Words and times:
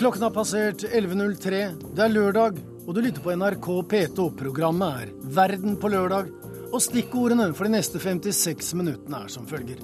Klokken 0.00 0.22
har 0.22 0.30
passert 0.32 0.80
11.03. 0.96 1.58
Det 1.92 2.00
er 2.00 2.12
lørdag, 2.14 2.56
og 2.86 2.94
du 2.96 3.02
lytter 3.04 3.20
på 3.20 3.34
NRK 3.36 3.66
P2. 3.90 4.28
Programmet 4.32 5.02
er 5.02 5.10
Verden 5.36 5.74
på 5.76 5.90
lørdag, 5.92 6.30
og 6.70 6.80
stikkordene 6.80 7.50
for 7.52 7.68
de 7.68 7.74
neste 7.74 8.00
56 8.00 8.70
minuttene 8.80 9.18
er 9.20 9.28
som 9.28 9.44
følger. 9.50 9.82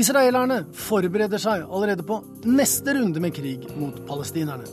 Israelerne 0.00 0.62
forbereder 0.72 1.42
seg 1.42 1.66
allerede 1.66 2.06
på 2.08 2.16
neste 2.48 2.94
runde 2.96 3.20
med 3.20 3.34
krig 3.36 3.66
mot 3.76 3.98
palestinerne. 4.08 4.64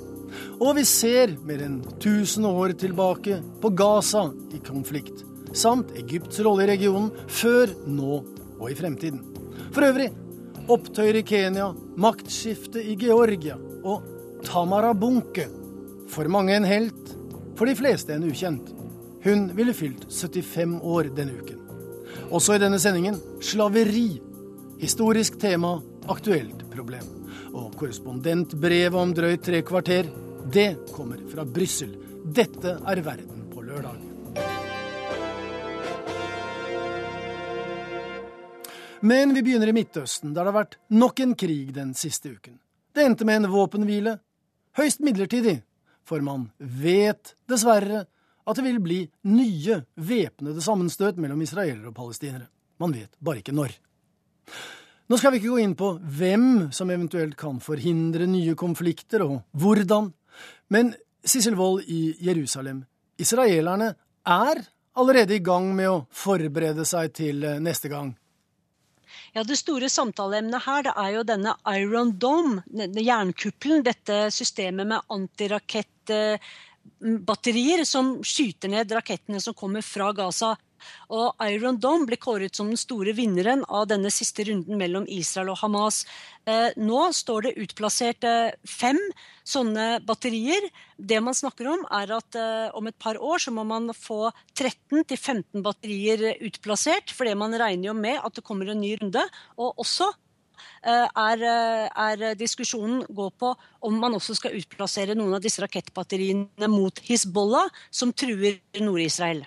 Og 0.63 0.79
vi 0.79 0.87
ser 0.87 1.35
mer 1.43 1.65
enn 1.67 1.81
1000 1.97 2.47
år 2.53 2.77
tilbake 2.85 3.41
på 3.59 3.73
Gaza 3.83 4.29
i 4.55 4.61
konflikt, 4.63 5.25
samt 5.51 5.91
Egypts 6.05 6.39
rolle 6.47 6.63
i 6.63 6.71
regionen 6.71 7.11
før, 7.27 7.75
nå 7.83 8.23
og 8.61 8.65
i 8.71 8.79
fremtiden. 8.79 9.19
For 9.75 9.91
øvrig 9.91 10.07
opptøyer 10.71 11.19
i 11.19 11.27
Kenya, 11.27 11.73
maktskifte 11.99 12.79
i 12.79 12.95
Georgia 12.95 13.59
og 13.83 14.07
Tamara 14.45 14.93
Bunke. 14.93 15.47
For 16.09 16.27
mange 16.27 16.55
en 16.55 16.67
helt, 16.67 17.15
for 17.55 17.69
de 17.69 17.75
fleste 17.75 18.13
en 18.13 18.27
ukjent. 18.27 18.73
Hun 19.23 19.47
ville 19.55 19.73
fylt 19.73 20.07
75 20.09 20.79
år 20.81 21.11
denne 21.15 21.37
uken. 21.37 21.59
Også 22.31 22.55
i 22.55 22.61
denne 22.61 22.79
sendingen 22.81 23.19
slaveri. 23.43 24.21
Historisk 24.81 25.37
tema, 25.39 25.75
aktuelt 26.09 26.65
problem. 26.73 27.05
Og 27.53 27.75
korrespondentbrevet 27.77 28.97
om 28.97 29.13
drøyt 29.13 29.43
tre 29.45 29.61
kvarter, 29.67 30.09
det 30.51 30.69
kommer 30.95 31.21
fra 31.31 31.45
Brussel. 31.45 31.93
Dette 32.25 32.79
er 32.87 33.03
Verden 33.05 33.45
på 33.51 33.61
lørdag. 33.65 33.99
Men 39.01 39.33
vi 39.33 39.41
begynner 39.41 39.71
i 39.71 39.73
Midtøsten, 39.73 40.33
der 40.33 40.45
det 40.45 40.51
har 40.51 40.59
vært 40.59 40.75
nok 40.93 41.19
en 41.23 41.31
krig 41.33 41.71
den 41.73 41.95
siste 41.97 42.35
uken. 42.35 42.59
Det 42.93 43.05
endte 43.05 43.25
med 43.25 43.41
en 43.41 43.51
våpenhvile, 43.53 44.19
høyst 44.77 45.03
midlertidig, 45.03 45.61
for 46.07 46.23
man 46.25 46.49
vet 46.59 47.35
dessverre 47.49 48.05
at 48.41 48.57
det 48.57 48.65
vil 48.65 48.79
bli 48.83 48.99
nye 49.29 49.81
væpnede 49.95 50.63
sammenstøt 50.63 51.19
mellom 51.21 51.41
israelere 51.45 51.91
og 51.91 51.97
palestinere. 51.97 52.47
Man 52.81 52.95
vet 52.95 53.13
bare 53.21 53.41
ikke 53.43 53.55
når. 53.55 53.75
Nå 55.11 55.17
skal 55.19 55.33
vi 55.33 55.41
ikke 55.41 55.51
gå 55.51 55.61
inn 55.61 55.75
på 55.77 55.91
hvem 56.17 56.45
som 56.73 56.89
eventuelt 56.93 57.35
kan 57.39 57.59
forhindre 57.61 58.25
nye 58.29 58.55
konflikter, 58.57 59.25
og 59.25 59.41
hvordan, 59.51 60.09
men 60.71 60.93
Sissel 61.21 61.57
Wold 61.59 61.83
i 61.91 62.15
Jerusalem, 62.23 62.85
israelerne 63.19 63.91
er 64.25 64.63
allerede 64.97 65.35
i 65.35 65.43
gang 65.43 65.67
med 65.75 65.89
å 65.91 65.99
forberede 66.09 66.85
seg 66.87 67.11
til 67.13 67.43
neste 67.61 67.91
gang. 67.91 68.15
Ja, 69.31 69.45
Det 69.47 69.55
store 69.55 69.87
samtaleemnet 69.89 70.65
her 70.65 70.83
det 70.83 70.91
er 70.99 71.11
jo 71.15 71.21
denne 71.23 71.53
Iron 71.71 72.19
Dome, 72.19 72.63
denne 72.67 73.01
jernkuppelen. 73.05 73.83
Dette 73.85 74.31
systemet 74.33 74.87
med 74.89 75.01
antirakettbatterier 75.07 77.85
som 77.87 78.23
skyter 78.27 78.67
ned 78.73 78.91
rakettene 78.91 79.39
som 79.39 79.53
kommer 79.55 79.81
fra 79.85 80.11
Gaza. 80.11 80.57
Og 81.11 81.35
Iron 81.51 81.79
Dome 81.81 82.07
ble 82.09 82.19
kåret 82.21 82.55
som 82.57 82.69
den 82.71 82.79
store 82.79 83.15
vinneren 83.17 83.65
av 83.67 83.89
denne 83.91 84.11
siste 84.13 84.45
runden 84.47 84.79
mellom 84.79 85.07
Israel 85.11 85.53
og 85.53 85.61
Hamas. 85.61 86.03
Eh, 86.49 86.73
nå 86.81 87.01
står 87.13 87.45
det 87.45 87.57
utplassert 87.61 88.25
eh, 88.25 88.55
fem 88.65 88.97
sånne 89.45 89.99
batterier. 90.07 90.65
Det 90.97 91.19
man 91.21 91.37
snakker 91.37 91.69
om, 91.69 91.83
er 91.93 92.15
at 92.17 92.37
eh, 92.39 92.73
om 92.77 92.89
et 92.89 92.97
par 93.01 93.19
år 93.21 93.43
så 93.43 93.53
må 93.53 93.65
man 93.67 93.91
få 93.93 94.31
13-15 94.55 95.61
batterier 95.61 96.41
utplassert, 96.41 97.13
fordi 97.13 97.37
man 97.37 97.53
regner 97.61 97.91
jo 97.91 97.95
med 97.97 98.17
at 98.21 98.37
det 98.37 98.45
kommer 98.47 98.73
en 98.73 98.81
ny 98.81 98.95
runde. 99.01 99.23
Og 99.61 99.85
også 99.85 100.09
er, 100.81 101.41
er, 101.45 102.23
diskusjonen 102.37 103.03
går 103.09 103.31
på 103.37 103.51
om 103.85 103.97
man 104.01 104.17
også 104.17 104.35
skal 104.37 104.57
utplassere 104.57 105.13
noen 105.17 105.37
av 105.37 105.43
disse 105.43 105.61
rakettbatteriene 105.61 106.69
mot 106.69 107.01
Hizbollah, 107.05 107.69
som 107.93 108.13
truer 108.13 108.57
Nord-Israel. 108.81 109.43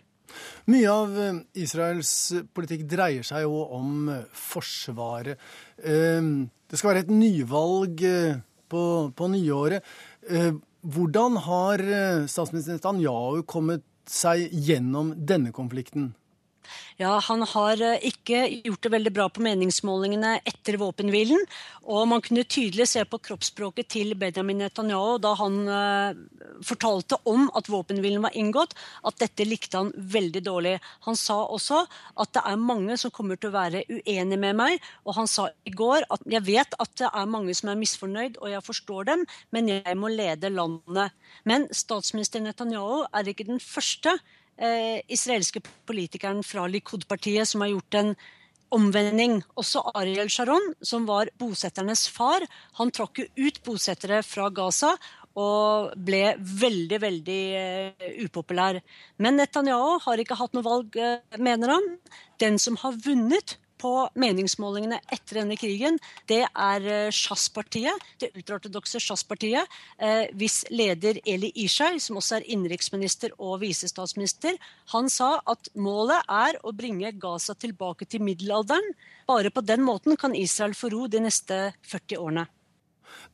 Mye 0.73 0.91
av 0.91 1.15
eh, 1.21 1.41
Israels 1.65 2.11
politikk 2.57 2.87
dreier 2.91 3.27
seg 3.27 3.45
jo 3.45 3.63
om 3.77 4.11
eh, 4.13 4.27
Forsvaret. 4.33 5.41
Det 5.77 6.79
skal 6.81 6.91
være 6.91 7.05
et 7.05 7.13
nyvalg 7.13 8.05
eh, 8.09 8.39
på, 8.71 8.85
på 9.15 9.31
nyåret. 9.31 9.85
Hvordan 10.85 11.37
har 11.47 11.81
statsminister 12.29 12.77
Netanyahu 12.77 13.45
kommet 13.49 13.85
seg 14.09 14.51
gjennom 14.53 15.13
denne 15.17 15.53
konflikten? 15.55 16.13
Ja, 16.97 17.19
Han 17.19 17.43
har 17.43 17.81
eh, 17.83 18.05
ikke 18.11 18.45
gjort 18.65 18.83
det 18.87 18.93
veldig 18.95 19.13
bra 19.15 19.29
på 19.29 19.43
meningsmålingene 19.43 20.37
etter 20.47 20.79
våpenhvilen. 20.79 21.41
Og 21.91 22.07
man 22.09 22.23
kunne 22.25 22.47
tydelig 22.47 22.87
se 22.89 23.03
på 23.05 23.19
kroppsspråket 23.19 23.91
til 23.97 24.15
Benjamin 24.19 24.63
Netanyahu 24.63 25.19
da 25.21 25.35
han 25.37 25.59
uh, 25.69 26.15
fortalte 26.65 27.19
om 27.29 27.51
at 27.59 27.69
våpenhvilen 27.69 28.25
var 28.25 28.37
inngått, 28.39 28.73
at 29.05 29.19
dette 29.21 29.45
likte 29.45 29.83
han 29.83 29.91
veldig 29.93 30.41
dårlig. 30.47 30.79
Han 31.05 31.19
sa 31.19 31.43
også 31.45 31.83
at 32.23 32.33
det 32.37 32.45
er 32.49 32.63
mange 32.63 32.97
som 33.01 33.13
kommer 33.13 33.37
til 33.37 33.51
å 33.53 33.57
være 33.59 33.85
uenige 33.91 34.41
med 34.41 34.57
meg. 34.63 34.89
Og 35.05 35.19
han 35.19 35.29
sa 35.31 35.51
i 35.69 35.75
går 35.75 36.07
at 36.15 36.25
jeg 36.31 36.47
vet 36.47 36.79
at 36.81 36.95
det 37.01 37.11
er 37.11 37.33
mange 37.35 37.57
som 37.59 37.73
er 37.73 37.81
misfornøyd, 37.83 38.41
og 38.41 38.55
jeg 38.55 38.65
forstår 38.65 39.11
dem, 39.11 39.27
men 39.53 39.69
jeg 39.75 39.99
må 40.01 40.13
lede 40.13 40.53
landet. 40.55 41.13
Men 41.45 41.69
statsminister 41.75 42.41
Netanyahu 42.41 43.05
er 43.13 43.29
ikke 43.29 43.49
den 43.51 43.61
første 43.61 44.17
eh, 44.57 45.03
israelske 45.13 45.63
politikeren 45.87 46.43
fra 46.47 46.67
Likud-partiet 46.71 47.49
som 47.49 47.65
har 47.65 47.75
gjort 47.75 48.01
en 48.01 48.15
omvending. 48.75 49.41
Også 49.61 49.83
Ariel 49.95 50.31
Sharon, 50.31 50.73
som 50.83 51.07
var 51.09 51.31
bosetternes 51.39 52.07
far, 52.13 52.45
han 52.79 52.93
trakk 52.95 53.23
jo 53.23 53.29
ut 53.47 53.61
bosettere 53.67 54.23
fra 54.27 54.51
Gaza 54.55 54.95
og 55.35 55.95
ble 56.07 56.37
veldig, 56.39 56.99
veldig 57.03 57.43
eh, 57.59 58.07
upopulær. 58.23 58.79
Men 59.19 59.41
Netanyahu 59.41 59.99
har 60.05 60.23
ikke 60.23 60.39
hatt 60.39 60.55
noe 60.55 60.67
valg, 60.67 60.95
eh, 60.95 61.39
mener 61.43 61.75
han. 61.75 61.89
Den 62.39 62.59
som 62.63 62.79
har 62.83 62.95
vunnet 63.03 63.57
på 63.85 63.95
meningsmålingene 64.19 65.03
etter 65.13 65.43
denne 65.43 65.61
krigen, 65.61 66.01
det 66.31 66.43
er 66.49 66.89
sjasspartiet, 67.13 67.35
Shas-partiet, 67.45 68.05
det 68.21 68.31
ultraortodokse 68.35 69.01
Shas-partiet, 69.01 69.67
eh, 69.99 70.31
hvis 70.35 70.65
leder 70.71 71.21
Eli 71.27 71.51
Ishai, 71.55 71.99
som 72.01 72.17
også 72.17 72.39
er 72.39 72.49
innenriksminister 72.49 73.35
og 73.39 73.61
visestatsminister, 73.61 74.57
han 74.93 75.09
sa 75.09 75.41
at 75.47 75.69
målet 75.75 76.23
er 76.29 76.59
å 76.63 76.73
bringe 76.73 77.13
Gaza 77.13 77.55
tilbake 77.55 78.07
til 78.07 78.23
middelalderen. 78.23 78.95
Bare 79.27 79.51
på 79.51 79.65
den 79.65 79.83
måten 79.83 80.17
kan 80.17 80.35
Israel 80.35 80.75
få 80.75 80.91
ro 80.93 81.07
de 81.07 81.21
neste 81.21 81.75
40 81.83 82.19
årene. 82.19 82.47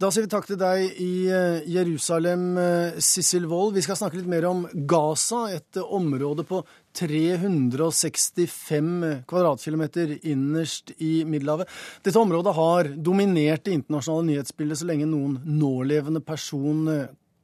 Da 0.00 0.08
sier 0.08 0.24
vi 0.24 0.30
takk 0.32 0.46
til 0.48 0.58
deg 0.60 1.00
i 1.02 1.28
eh, 1.28 1.66
Jerusalem, 1.68 2.44
eh, 2.60 3.00
Sissel 3.04 3.46
Wold. 3.50 3.74
Vi 3.76 3.84
skal 3.84 3.98
snakke 3.98 4.20
litt 4.20 4.30
mer 4.30 4.46
om 4.48 4.62
Gaza, 4.88 5.46
et 5.52 5.76
eh, 5.76 5.84
område 5.84 6.46
på 6.48 6.62
365 6.96 9.22
kvadratkilometer 9.30 10.16
innerst 10.26 10.90
i 10.98 11.24
Middelhavet. 11.24 11.68
Dette 12.02 12.18
området 12.18 12.54
har 12.56 12.90
dominert 12.96 13.64
det 13.64 13.76
internasjonale 13.78 14.32
nyhetsbildet 14.32 14.80
så 14.80 14.90
lenge 14.90 15.06
noen 15.10 15.38
nålevende 15.46 16.22
person 16.24 16.88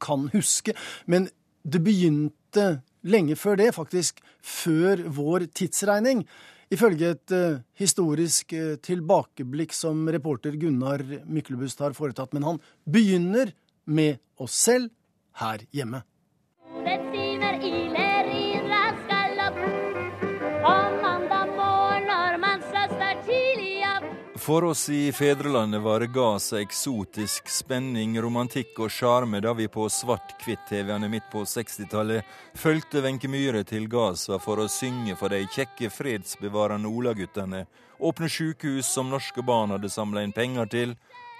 kan 0.03 0.27
huske. 0.33 0.75
Men 1.05 1.29
det 1.63 1.81
begynte 1.83 2.81
lenge 3.07 3.37
før 3.39 3.59
det, 3.59 3.71
faktisk 3.75 4.21
før 4.43 5.05
vår 5.17 5.47
tidsregning. 5.55 6.25
Ifølge 6.73 7.13
et 7.15 7.35
uh, 7.35 7.61
historisk 7.79 8.51
uh, 8.57 8.75
tilbakeblikk 8.83 9.75
som 9.75 10.03
reporter 10.11 10.57
Gunnar 10.59 11.03
Myklebust 11.23 11.79
har 11.83 11.95
foretatt. 11.95 12.35
Men 12.35 12.47
han 12.47 12.61
begynner 12.83 13.53
med 13.85 14.19
oss 14.43 14.57
selv 14.67 14.91
her 15.39 15.63
hjemme. 15.71 16.03
For 24.47 24.63
oss 24.63 24.89
i 24.89 25.11
fedrelandet 25.11 25.81
var 25.81 26.01
Gaza 26.01 26.61
eksotisk 26.61 27.49
spenning, 27.51 28.13
romantikk 28.21 28.77
og 28.79 28.91
sjarme 28.95 29.41
da 29.43 29.51
vi 29.51 29.65
på 29.67 29.89
svart-hvitt-TV-ene 29.91 31.09
midt 31.11 31.25
på 31.33 31.41
60-tallet 31.43 32.23
fulgte 32.55 33.01
Wenche 33.03 33.27
Myhre 33.27 33.65
til 33.67 33.89
Gaza 33.91 34.37
for 34.39 34.61
å 34.63 34.69
synge 34.71 35.17
for 35.19 35.35
de 35.35 35.41
kjekke 35.51 35.89
fredsbevarende 35.91 36.87
olaguttene, 36.87 37.65
åpne 37.99 38.29
sykehus 38.31 38.87
som 38.87 39.09
norske 39.11 39.43
barn 39.43 39.73
hadde 39.75 39.91
samla 39.91 40.23
inn 40.23 40.31
penger 40.37 40.71
til, 40.71 40.93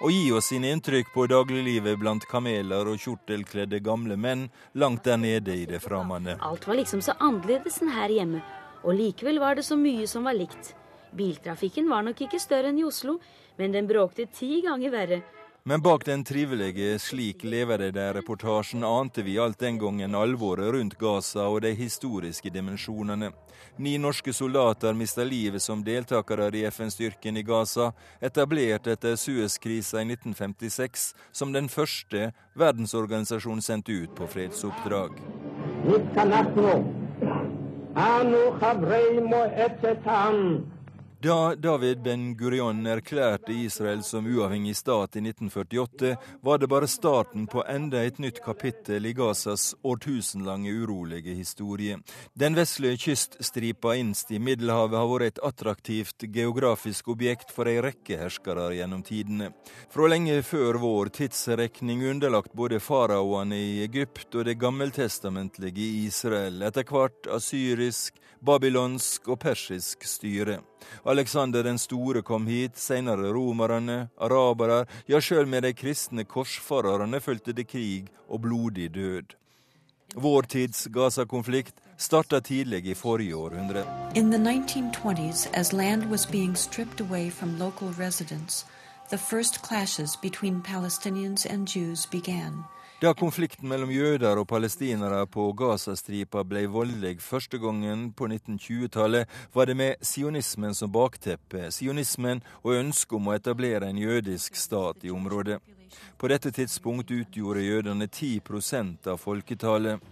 og 0.04 0.12
gi 0.12 0.26
oss 0.36 0.50
sine 0.52 0.74
inntrykk 0.76 1.08
på 1.14 1.24
dagliglivet 1.32 1.96
blant 2.02 2.26
kameler 2.28 2.90
og 2.92 3.00
kjortelkledde 3.00 3.80
gamle 3.88 4.18
menn 4.20 4.50
langt 4.76 5.08
der 5.08 5.16
nede 5.16 5.56
i 5.56 5.64
det 5.70 5.80
framande. 5.80 6.36
Alt 6.44 6.68
var 6.68 6.76
liksom 6.76 7.00
så 7.00 7.16
annerledes 7.16 7.80
enn 7.80 7.94
her 7.96 8.12
hjemme, 8.18 8.44
og 8.84 9.00
likevel 9.00 9.40
var 9.40 9.56
det 9.56 9.64
så 9.64 9.80
mye 9.80 10.04
som 10.04 10.28
var 10.28 10.36
likt. 10.36 10.74
Biltrafikken 11.16 11.88
var 11.90 12.04
nok 12.06 12.20
ikke 12.26 12.40
større 12.40 12.72
enn 12.72 12.78
i 12.80 12.86
Oslo, 12.86 13.18
men 13.58 13.72
den 13.72 13.88
bråkte 13.88 14.28
ti 14.32 14.60
ganger 14.64 14.94
verre. 14.94 15.20
Men 15.68 15.82
bak 15.82 16.04
den 16.04 16.24
trivelige 16.24 16.98
'Slik 16.98 17.44
lever 17.44 17.78
det 17.78 17.94
der'-reportasjen 17.94 18.84
ante 18.84 19.22
vi 19.22 19.38
alt 19.38 19.58
den 19.58 19.78
gangen 19.78 20.14
alvoret 20.14 20.72
rundt 20.72 20.98
Gaza 20.98 21.48
og 21.48 21.60
de 21.62 21.74
historiske 21.74 22.50
dimensjonene. 22.50 23.32
Ni 23.76 23.98
norske 23.98 24.32
soldater 24.32 24.94
mista 24.94 25.24
livet 25.24 25.62
som 25.62 25.84
deltakere 25.84 26.48
i 26.56 26.64
FN-styrken 26.70 27.36
i 27.36 27.42
Gaza, 27.42 27.92
etablert 28.20 28.86
etter 28.86 29.16
Suez-krisa 29.16 30.00
i 30.00 30.08
1956 30.08 31.14
som 31.32 31.52
den 31.52 31.68
første 31.68 32.32
verdensorganisasjonen 32.54 33.62
sendte 33.62 33.92
ut 33.92 34.14
på 34.16 34.26
fredsoppdrag. 34.26 35.20
Da 41.20 41.54
David 41.54 42.02
Ben 42.02 42.36
Gurion 42.36 42.86
erklærte 42.86 43.50
Israel 43.52 44.04
som 44.06 44.26
uavhengig 44.26 44.76
stat 44.76 45.16
i 45.16 45.18
1948, 45.18 46.12
var 46.40 46.58
det 46.58 46.68
bare 46.70 46.86
starten 46.86 47.48
på 47.50 47.64
enda 47.66 48.04
et 48.06 48.20
nytt 48.22 48.38
kapittel 48.44 49.06
i 49.06 49.12
Gazas 49.18 49.72
årtusenlange 49.82 50.70
urolige 50.70 51.34
historie. 51.34 51.96
Den 52.38 52.54
vesle 52.54 52.92
kyststripa 52.94 53.96
innst 53.98 54.30
i 54.30 54.38
Middelhavet 54.38 54.94
har 54.94 55.10
vært 55.10 55.32
et 55.32 55.42
attraktivt 55.50 56.28
geografisk 56.36 57.10
objekt 57.10 57.50
for 57.50 57.66
ei 57.66 57.82
rekke 57.82 58.20
herskere 58.22 58.68
gjennom 58.78 59.02
tidene. 59.02 59.50
Fra 59.90 60.06
lenge 60.06 60.38
før 60.46 60.78
vår 60.78 61.10
tidsrekning 61.18 62.06
underlagt 62.12 62.54
både 62.54 62.78
faraoene 62.78 63.58
i 63.58 63.82
Egypt 63.88 64.38
og 64.38 64.46
det 64.46 64.54
gammeltestamentlige 64.62 65.90
Israel, 66.06 66.62
etter 66.62 66.86
hvert 66.86 67.26
asyrisk, 67.26 68.14
babylonsk 68.44 69.28
og 69.28 69.38
persisk 69.38 70.04
styre. 70.04 70.60
Alexander 71.06 71.62
den 71.62 71.78
store 71.78 72.22
kom 72.22 72.46
hit, 72.46 72.78
senere 72.78 73.32
romerne, 73.34 74.08
arabere, 74.20 74.84
ja, 75.08 75.20
sjøl 75.20 75.46
med 75.46 75.62
de 75.62 75.72
kristne 75.72 76.24
korsfarerne 76.24 77.20
fulgte 77.20 77.52
det 77.52 77.68
krig 77.68 78.08
og 78.28 78.42
blodig 78.42 78.94
død. 78.94 79.34
Vår 80.14 80.42
tids 80.42 80.86
Gaza-konflikt 80.92 81.74
starta 81.98 82.40
tidlig 82.40 82.86
i 82.86 82.94
forrige 82.94 83.36
århundre. 83.36 83.84
In 84.14 84.30
the 84.30 84.38
1920s, 84.38 85.48
as 85.52 85.72
land 85.72 86.10
was 86.10 86.26
being 86.26 86.56
stripped 86.56 87.00
away 87.00 87.30
from 87.30 87.58
local 87.58 87.88
residents, 87.98 88.66
the 89.10 89.18
first 89.18 89.62
clashes 89.62 90.16
between 90.16 90.62
Palestinians 90.62 91.46
and 91.46 91.68
Jews 91.68 92.06
began. 92.06 92.64
Da 92.98 93.12
konflikten 93.14 93.68
mellom 93.70 93.92
jøder 93.94 94.40
og 94.40 94.48
palestinere 94.50 95.20
på 95.30 95.44
Gazastripa 95.54 96.42
ble 96.42 96.64
voldelig 96.66 97.20
første 97.22 97.60
gangen 97.62 98.08
på 98.10 98.26
1920-tallet, 98.26 99.30
var 99.54 99.70
det 99.70 99.76
med 99.78 100.02
sionismen 100.02 100.74
som 100.74 100.90
bakteppe, 100.90 101.68
sionismen 101.70 102.42
og 102.64 102.74
ønsket 102.80 103.14
om 103.20 103.30
å 103.30 103.36
etablere 103.38 103.86
en 103.86 104.02
jødisk 104.02 104.58
stat 104.58 105.06
i 105.06 105.14
området. 105.14 105.60
På 106.18 106.26
dette 106.26 106.50
tidspunkt 106.50 107.14
utgjorde 107.14 107.62
jødene 107.62 108.10
10% 108.10 109.06
av 109.14 109.22
folketallet. 109.22 110.02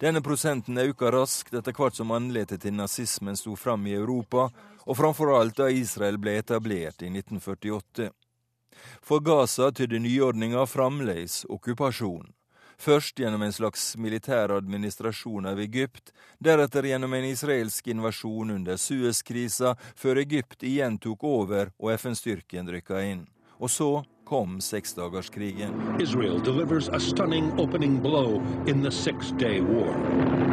Denne 0.00 0.24
prosenten 0.24 0.80
økte 0.88 1.12
raskt 1.12 1.52
etter 1.52 1.76
hvert 1.76 2.00
som 2.00 2.16
anletet 2.16 2.64
til 2.64 2.80
nazismen 2.80 3.36
sto 3.36 3.60
fram 3.60 3.84
i 3.84 3.92
Europa, 3.92 4.48
og 4.88 4.96
framfor 4.96 5.36
alt 5.36 5.60
da 5.60 5.68
Israel 5.68 6.16
ble 6.16 6.38
etablert 6.40 7.04
i 7.04 7.12
1948. 7.12 8.08
For 9.02 9.20
Gaza 9.20 9.70
tydde 9.72 10.00
nyordninga 10.04 10.66
fremdeles 10.66 11.44
okkupasjon. 11.48 12.32
Først 12.78 13.16
gjennom 13.18 13.42
en 13.42 13.54
slags 13.56 13.94
militær 13.96 14.52
administrasjon 14.52 15.46
av 15.48 15.60
Egypt, 15.60 16.12
deretter 16.38 16.84
gjennom 16.84 17.14
en 17.16 17.24
israelsk 17.24 17.88
invasjon 17.88 18.52
under 18.58 18.76
Suez-krisa, 18.76 19.76
før 19.96 20.20
Egypt 20.20 20.62
igjen 20.62 20.98
tok 21.00 21.24
over 21.24 21.72
og 21.80 21.94
FN-styrken 21.96 22.68
rykka 22.68 23.00
inn. 23.00 23.24
Og 23.56 23.72
så 23.72 23.90
kom 24.28 24.60
seksdagerskrigen. 24.60 25.72
Israel 26.02 26.42
delivers 26.44 26.88
a 26.88 27.00
stunning 27.00 27.52
opening 27.58 28.02
blow 28.02 28.42
in 28.66 28.82
the. 28.82 30.45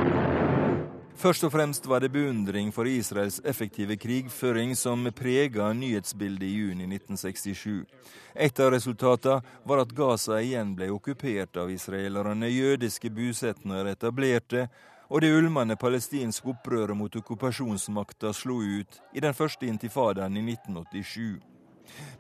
Først 1.16 1.44
og 1.44 1.52
fremst 1.54 1.86
var 1.86 2.02
det 2.02 2.12
beundring 2.12 2.72
for 2.74 2.90
Israels 2.90 3.40
effektive 3.46 3.96
krigføring 3.96 4.74
som 4.76 5.06
prega 5.16 5.70
nyhetsbildet 5.74 6.48
i 6.48 6.56
juni 6.58 6.88
1967. 6.90 7.86
Et 8.36 8.60
av 8.60 8.72
resultatene 8.74 9.42
var 9.64 9.84
at 9.84 9.94
Gaza 9.94 10.42
igjen 10.42 10.74
ble 10.76 10.90
okkupert 10.92 11.58
av 11.62 11.72
israelerne, 11.72 12.50
jødiske 12.50 13.14
bosetninger 13.14 13.94
etablerte, 13.94 14.68
og 15.14 15.22
det 15.22 15.30
ulmende 15.38 15.78
palestinske 15.78 16.50
opprøret 16.50 16.98
mot 16.98 17.16
okkupasjonsmakta 17.16 18.34
slo 18.34 18.62
ut 18.64 19.02
i 19.14 19.22
den 19.22 19.36
første 19.38 19.70
intifadaen 19.70 20.38
i 20.38 20.46
1987. 20.56 21.40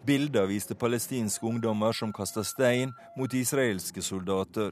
Bilder 0.06 0.46
viste 0.46 0.76
palestinske 0.76 1.48
ungdommer 1.48 1.96
som 1.98 2.14
kasta 2.14 2.44
stein 2.44 2.94
mot 3.18 3.34
israelske 3.34 4.02
soldater. 4.02 4.72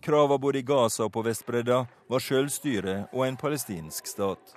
Krava 0.00 0.38
både 0.38 0.58
i 0.58 0.62
Gaza 0.62 1.04
og 1.08 1.12
på 1.12 1.22
Vestbredda 1.26 1.82
var 2.08 2.22
selvstyre 2.22 2.96
og 3.12 3.26
en 3.26 3.36
palestinsk 3.36 4.06
stat. 4.06 4.54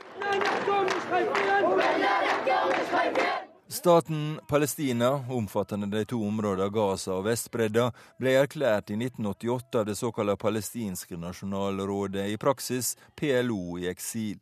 Staten 3.71 4.39
Palestina, 4.47 5.09
omfattende 5.29 5.87
de 5.87 6.05
to 6.05 6.19
områdene 6.27 6.69
Gaza 6.69 7.13
og 7.15 7.25
Vestbredda, 7.29 7.87
ble 8.19 8.35
erklært 8.41 8.91
i 8.91 8.97
1988 8.99 9.79
av 9.79 9.87
det 9.87 9.95
såkalte 9.95 10.35
palestinske 10.37 11.17
nasjonalrådet, 11.17 12.27
i 12.27 12.37
praksis 12.37 12.97
PLO 13.15 13.79
i 13.79 13.87
eksil. 13.89 14.41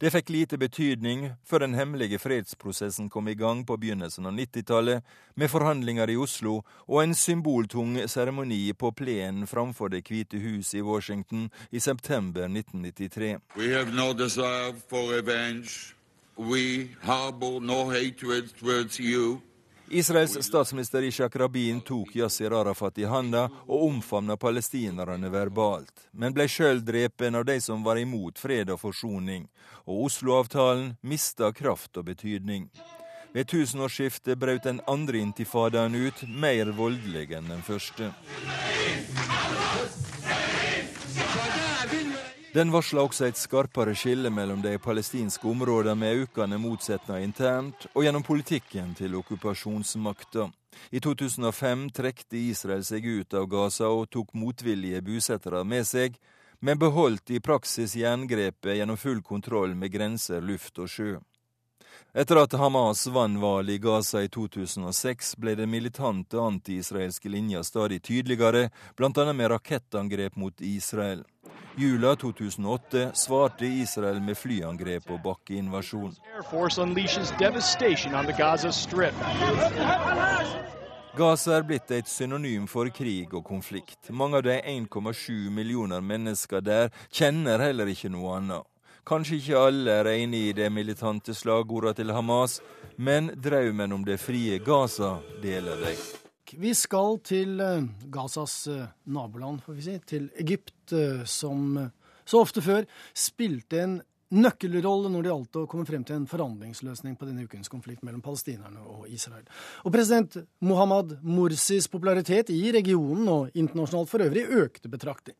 Det 0.00 0.10
fikk 0.10 0.30
lite 0.32 0.58
betydning 0.58 1.26
før 1.44 1.64
den 1.64 1.74
hemmelige 1.74 2.18
fredsprosessen 2.18 3.10
kom 3.10 3.28
i 3.28 3.34
gang 3.34 3.62
på 3.66 3.76
begynnelsen 3.76 4.26
av 4.26 4.32
90-tallet, 4.32 5.04
med 5.36 5.50
forhandlinger 5.52 6.10
i 6.10 6.16
Oslo 6.16 6.62
og 6.86 7.02
en 7.02 7.14
symboltung 7.14 7.98
seremoni 8.08 8.72
på 8.72 8.90
plenen 8.96 9.46
framfor 9.46 9.92
Det 9.92 10.02
hvite 10.08 10.40
hus 10.40 10.74
i 10.74 10.82
Washington 10.82 11.50
i 11.70 11.78
september 11.78 12.48
1993. 12.48 13.38
We 13.56 13.74
have 13.74 13.92
no 13.94 14.12
desire 14.12 14.74
for 14.88 15.12
revenge. 15.12 15.94
We 16.36 16.96
harbor 17.02 17.60
no 17.60 17.90
hatred 17.90 18.48
towards 18.58 19.00
you. 19.00 19.40
Israels 19.92 20.46
statsminister 20.46 21.02
Ishak 21.02 21.36
Rabin 21.36 21.80
tok 21.80 22.16
Yasir 22.16 22.52
Arafat 22.52 22.98
i 22.98 23.04
handa 23.04 23.48
og 23.66 23.86
omfavna 23.88 24.36
palestinerne 24.36 25.30
verbalt, 25.34 26.04
men 26.12 26.34
ble 26.36 26.46
sjøl 26.46 26.78
drepen 26.86 27.34
av 27.34 27.48
de 27.48 27.56
som 27.60 27.82
var 27.82 27.98
imot 27.98 28.38
fred 28.38 28.70
og 28.70 28.78
forsoning, 28.84 29.48
og 29.90 30.04
Oslo-avtalen 30.06 30.92
mista 31.02 31.50
kraft 31.50 31.98
og 31.98 32.06
betydning. 32.12 32.68
Ved 33.34 33.50
tusenårsskiftet 33.50 34.38
brøt 34.38 34.62
den 34.70 34.78
andre 34.86 35.18
intifadaen 35.26 35.98
ut, 35.98 36.22
mer 36.28 36.70
voldelig 36.78 37.32
enn 37.34 37.50
den 37.50 37.66
første. 37.66 38.12
Den 42.50 42.72
varsler 42.74 43.04
også 43.06 43.28
et 43.28 43.38
skarpere 43.38 43.92
skille 43.94 44.30
mellom 44.34 44.58
de 44.64 44.72
palestinske 44.82 45.46
områdene 45.46 45.94
med 45.94 46.24
økende 46.24 46.56
motsetninger 46.58 47.22
internt, 47.22 47.86
og 47.94 48.02
gjennom 48.02 48.24
politikken 48.26 48.90
til 48.98 49.14
okkupasjonsmakta. 49.20 50.48
I 50.90 50.98
2005 50.98 51.86
trekte 51.94 52.40
Israel 52.40 52.82
seg 52.82 53.06
ut 53.06 53.38
av 53.38 53.46
Gaza 53.46 53.92
og 53.94 54.10
tok 54.10 54.34
motvillige 54.34 54.98
bosettere 55.06 55.62
med 55.62 55.86
seg, 55.86 56.18
men 56.58 56.78
beholdt 56.82 57.30
i 57.30 57.38
praksis 57.38 57.94
jerngrepet 57.94 58.80
gjennom 58.80 58.98
full 58.98 59.22
kontroll 59.22 59.78
med 59.78 59.94
grenser, 59.94 60.42
luft 60.42 60.82
og 60.82 60.90
sjø. 60.90 61.20
Etter 62.10 62.40
at 62.42 62.54
Hamas 62.58 63.04
vant 63.14 63.38
valget 63.38 63.76
i 63.76 63.82
Gaza 63.84 64.24
i 64.26 64.28
2006, 64.28 65.36
ble 65.38 65.54
den 65.54 65.70
militante 65.70 66.40
anti-israelske 66.42 67.30
linja 67.30 67.62
stadig 67.62 68.00
tydeligere, 68.02 68.72
bl.a. 68.98 69.32
med 69.32 69.52
rakettangrep 69.52 70.34
mot 70.34 70.60
Israel. 70.60 71.22
Jula 71.76 72.16
2008 72.16 73.10
svarte 73.14 73.66
Israel 73.66 74.20
med 74.20 74.36
flyangrep 74.36 75.10
og 75.10 75.20
bakkeinvasjon. 75.22 76.14
Gaza 81.16 81.56
er 81.56 81.66
blitt 81.66 81.90
et 81.90 82.08
synonym 82.08 82.66
for 82.70 82.90
krig 82.94 83.34
og 83.34 83.44
konflikt. 83.46 84.10
Mange 84.10 84.40
av 84.40 84.46
de 84.46 84.56
1,7 84.60 85.50
millioner 85.50 86.00
mennesker 86.00 86.62
der 86.62 86.90
kjenner 87.10 87.62
heller 87.62 87.90
ikke 87.90 88.10
noe 88.12 88.38
annet. 88.38 88.66
Kanskje 89.06 89.40
ikke 89.40 89.66
alle 89.66 90.00
er 90.02 90.10
enig 90.12 90.42
i 90.50 90.56
det 90.56 90.70
militante 90.72 91.34
slagordet 91.34 91.96
til 91.98 92.12
Hamas, 92.14 92.60
men 92.96 93.32
drømmen 93.34 93.92
om 93.92 94.06
det 94.06 94.20
frie 94.22 94.58
Gaza 94.58 95.16
deler 95.42 95.86
Vi 96.58 96.72
skal 96.74 97.18
til 97.22 97.60
eh, 97.62 97.84
Gazas 98.10 98.66
eh, 98.70 98.86
naboland, 99.04 99.62
får 99.62 99.76
vi 99.76 99.84
si, 99.84 99.96
til 100.06 100.30
Egypt, 100.40 100.92
eh, 100.92 101.22
som 101.24 101.76
så 102.24 102.40
ofte 102.42 102.62
før 102.62 102.86
spilte 103.14 103.82
en 103.82 103.98
nøkkelrolle 104.30 105.10
når 105.10 105.24
det 105.24 105.30
gjaldt 105.30 105.58
å 105.58 105.66
komme 105.70 105.86
frem 105.86 106.04
til 106.06 106.20
en 106.20 106.26
forhandlingsløsning 106.30 107.16
på 107.18 107.26
denne 107.26 107.46
ukens 107.46 107.70
konflikt 107.70 108.04
mellom 108.06 108.22
palestinerne 108.22 108.82
og 108.82 109.08
Israel. 109.10 109.46
Og 109.82 109.94
president 109.94 110.38
Mohammad 110.62 111.16
Morsis 111.26 111.90
popularitet 111.90 112.52
i 112.54 112.70
regionen 112.74 113.30
og 113.30 113.56
internasjonalt 113.58 114.10
for 114.10 114.26
øvrig 114.26 114.46
økte 114.62 114.90
betraktelig. 114.92 115.34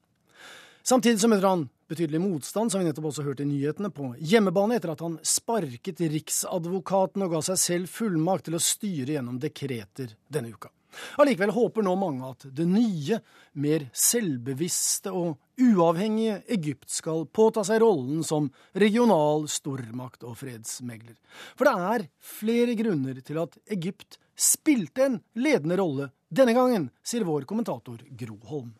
Samtidig 0.83 1.21
så 1.23 1.31
møter 1.31 1.47
han 1.47 1.69
betydelig 1.90 2.23
motstand, 2.23 2.73
som 2.73 2.81
vi 2.81 2.88
nettopp 2.88 3.11
også 3.11 3.26
hørte 3.26 3.45
i 3.45 3.50
nyhetene, 3.50 3.93
på 3.95 4.12
hjemmebane 4.19 4.79
etter 4.79 4.95
at 4.95 5.02
han 5.05 5.19
sparket 5.26 6.02
riksadvokaten 6.11 7.26
og 7.26 7.37
ga 7.37 7.45
seg 7.50 7.62
selv 7.62 7.95
fullmakt 7.95 8.49
til 8.49 8.59
å 8.59 8.62
styre 8.64 9.19
gjennom 9.19 9.38
dekreter 9.43 10.17
denne 10.33 10.55
uka. 10.55 10.73
Allikevel 11.21 11.53
håper 11.55 11.85
nå 11.87 11.95
mange 11.99 12.33
at 12.33 12.47
det 12.57 12.67
nye, 12.69 13.21
mer 13.61 13.87
selvbevisste 13.97 15.13
og 15.15 15.39
uavhengige 15.61 16.41
Egypt 16.57 16.91
skal 16.91 17.27
påta 17.27 17.65
seg 17.67 17.83
rollen 17.83 18.25
som 18.27 18.49
regional 18.79 19.47
stormakt 19.51 20.25
og 20.27 20.39
fredsmegler. 20.41 21.17
For 21.59 21.69
det 21.69 21.91
er 21.95 22.07
flere 22.19 22.77
grunner 22.79 23.21
til 23.25 23.41
at 23.43 23.59
Egypt 23.71 24.19
spilte 24.41 25.07
en 25.07 25.19
ledende 25.37 25.79
rolle 25.81 26.11
denne 26.33 26.55
gangen, 26.57 26.89
sier 27.03 27.27
vår 27.29 27.47
kommentator 27.49 28.01
Gro 28.17 28.39
Holm. 28.51 28.73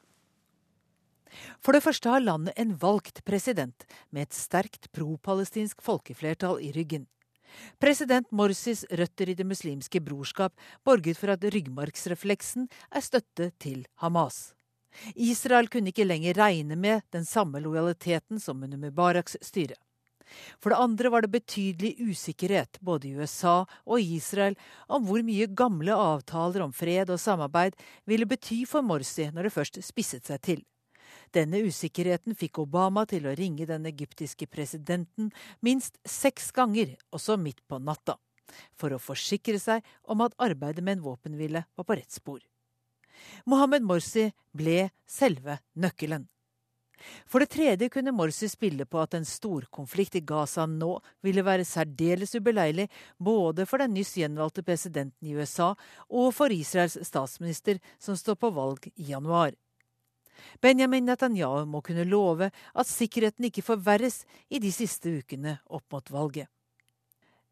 For 1.63 1.77
det 1.77 1.85
første 1.85 2.11
har 2.11 2.25
landet 2.25 2.57
en 2.59 2.75
valgt 2.81 3.23
president 3.27 3.87
med 4.11 4.29
et 4.29 4.37
sterkt 4.37 4.91
pro-palestinsk 4.97 5.83
folkeflertall 5.85 6.59
i 6.65 6.73
ryggen. 6.75 7.07
President 7.81 8.31
Morsis 8.33 8.85
røtter 8.91 9.31
i 9.31 9.37
Det 9.39 9.47
muslimske 9.47 10.01
brorskap 10.05 10.55
borget 10.85 11.19
for 11.19 11.33
at 11.35 11.45
ryggmargsrefleksen 11.45 12.69
er 12.91 13.05
støtte 13.05 13.51
til 13.59 13.85
Hamas. 14.03 14.53
Israel 15.15 15.69
kunne 15.71 15.93
ikke 15.93 16.07
lenger 16.07 16.35
regne 16.35 16.77
med 16.77 17.05
den 17.15 17.25
samme 17.25 17.61
lojaliteten 17.63 18.41
som 18.43 18.63
under 18.63 18.79
Mubaraks 18.79 19.37
styre. 19.43 19.79
For 20.63 20.71
det 20.71 20.79
andre 20.79 21.11
var 21.11 21.25
det 21.25 21.33
betydelig 21.35 21.97
usikkerhet 21.99 22.79
både 22.81 23.09
i 23.09 23.17
USA 23.19 23.65
og 23.87 24.01
Israel 24.01 24.57
om 24.87 25.07
hvor 25.07 25.25
mye 25.27 25.49
gamle 25.59 25.95
avtaler 25.95 26.63
om 26.63 26.75
fred 26.75 27.11
og 27.11 27.21
samarbeid 27.21 27.79
ville 28.07 28.29
bety 28.31 28.63
for 28.69 28.87
Morsi 28.87 29.27
når 29.35 29.49
det 29.49 29.57
først 29.57 29.81
spisset 29.83 30.31
seg 30.31 30.43
til. 30.47 30.63
Denne 31.31 31.61
usikkerheten 31.63 32.35
fikk 32.35 32.59
Obama 32.65 33.05
til 33.07 33.29
å 33.29 33.35
ringe 33.39 33.67
den 33.69 33.87
egyptiske 33.87 34.49
presidenten 34.51 35.31
minst 35.63 36.01
seks 36.03 36.51
ganger, 36.57 36.97
også 37.15 37.39
midt 37.39 37.63
på 37.71 37.79
natta, 37.79 38.17
for 38.75 38.91
å 38.91 38.99
forsikre 39.03 39.61
seg 39.63 39.87
om 40.11 40.25
at 40.27 40.35
arbeidet 40.43 40.83
med 40.83 40.99
en 40.99 41.07
våpenhvile 41.07 41.65
var 41.79 41.87
på 41.87 41.99
rett 42.01 42.11
spor. 42.11 42.43
Mohammed 43.47 43.87
Morsi 43.87 44.31
ble 44.57 44.91
selve 45.07 45.61
nøkkelen. 45.79 46.27
For 47.25 47.41
det 47.41 47.53
tredje 47.55 47.89
kunne 47.93 48.13
Morsi 48.13 48.49
spille 48.51 48.85
på 48.85 48.99
at 49.01 49.15
en 49.17 49.25
storkonflikt 49.25 50.19
i 50.19 50.25
Gaza 50.27 50.67
nå 50.69 50.91
ville 51.25 51.45
være 51.47 51.65
særdeles 51.65 52.35
ubeleilig 52.37 52.91
både 53.17 53.65
for 53.71 53.81
den 53.81 53.95
nyss 53.97 54.17
gjenvalgte 54.21 54.67
presidenten 54.67 55.31
i 55.31 55.39
USA 55.39 55.73
og 56.09 56.35
for 56.37 56.53
Israels 56.53 56.99
statsminister, 57.07 57.81
som 57.99 58.19
står 58.19 58.37
på 58.43 58.53
valg 58.53 58.91
i 58.97 59.13
januar. 59.15 59.55
Benjamin 60.63 61.07
Netanyahu 61.09 61.67
må 61.69 61.83
kunne 61.85 62.07
love 62.09 62.51
at 62.51 62.91
sikkerheten 62.91 63.49
ikke 63.49 63.65
forverres 63.67 64.25
i 64.49 64.63
de 64.63 64.73
siste 64.75 65.13
ukene 65.21 65.59
opp 65.69 65.87
mot 65.93 66.11
valget. 66.11 66.49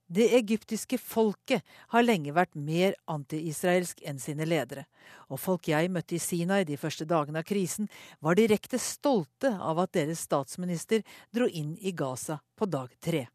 Det 0.09 0.31
egyptiske 0.33 0.97
folket 0.97 1.61
har 1.93 2.05
lenge 2.05 2.33
vært 2.33 2.55
mer 2.57 2.95
anti-israelsk 3.13 4.01
enn 4.09 4.17
sine 4.23 4.47
ledere, 4.49 4.87
og 5.29 5.37
folk 5.43 5.69
jeg 5.69 5.91
møtte 5.93 6.17
i 6.17 6.23
Sinai 6.23 6.63
de 6.65 6.79
første 6.81 7.05
dagene 7.05 7.43
av 7.43 7.49
krisen, 7.49 7.91
var 8.25 8.39
direkte 8.39 8.81
stolte 8.81 9.53
av 9.53 9.83
at 9.85 9.93
deres 9.93 10.25
statsminister 10.25 11.05
dro 11.29 11.45
inn 11.45 11.77
i 11.85 11.93
Gaza 11.93 12.39
på 12.57 12.71
dag 12.73 12.95
tre. 13.05 13.27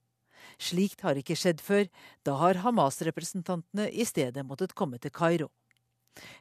Slikt 0.58 1.06
har 1.06 1.18
ikke 1.18 1.38
skjedd 1.38 1.62
før, 1.62 1.86
da 2.26 2.40
har 2.42 2.64
Hamas-representantene 2.66 3.92
i 3.94 4.06
stedet 4.10 4.42
måttet 4.42 4.74
komme 4.74 4.98
til 4.98 5.14
Kairo. 5.14 5.52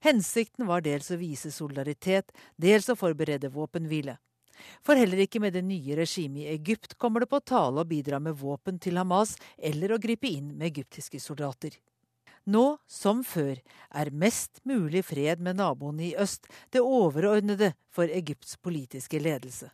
Hensikten 0.05 0.67
var 0.67 0.85
dels 0.85 1.11
å 1.11 1.19
vise 1.21 1.53
solidaritet, 1.55 2.33
dels 2.57 2.89
å 2.93 2.99
forberede 2.99 3.53
våpenhvile. 3.53 4.19
For 4.85 4.99
heller 4.99 5.25
ikke 5.25 5.41
med 5.43 5.57
det 5.57 5.65
nye 5.67 5.97
regimet 5.99 6.45
i 6.45 6.51
Egypt 6.55 6.95
kommer 7.01 7.25
det 7.25 7.31
på 7.33 7.41
tale 7.41 7.83
å 7.83 7.89
bidra 7.89 8.21
med 8.23 8.39
våpen 8.39 8.79
til 8.83 9.01
Hamas 9.01 9.35
eller 9.59 9.95
å 9.95 10.01
gripe 10.03 10.29
inn 10.29 10.53
med 10.55 10.69
egyptiske 10.71 11.21
soldater. 11.21 11.79
Nå, 12.45 12.79
som 12.91 13.23
før, 13.23 13.61
er 13.95 14.11
mest 14.11 14.59
mulig 14.67 15.05
fred 15.07 15.43
med 15.43 15.61
naboene 15.61 16.09
i 16.09 16.17
øst 16.19 16.49
det 16.75 16.83
overordnede 16.83 17.73
for 17.91 18.11
Egypts 18.11 18.57
politiske 18.59 19.21
ledelse. 19.23 19.71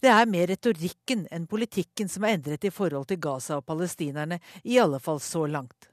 Det 0.00 0.08
er 0.08 0.30
mer 0.30 0.46
retorikken 0.48 1.26
enn 1.34 1.48
politikken 1.50 2.08
som 2.08 2.24
er 2.24 2.38
endret 2.38 2.64
i 2.64 2.72
forhold 2.72 3.10
til 3.10 3.20
Gaza 3.20 3.58
og 3.58 3.66
palestinerne, 3.66 4.38
i 4.64 4.78
alle 4.80 5.00
fall 5.02 5.20
så 5.20 5.44
langt. 5.50 5.90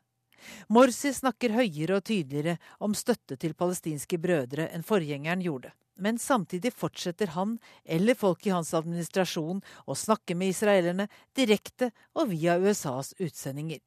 Morsi 0.74 1.14
snakker 1.14 1.56
høyere 1.56 2.00
og 2.00 2.06
tydeligere 2.10 2.58
om 2.84 2.96
støtte 2.98 3.38
til 3.40 3.56
palestinske 3.58 4.20
brødre 4.22 4.70
enn 4.74 4.86
forgjengeren 4.88 5.44
gjorde. 5.46 5.74
Men 5.96 6.18
samtidig 6.18 6.74
fortsetter 6.74 7.34
han, 7.36 7.60
eller 7.86 8.18
folk 8.18 8.48
i 8.48 8.54
hans 8.54 8.74
administrasjon, 8.74 9.62
å 9.86 9.94
snakke 9.94 10.36
med 10.36 10.56
israelerne 10.56 11.08
direkte 11.38 11.92
og 12.18 12.32
via 12.34 12.58
USAs 12.58 13.14
utsendinger. 13.22 13.82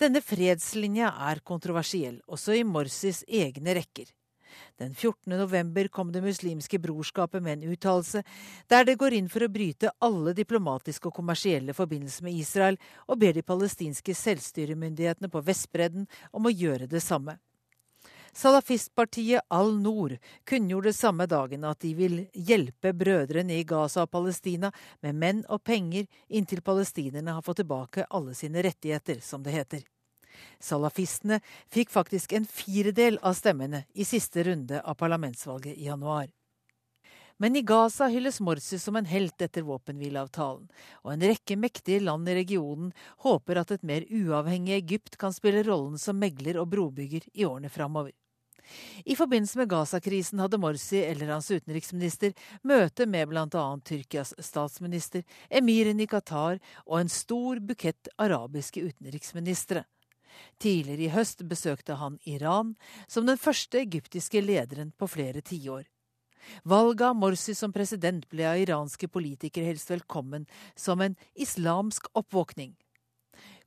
Denne 0.00 0.22
fredslinja 0.24 1.10
er 1.28 1.42
kontroversiell, 1.44 2.20
også 2.30 2.56
i 2.56 2.64
Morsis 2.64 3.24
egne 3.28 3.74
rekker. 3.76 4.08
Den 4.80 4.94
14. 4.94 5.32
november 5.38 5.88
kom 5.88 6.12
Det 6.12 6.22
muslimske 6.24 6.78
brorskapet 6.78 7.42
med 7.42 7.58
en 7.58 7.72
uttalelse 7.74 8.24
der 8.68 8.84
det 8.84 8.98
går 9.00 9.16
inn 9.18 9.30
for 9.32 9.44
å 9.44 9.52
bryte 9.52 9.92
alle 10.04 10.34
diplomatiske 10.36 11.08
og 11.08 11.16
kommersielle 11.16 11.74
forbindelser 11.76 12.26
med 12.26 12.38
Israel, 12.38 12.78
og 13.08 13.18
ber 13.22 13.34
de 13.34 13.42
palestinske 13.42 14.14
selvstyremyndighetene 14.14 15.30
på 15.30 15.42
Vestbredden 15.44 16.08
om 16.32 16.46
å 16.46 16.54
gjøre 16.54 16.90
det 16.90 17.02
samme. 17.04 17.38
Salafistpartiet 18.34 19.46
Al-Noor 19.48 20.16
kunngjorde 20.44 20.92
samme 20.92 21.26
dagen 21.30 21.64
at 21.68 21.78
de 21.84 21.92
vil 21.94 22.16
hjelpe 22.34 22.90
brødrene 22.90 23.60
i 23.60 23.66
Gaza 23.68 24.02
og 24.02 24.10
Palestina 24.10 24.72
med 25.06 25.20
menn 25.22 25.44
og 25.46 25.62
penger 25.62 26.08
inntil 26.28 26.64
palestinerne 26.66 27.36
har 27.36 27.46
fått 27.46 27.62
tilbake 27.62 28.08
alle 28.10 28.34
sine 28.34 28.64
rettigheter, 28.66 29.22
som 29.22 29.46
det 29.46 29.54
heter. 29.54 29.86
Salafistene 30.60 31.40
fikk 31.72 31.92
faktisk 31.94 32.32
en 32.32 32.46
firedel 32.48 33.18
av 33.22 33.36
stemmene 33.38 33.84
i 33.94 34.06
siste 34.08 34.44
runde 34.46 34.80
av 34.80 34.98
parlamentsvalget 35.00 35.76
i 35.76 35.86
januar. 35.90 36.32
Men 37.36 37.56
i 37.56 37.62
Gaza 37.66 38.06
hylles 38.06 38.40
Morsi 38.40 38.78
som 38.78 38.96
en 38.96 39.08
helt 39.10 39.42
etter 39.42 39.64
våpenhvileavtalen, 39.66 40.68
og 41.02 41.12
en 41.12 41.24
rekke 41.26 41.56
mektige 41.58 42.04
land 42.04 42.28
i 42.30 42.36
regionen 42.38 42.92
håper 43.26 43.58
at 43.58 43.74
et 43.74 43.82
mer 43.82 44.06
uavhengig 44.06 44.76
Egypt 44.76 45.18
kan 45.18 45.34
spille 45.34 45.64
rollen 45.66 45.98
som 45.98 46.20
megler 46.20 46.60
og 46.62 46.70
brobygger 46.70 47.26
i 47.34 47.46
årene 47.48 47.72
framover. 47.74 48.12
I 49.04 49.16
forbindelse 49.16 49.58
med 49.58 49.68
Gaza-krisen 49.68 50.40
hadde 50.40 50.60
Morsi 50.62 51.02
eller 51.04 51.34
hans 51.34 51.50
utenriksminister 51.50 52.32
møte 52.62 53.06
med 53.06 53.28
bl.a. 53.28 53.64
Tyrkias 53.84 54.32
statsminister, 54.38 55.24
emiren 55.50 56.00
i 56.00 56.06
Qatar 56.08 56.62
og 56.86 57.00
en 57.00 57.12
stor 57.12 57.60
bukett 57.60 58.08
arabiske 58.16 58.80
utenriksministre. 58.80 59.84
Tidligere 60.62 61.06
i 61.06 61.12
høst 61.14 61.42
besøkte 61.48 61.98
han 62.00 62.18
Iran, 62.24 62.74
som 63.06 63.26
den 63.26 63.40
første 63.40 63.80
egyptiske 63.82 64.42
lederen 64.44 64.92
på 64.98 65.08
flere 65.10 65.42
tiår. 65.44 65.84
Valget 66.62 67.06
av 67.08 67.16
Morsi 67.16 67.54
som 67.56 67.72
president 67.72 68.26
ble 68.28 68.46
av 68.48 68.60
iranske 68.60 69.08
politikere 69.08 69.70
helst 69.70 69.90
velkommen 69.90 70.46
som 70.76 71.00
en 71.00 71.16
islamsk 71.34 72.10
oppvåkning. 72.12 72.74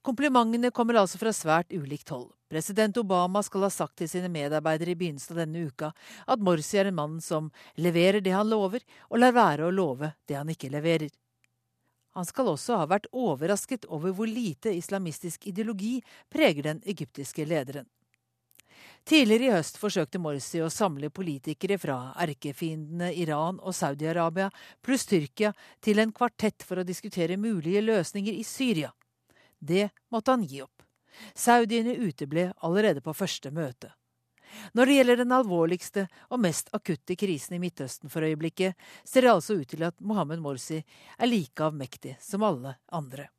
Komplimentene 0.06 0.72
kommer 0.72 1.02
altså 1.02 1.20
fra 1.20 1.34
svært 1.36 1.74
ulikt 1.74 2.14
hold. 2.14 2.30
President 2.48 2.96
Obama 3.02 3.42
skal 3.44 3.66
ha 3.66 3.70
sagt 3.74 3.98
til 4.00 4.08
sine 4.08 4.30
medarbeidere 4.32 4.94
i 4.94 5.00
begynnelsen 5.00 5.36
av 5.36 5.42
denne 5.42 5.66
uka 5.68 5.90
at 6.32 6.44
Morsi 6.44 6.80
er 6.80 6.88
en 6.88 6.96
mann 6.96 7.18
som 7.24 7.50
leverer 7.76 8.24
det 8.24 8.32
han 8.32 8.48
lover, 8.48 8.86
og 9.12 9.20
lar 9.20 9.36
være 9.36 9.68
å 9.68 9.74
love 9.74 10.14
det 10.30 10.38
han 10.40 10.54
ikke 10.54 10.72
leverer. 10.72 11.12
Han 12.18 12.26
skal 12.26 12.50
også 12.50 12.80
ha 12.80 12.88
vært 12.90 13.06
overrasket 13.14 13.86
over 13.94 14.16
hvor 14.18 14.26
lite 14.26 14.72
islamistisk 14.74 15.46
ideologi 15.52 16.00
preger 16.34 16.66
den 16.72 16.80
egyptiske 16.90 17.46
lederen. 17.46 17.86
Tidligere 19.08 19.46
i 19.46 19.52
høst 19.54 19.78
forsøkte 19.78 20.20
Morsi 20.20 20.60
å 20.66 20.72
samle 20.74 21.12
politikere 21.14 21.78
fra 21.80 22.00
erkefiendene 22.26 23.12
Iran 23.22 23.62
og 23.62 23.76
Saudi-Arabia 23.78 24.50
pluss 24.84 25.06
Tyrkia 25.08 25.54
til 25.80 26.02
en 26.02 26.12
kvartett 26.12 26.66
for 26.66 26.82
å 26.82 26.88
diskutere 26.88 27.38
mulige 27.38 27.86
løsninger 27.86 28.34
i 28.34 28.44
Syria. 28.44 28.90
Det 29.60 29.88
måtte 30.10 30.34
han 30.34 30.44
gi 30.50 30.64
opp. 30.66 30.84
Saudiene 31.38 31.96
uteble 32.02 32.50
allerede 32.66 33.06
på 33.06 33.14
første 33.14 33.54
møte. 33.54 33.94
Når 34.74 34.86
det 34.86 34.98
gjelder 34.98 35.22
den 35.24 35.38
alvorligste 35.38 36.08
og 36.30 36.42
mest 36.44 36.70
akutte 36.76 37.18
krisen 37.20 37.58
i 37.58 37.62
Midtøsten 37.62 38.12
for 38.14 38.26
øyeblikket, 38.28 38.78
ser 39.04 39.26
det 39.26 39.34
altså 39.34 39.58
ut 39.62 39.70
til 39.72 39.88
at 39.88 39.98
Mohammed 40.00 40.44
Morsi 40.44 40.82
er 40.82 41.32
like 41.32 41.64
avmektig 41.64 42.18
som 42.24 42.46
alle 42.48 42.78
andre. 42.92 43.30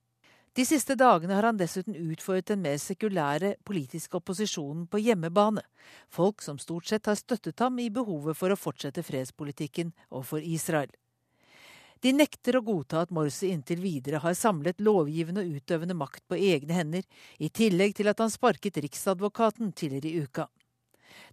De 0.59 0.65
siste 0.67 0.97
dagene 0.99 1.37
har 1.37 1.47
han 1.47 1.59
dessuten 1.59 1.95
utfordret 1.95 2.49
den 2.51 2.65
mer 2.65 2.81
sekulære 2.83 3.53
politiske 3.69 4.17
opposisjonen 4.19 4.89
på 4.91 4.99
hjemmebane, 4.99 5.63
folk 6.11 6.43
som 6.43 6.59
stort 6.59 6.89
sett 6.91 7.07
har 7.07 7.15
støttet 7.15 7.63
ham 7.63 7.79
i 7.79 7.91
behovet 7.95 8.35
for 8.35 8.51
å 8.51 8.59
fortsette 8.59 9.05
fredspolitikken 9.07 9.93
overfor 10.11 10.43
Israel. 10.43 10.91
De 12.03 12.11
nekter 12.15 12.59
å 12.59 12.63
godta 12.67 13.05
at 13.05 13.15
Morsi 13.15 13.53
inntil 13.55 13.81
videre 13.83 14.19
har 14.23 14.35
samlet 14.39 14.83
lovgivende 14.83 15.43
og 15.43 15.59
utøvende 15.59 15.95
makt 15.99 16.27
på 16.31 16.39
egne 16.39 16.75
hender, 16.75 17.07
i 17.39 17.51
tillegg 17.51 17.95
til 17.99 18.11
at 18.11 18.19
han 18.23 18.31
sparket 18.31 18.79
riksadvokaten 18.83 19.71
tidligere 19.79 20.11
i 20.11 20.27
uka. 20.27 20.47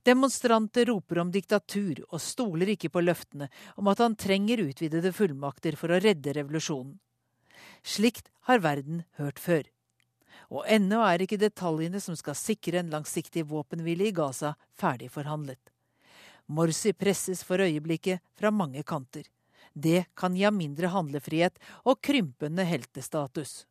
Demonstranter 0.05 0.85
roper 0.89 1.19
om 1.23 1.31
diktatur 1.33 2.03
og 2.09 2.21
stoler 2.21 2.71
ikke 2.75 2.91
på 2.93 3.03
løftene 3.03 3.49
om 3.75 3.89
at 3.91 4.01
han 4.03 4.17
trenger 4.19 4.63
utvidede 4.67 5.13
fullmakter 5.15 5.77
for 5.79 5.91
å 5.91 5.99
redde 6.03 6.35
revolusjonen. 6.37 6.97
Slikt 7.85 8.29
har 8.49 8.63
verden 8.63 9.03
hørt 9.19 9.39
før. 9.39 9.63
Og 10.53 10.65
ennå 10.69 11.01
er 11.05 11.23
ikke 11.23 11.41
detaljene 11.41 12.01
som 12.03 12.17
skal 12.17 12.37
sikre 12.37 12.81
en 12.81 12.91
langsiktig 12.93 13.45
våpenhvile 13.49 14.09
i 14.09 14.13
Gaza, 14.15 14.55
ferdig 14.77 15.09
forhandlet. 15.13 15.61
Morsi 16.45 16.93
presses 16.93 17.41
for 17.43 17.63
øyeblikket 17.63 18.21
fra 18.37 18.51
mange 18.53 18.83
kanter. 18.85 19.25
Det 19.73 20.05
kan 20.15 20.35
gi 20.37 20.45
ham 20.45 20.57
mindre 20.59 20.91
handlefrihet 20.93 21.57
og 21.83 21.99
krympende 22.05 22.63
heltestatus. 22.67 23.65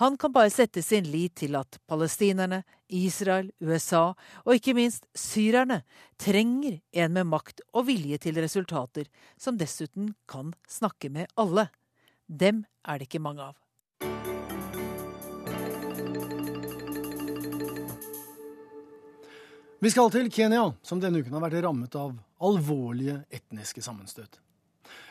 Han 0.00 0.16
kan 0.16 0.32
bare 0.32 0.50
sette 0.52 0.82
sin 0.82 1.08
lit 1.10 1.36
til 1.42 1.56
at 1.58 1.78
palestinerne, 1.88 2.62
Israel, 2.88 3.50
USA 3.60 4.14
og 4.44 4.54
ikke 4.54 4.74
minst 4.78 5.06
syrerne 5.16 5.82
trenger 6.20 6.80
en 6.92 7.14
med 7.16 7.28
makt 7.28 7.62
og 7.72 7.88
vilje 7.90 8.18
til 8.22 8.40
resultater, 8.40 9.08
som 9.36 9.58
dessuten 9.60 10.14
kan 10.28 10.54
snakke 10.68 11.10
med 11.12 11.28
alle. 11.36 11.68
Dem 12.28 12.64
er 12.84 12.98
det 12.98 13.08
ikke 13.08 13.22
mange 13.24 13.50
av. 13.50 13.56
Vi 19.78 19.90
skal 19.94 20.10
til 20.10 20.26
Kenya, 20.34 20.64
som 20.82 20.98
denne 20.98 21.20
uken 21.22 21.36
har 21.36 21.44
vært 21.44 21.62
rammet 21.62 21.94
av 21.94 22.16
alvorlige 22.42 23.20
etniske 23.30 23.82
sammenstøt. 23.84 24.40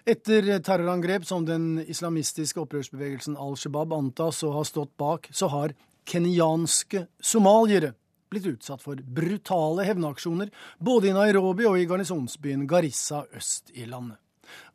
Etter 0.08 0.46
terrorangrep 0.64 1.26
som 1.28 1.44
den 1.44 1.82
islamistiske 1.84 2.62
opprørsbevegelsen 2.62 3.34
Al 3.44 3.58
Shabaab 3.60 3.92
antas 3.92 4.40
å 4.48 4.54
ha 4.56 4.62
stått 4.64 4.94
bak, 4.96 5.28
så 5.36 5.50
har 5.52 5.74
kenyanske 6.08 7.02
somaliere 7.20 7.90
blitt 8.32 8.48
utsatt 8.54 8.80
for 8.80 8.96
brutale 9.04 9.84
hevnaksjoner 9.84 10.54
både 10.80 11.12
i 11.12 11.18
Nairobi 11.18 11.68
og 11.68 11.76
i 11.82 11.84
garnisonsbyen 11.92 12.64
Garissa 12.72 13.26
øst 13.36 13.76
i 13.76 13.84
landet. 13.84 14.16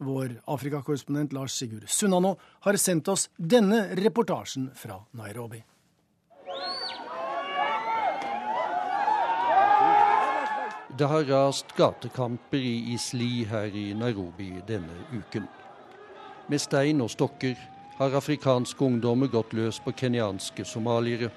Vår 0.04 0.36
Afrikakorrespondent 0.52 1.32
Lars 1.32 1.56
Sigurd 1.56 1.88
Sunnanå 1.88 2.34
har 2.68 2.76
sendt 2.76 3.08
oss 3.08 3.30
denne 3.36 3.86
reportasjen 3.96 4.68
fra 4.76 5.00
Nairobi. 5.16 5.64
Det 10.98 11.04
har 11.04 11.24
rast 11.24 11.66
gatekamper 11.76 12.58
i 12.58 12.92
Isli 12.92 13.44
her 13.44 13.76
i 13.76 13.94
Nairobi 13.94 14.50
denne 14.68 14.92
uken. 15.12 15.46
Med 16.46 16.60
stein 16.60 17.00
og 17.00 17.08
stokker 17.10 17.56
har 17.96 18.16
afrikanske 18.18 18.84
ungdommer 18.84 19.30
gått 19.32 19.54
løs 19.56 19.78
på 19.80 19.94
kenyanske 19.96 20.66
somaliere 20.68 21.30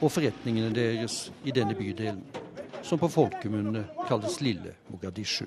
og 0.00 0.12
forretningene 0.14 0.72
deres 0.72 1.18
i 1.44 1.52
denne 1.52 1.76
bydelen, 1.76 2.22
som 2.82 2.98
på 2.98 3.10
folkemunne 3.12 3.84
kalles 4.08 4.40
Lille 4.40 4.72
Mogadishu. 4.88 5.44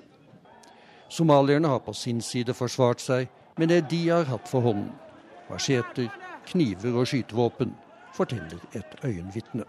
Somalierne 1.10 1.74
har 1.74 1.82
på 1.82 1.94
sin 1.94 2.22
side 2.22 2.54
forsvart 2.54 3.02
seg 3.02 3.34
med 3.58 3.74
det 3.74 3.82
de 3.90 4.04
har 4.12 4.30
hatt 4.30 4.46
for 4.48 4.62
hånden. 4.62 4.92
Macheter, 5.50 6.14
kniver 6.46 7.02
og 7.02 7.10
skytevåpen, 7.10 7.74
forteller 8.14 8.62
et 8.78 8.96
øyenvitne. 9.04 9.66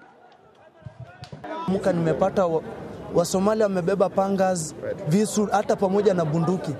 Wasomalia 3.15 3.67
wamebeba 3.67 4.09
pangas, 4.09 4.75
visu 5.09 5.47
hata 5.53 5.77
pamoja 5.77 6.15
na 6.15 6.25
bunduki. 6.25 6.75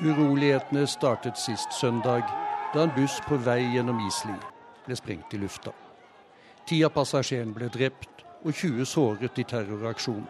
Urolighetene 0.00 0.86
startet 0.86 1.36
sist 1.36 1.72
søndag, 1.72 2.22
da 2.74 2.82
en 2.82 2.92
buss 2.96 3.20
på 3.28 3.36
vei 3.36 3.60
gjennom 3.74 4.00
Isli 4.06 4.36
ble 4.86 4.96
sprengt 4.96 5.34
i 5.34 5.40
lufta. 5.42 5.74
Ti 6.64 6.80
av 6.86 6.94
passasjerene 6.96 7.52
ble 7.52 7.68
drept 7.68 8.24
og 8.44 8.52
20 8.52 8.86
såret 8.88 9.38
i 9.38 9.44
terroraksjonen, 9.44 10.28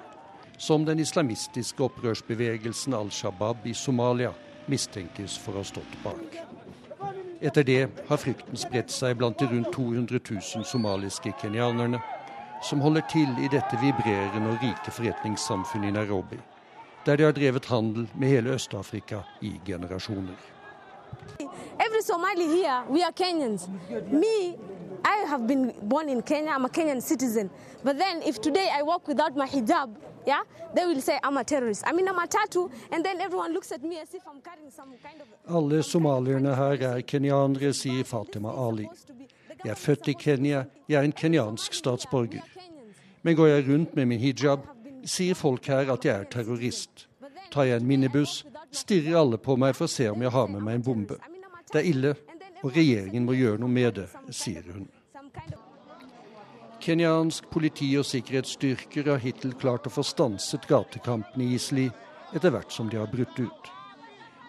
som 0.58 0.84
den 0.84 0.98
islamistiske 0.98 1.84
opprørsbevegelsen 1.86 2.94
Al 2.98 3.12
Shabaab 3.14 3.66
i 3.66 3.74
Somalia 3.74 4.32
mistenkes 4.66 5.38
for 5.38 5.54
å 5.54 5.62
ha 5.62 5.70
stått 5.70 6.00
bak. 6.02 6.57
Etter 7.40 7.62
det 7.62 7.88
har 8.08 8.18
frykten 8.18 8.58
spredt 8.58 8.90
seg 8.90 9.18
blant 9.18 9.38
de 9.38 9.46
rundt 9.46 9.70
200 9.74 10.18
000 10.30 10.64
somaliske 10.66 11.30
kenyanerne, 11.38 12.00
som 12.66 12.80
holder 12.82 13.04
til 13.12 13.28
i 13.38 13.50
dette 13.52 13.78
vibrerende 13.78 14.50
og 14.50 14.62
rike 14.62 14.90
forretningssamfunnet 14.90 15.92
i 15.92 15.94
Nairobi, 15.94 16.38
der 17.06 17.16
de 17.16 17.28
har 17.28 17.32
drevet 17.32 17.70
handel 17.70 18.08
med 18.18 18.28
hele 18.28 18.56
Øst-Afrika 18.58 19.22
i 19.40 19.52
generasjoner. 19.66 20.34
Every 21.78 22.02
Somali 22.02 22.44
here, 22.44 22.82
we 22.90 23.00
Kenyans. 23.16 23.68
Me, 24.10 24.58
I 25.04 25.24
have 25.26 25.46
been 25.46 25.72
born 25.88 26.08
in 26.08 26.22
Kenya. 26.22 26.50
I'm 26.50 26.64
a 26.64 26.68
Kenyan 26.68 27.00
citizen. 27.00 27.50
But 27.84 27.98
then, 27.98 28.22
if 28.26 28.40
today 28.40 28.68
I 28.78 28.82
walk 28.82 29.08
without 29.08 29.36
my 29.36 29.46
hijab, 29.46 29.94
yeah, 30.28 30.42
they 30.74 30.84
will 30.86 31.00
say 31.00 31.18
I'm 31.24 31.36
a 31.38 31.44
terrorist. 31.44 31.82
I 31.86 31.92
mean, 31.92 32.08
I'm 32.08 32.18
a 32.18 32.26
tattoo, 32.26 32.70
and 32.92 33.04
then 33.04 33.20
everyone 33.20 33.52
looks 33.54 33.72
at 33.72 33.82
me 33.82 33.98
as 33.98 34.14
if 34.14 34.22
I'm 34.26 34.40
carrying 34.40 34.70
some 34.70 34.92
kind 35.02 35.20
of. 35.20 35.26
Alle 35.54 35.82
somalierne 35.82 36.54
her 36.54 36.82
er 36.82 37.02
kenyanere, 37.02 37.72
sier 37.72 38.04
Fatima 38.04 38.52
Ali. 38.66 38.88
Jeg 39.64 39.70
er 39.70 39.74
født 39.74 40.08
i 40.08 40.12
Kenya, 40.12 40.64
jeg 40.88 40.98
er 41.00 41.04
en 41.04 41.12
kenyansk 41.12 41.74
statsborger. 41.74 42.44
Men 43.22 43.36
går 43.36 43.46
jeg 43.46 43.68
rundt 43.68 43.96
med 43.96 44.06
min 44.06 44.20
hijab, 44.20 44.68
sier 45.04 45.34
folk 45.34 45.66
her 45.66 45.90
at 45.92 46.04
jeg 46.04 46.14
er 46.14 46.28
terrorist. 46.30 47.08
Tar 47.50 47.62
jeg 47.62 47.80
en 47.80 47.88
minibuss, 47.88 48.44
stirrer 48.70 49.18
alle 49.18 49.38
på 49.38 49.56
meg 49.56 49.74
for 49.74 49.88
å 49.88 49.90
se 49.90 50.10
om 50.12 50.22
jeg 50.22 50.30
har 50.30 50.52
med 50.52 50.62
meg 50.62 50.78
en 50.78 50.86
bombe. 50.86 51.18
Det 51.72 51.80
er 51.80 51.90
ille, 51.90 52.14
og 52.62 52.76
regjeringen 52.76 53.26
må 53.26 53.34
gjøre 53.34 53.58
noe 53.64 53.72
med 53.72 53.98
det, 53.98 54.08
sier 54.30 54.62
hun. 54.74 54.86
Kenyansk 56.88 57.50
politi 57.52 57.90
og 58.00 58.06
sikkerhetsstyrker 58.08 59.10
har 59.10 59.18
hittil 59.20 59.50
klart 59.60 59.84
å 59.84 59.90
få 59.92 60.00
stanset 60.08 60.64
gatekampene 60.70 61.44
i 61.44 61.56
Isli 61.58 61.82
etter 62.32 62.54
hvert 62.54 62.72
som 62.72 62.88
de 62.88 62.96
har 62.96 63.10
brutt 63.12 63.34
ut. 63.36 63.66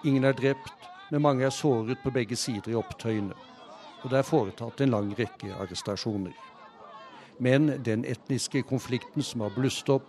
Ingen 0.07 0.23
er 0.23 0.37
drept, 0.37 0.85
men 1.11 1.25
mange 1.25 1.43
er 1.43 1.51
såret 1.51 1.99
på 1.99 2.13
begge 2.15 2.37
sider 2.39 2.71
i 2.71 2.77
opptøyene. 2.79 3.35
Og 3.35 4.13
det 4.13 4.21
er 4.21 4.29
foretatt 4.29 4.79
en 4.79 4.93
lang 4.93 5.09
rekke 5.17 5.51
arrestasjoner. 5.51 6.31
Men 7.43 7.73
den 7.83 8.05
etniske 8.07 8.61
konflikten 8.69 9.25
som 9.25 9.43
har 9.43 9.51
blusset 9.57 9.91
opp, 9.97 10.07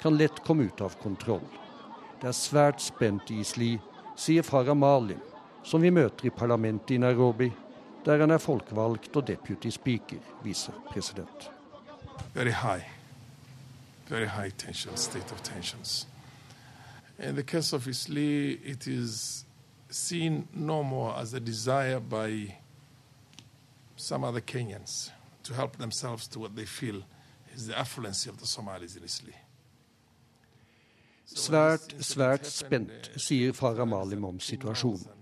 kan 0.00 0.16
lett 0.16 0.40
komme 0.46 0.70
ut 0.70 0.80
av 0.80 0.96
kontroll. 1.02 1.44
Det 2.22 2.30
er 2.30 2.38
svært 2.38 2.80
spent 2.80 3.28
i 3.34 3.42
Isli, 3.44 3.74
sier 4.16 4.46
Farah 4.48 4.78
Malin, 4.80 5.20
som 5.60 5.84
vi 5.84 5.92
møter 5.92 6.30
i 6.30 6.32
parlamentet 6.32 6.96
i 6.96 7.02
Nairobi, 7.04 7.50
der 8.08 8.24
han 8.24 8.32
er 8.32 8.40
folkevalgt 8.40 9.12
og 9.12 9.28
deputy 9.28 9.74
speaker, 9.76 10.24
visepresident. 10.40 11.50
Very 12.34 12.52
high, 12.52 12.86
very 14.06 14.26
high 14.26 14.50
tension, 14.50 14.96
state 14.96 15.30
of 15.30 15.42
tensions. 15.42 16.06
In 17.18 17.34
the 17.34 17.42
case 17.42 17.72
of 17.72 17.84
Isli, 17.84 18.58
it 18.64 18.86
is 18.86 19.44
seen 19.88 20.48
no 20.52 20.82
more 20.82 21.16
as 21.16 21.32
a 21.32 21.40
desire 21.40 22.00
by 22.00 22.56
some 23.96 24.24
other 24.24 24.40
Kenyans 24.40 25.10
to 25.44 25.54
help 25.54 25.76
themselves 25.76 26.28
to 26.28 26.38
what 26.38 26.54
they 26.56 26.66
feel 26.66 27.02
is 27.54 27.68
the 27.68 27.74
affluency 27.74 28.28
of 28.28 28.38
the 28.38 28.46
Somalis 28.46 28.96
in 28.96 29.02
Isli. 29.02 29.34
Svært, 31.26 31.94
svært 31.98 32.44
spent, 32.46 33.10
sier 33.16 33.52
Farah 33.52 33.88
Malim 33.88 34.24
om 34.24 34.38
situasjonen. 34.38 35.15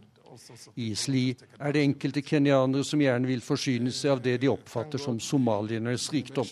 I 0.76 0.88
Sli 0.98 1.24
er 1.58 1.74
det 1.74 1.82
enkelte 1.84 2.22
kenyanere 2.24 2.84
som 2.86 3.02
gjerne 3.02 3.28
vil 3.28 3.44
forsyne 3.44 3.92
seg 3.94 4.16
av 4.16 4.22
det 4.24 4.36
de 4.42 4.50
oppfatter 4.52 5.00
som 5.02 5.20
somaliernes 5.20 6.10
rikdom. 6.12 6.48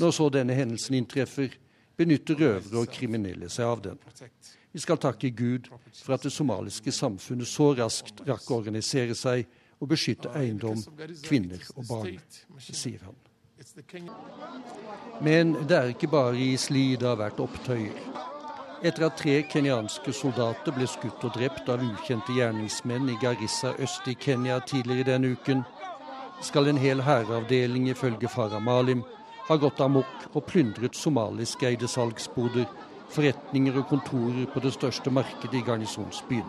Når 0.00 0.14
så 0.16 0.28
denne 0.32 0.56
hendelsen 0.56 0.98
inntreffer, 0.98 1.54
benytter 1.96 2.38
røvere 2.40 2.82
og 2.82 2.90
kriminelle 2.92 3.50
seg 3.52 3.68
av 3.68 3.82
den. 3.84 4.00
Vi 4.74 4.82
skal 4.82 4.98
takke 4.98 5.30
Gud 5.30 5.68
for 6.00 6.16
at 6.16 6.24
det 6.26 6.32
somaliske 6.34 6.92
samfunnet 6.92 7.46
så 7.46 7.70
raskt 7.78 8.24
rakk 8.26 8.48
å 8.50 8.58
organisere 8.58 9.14
seg 9.14 9.46
og 9.78 9.90
beskytte 9.92 10.32
eiendom, 10.34 10.80
kvinner 11.22 11.62
og 11.76 11.86
barn, 11.86 12.18
sier 12.58 13.04
han. 13.06 13.14
Men 15.22 15.54
det 15.68 15.76
er 15.78 15.92
ikke 15.94 16.10
bare 16.10 16.38
i 16.40 16.54
Sli 16.58 16.94
det 16.98 17.06
har 17.06 17.20
vært 17.20 17.42
opptøyer. 17.44 18.33
Etter 18.82 19.06
at 19.06 19.16
tre 19.16 19.42
kenyanske 19.48 20.12
soldater 20.12 20.74
ble 20.74 20.86
skutt 20.90 21.22
og 21.24 21.34
drept 21.36 21.68
av 21.72 21.82
ukjente 21.84 22.34
gjerningsmenn 22.36 23.08
i 23.12 23.16
Garissa 23.22 23.72
øst 23.78 24.08
i 24.10 24.14
Kenya 24.14 24.58
tidligere 24.60 25.12
denne 25.12 25.30
uken, 25.36 25.62
skal 26.42 26.68
en 26.68 26.80
hel 26.80 27.02
hæravdeling 27.02 27.88
ifølge 27.88 28.28
Farah 28.28 28.62
Malim 28.62 29.04
ha 29.48 29.56
gått 29.56 29.80
amok 29.80 30.26
og 30.32 30.46
plyndret 30.50 30.96
somaliskeide 30.98 31.88
salgsboder, 31.88 32.66
forretninger 33.14 33.78
og 33.78 33.88
kontorer 33.88 34.46
på 34.52 34.60
det 34.64 34.74
største 34.74 35.10
markedet 35.10 35.60
i 35.60 35.64
garnisonsbyen. 35.64 36.46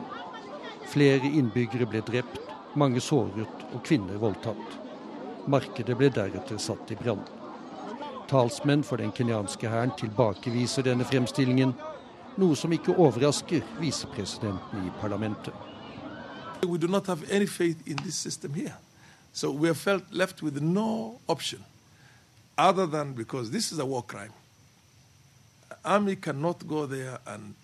Flere 0.92 1.30
innbyggere 1.30 1.88
ble 1.90 2.02
drept, 2.06 2.40
mange 2.76 3.00
såret 3.00 3.66
og 3.72 3.84
kvinner 3.86 4.20
voldtatt. 4.20 4.80
Markedet 5.48 5.98
ble 5.98 6.10
deretter 6.10 6.58
satt 6.60 6.92
i 6.92 6.98
brann. 7.00 7.22
Talsmenn 8.28 8.84
for 8.84 8.98
den 8.98 9.12
kenyanske 9.14 9.70
hæren 9.70 9.94
tilbakeviser 10.00 10.84
denne 10.88 11.06
fremstillingen 11.06 11.76
noe 12.38 12.56
som 12.56 12.74
ikke 12.74 12.96
overrasker 12.96 13.64
visepresidenten 13.80 14.88
i 14.88 14.92
parlamentet. 15.02 15.54
We 16.66 16.78
do 16.78 16.88
not 16.88 17.08
have 17.08 17.24
any 17.32 17.48
faith 17.48 17.78
in 17.86 17.98
this 17.98 18.16
system 18.16 18.54
here. 18.54 18.76
So 19.34 19.52
we 19.52 19.70
are 19.70 19.76
felt 19.76 20.04
left 20.12 20.42
with 20.42 20.62
no 20.62 21.20
option 21.28 21.64
other 22.58 22.88
than 22.88 23.14
because 23.14 23.52
this 23.52 23.72
is 23.72 23.80
a 23.80 23.86
war 23.86 24.02
crime. 24.02 24.32
Army 25.84 26.16
cannot 26.16 26.68
go 26.68 26.86
there 26.86 27.20
and 27.28 27.56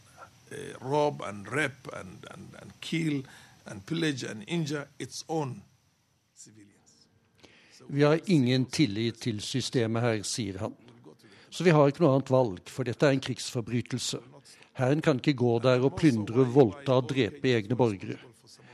uh, 0.52 0.56
rob 0.82 1.22
and 1.22 1.52
rape 1.52 1.88
and, 1.94 2.26
and, 2.32 2.48
and 2.62 2.72
kill 2.82 3.24
and 3.66 3.86
pillage 3.86 4.24
and 4.24 4.44
injure 4.48 4.88
its 5.00 5.24
own 5.30 5.62
civilians. 6.36 7.08
Vi 7.88 8.04
har 8.04 8.20
ingen 8.26 8.66
tillit 8.66 9.22
til 9.22 9.42
systemet 9.42 10.02
her, 10.02 10.24
sier 10.24 10.60
han. 10.60 10.76
Så 11.50 11.64
vi 11.64 11.70
har 11.70 11.88
ikke 11.88 12.04
noe 12.04 12.16
annet 12.16 12.30
valg, 12.32 12.70
for 12.70 12.88
dette 12.88 13.06
er 13.06 13.16
en 13.16 13.24
krigsforbrytelse. 13.24 14.20
Hæren 14.80 15.02
kan 15.02 15.20
ikke 15.20 15.34
gå 15.34 15.60
der 15.60 15.84
og 15.84 15.98
plyndre, 16.00 16.46
voldta 16.48 17.02
og 17.02 17.10
drepe 17.12 17.52
egne 17.58 17.76
borgere. 17.76 18.16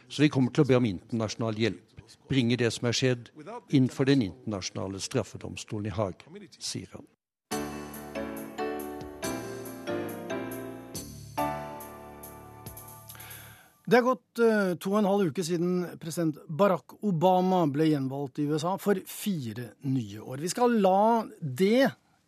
Så 0.07 0.21
vi 0.21 0.29
kommer 0.29 0.53
til 0.53 0.63
å 0.63 0.69
be 0.69 0.77
om 0.77 0.85
internasjonal 0.85 1.57
hjelp. 1.57 1.83
Bringe 2.29 2.57
det 2.59 2.69
som 2.75 2.87
er 2.87 2.95
skjedd, 2.95 3.29
inn 3.75 3.89
for 3.91 4.07
den 4.07 4.21
internasjonale 4.27 5.01
straffedomstolen 5.03 5.89
i 5.89 5.95
Haag, 5.95 6.21
sier 6.59 6.91
han. 6.93 7.07
Det 13.87 13.95
er 13.95 14.03
gått 14.03 14.41
uh, 14.43 14.73
to 14.75 14.91
og 14.91 14.97
en 14.99 15.07
halv 15.07 15.29
uke 15.31 15.43
siden 15.47 15.85
president 16.01 16.41
Barack 16.51 16.97
Obama 17.07 17.61
ble 17.71 17.87
gjenvalgt 17.87 18.41
i 18.43 18.47
USA 18.51 18.73
for 18.83 18.99
fire 19.07 19.71
nye 19.87 20.19
år. 20.19 20.43
Vi 20.43 20.51
skal 20.51 20.75
la 20.83 21.23
det 21.39 21.87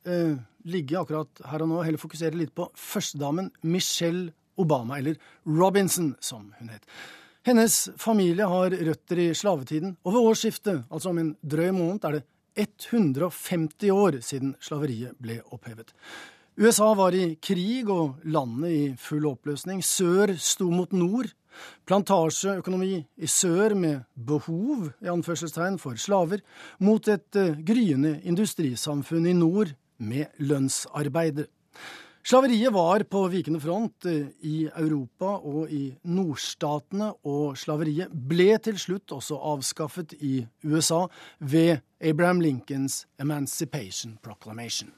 uh, 0.10 0.36
ligge 0.70 0.98
akkurat 1.00 1.42
her 1.52 1.64
og 1.64 1.72
nå, 1.72 1.80
heller 1.86 2.02
fokusere 2.02 2.38
litt 2.38 2.56
på 2.58 2.68
førstedamen 2.78 3.52
Michelle 3.62 4.34
Obama, 4.60 4.98
eller 5.00 5.16
Robinson, 5.48 6.16
som 6.20 6.50
hun 6.60 6.74
het. 6.74 6.84
Hennes 7.48 7.86
familie 7.98 8.46
har 8.50 8.76
røtter 8.76 9.22
i 9.24 9.30
slavetiden, 9.34 9.96
og 10.04 10.14
ved 10.14 10.28
årsskiftet, 10.34 10.84
altså 10.92 11.14
om 11.14 11.22
en 11.22 11.32
drøy 11.40 11.72
måned, 11.72 12.04
er 12.04 12.20
det 12.20 12.26
150 12.60 13.94
år 13.94 14.20
siden 14.26 14.54
slaveriet 14.60 15.16
ble 15.24 15.40
opphevet. 15.56 15.94
USA 16.60 16.90
var 16.98 17.16
i 17.16 17.38
krig 17.40 17.88
og 17.88 18.20
landet 18.28 18.72
i 18.76 18.82
full 19.00 19.30
oppløsning. 19.30 19.80
Sør 19.86 20.34
sto 20.36 20.68
mot 20.68 20.92
nord. 20.92 21.32
Plantasjeøkonomi 21.88 22.98
i 23.00 23.30
sør 23.32 23.78
med 23.80 24.04
behov 24.14 24.90
i 25.00 25.08
anførselstegn 25.12 25.80
for 25.80 25.96
slaver, 26.00 26.44
mot 26.84 27.08
et 27.08 27.40
uh, 27.40 27.56
gryende 27.64 28.18
industrisamfunn 28.28 29.28
i 29.32 29.36
nord 29.36 29.72
med 30.00 30.26
lønnsarbeidere. 30.40 31.48
Slaveriet 32.30 32.74
var 32.76 33.04
på 33.10 33.24
vikende 33.32 33.62
front 33.64 34.06
uh, 34.06 34.28
i 34.46 34.68
Europa 34.68 35.32
og 35.40 35.72
i 35.72 35.86
nordstatene, 36.04 37.14
og 37.26 37.58
slaveriet 37.58 38.12
ble 38.12 38.58
til 38.62 38.78
slutt 38.78 39.16
også 39.16 39.40
avskaffet 39.54 40.14
i 40.20 40.44
USA 40.64 41.06
ved 41.40 41.80
Abraham 42.02 42.42
Lincolns 42.42 43.08
Emancipation 43.20 44.18
Proclamation. 44.24 44.92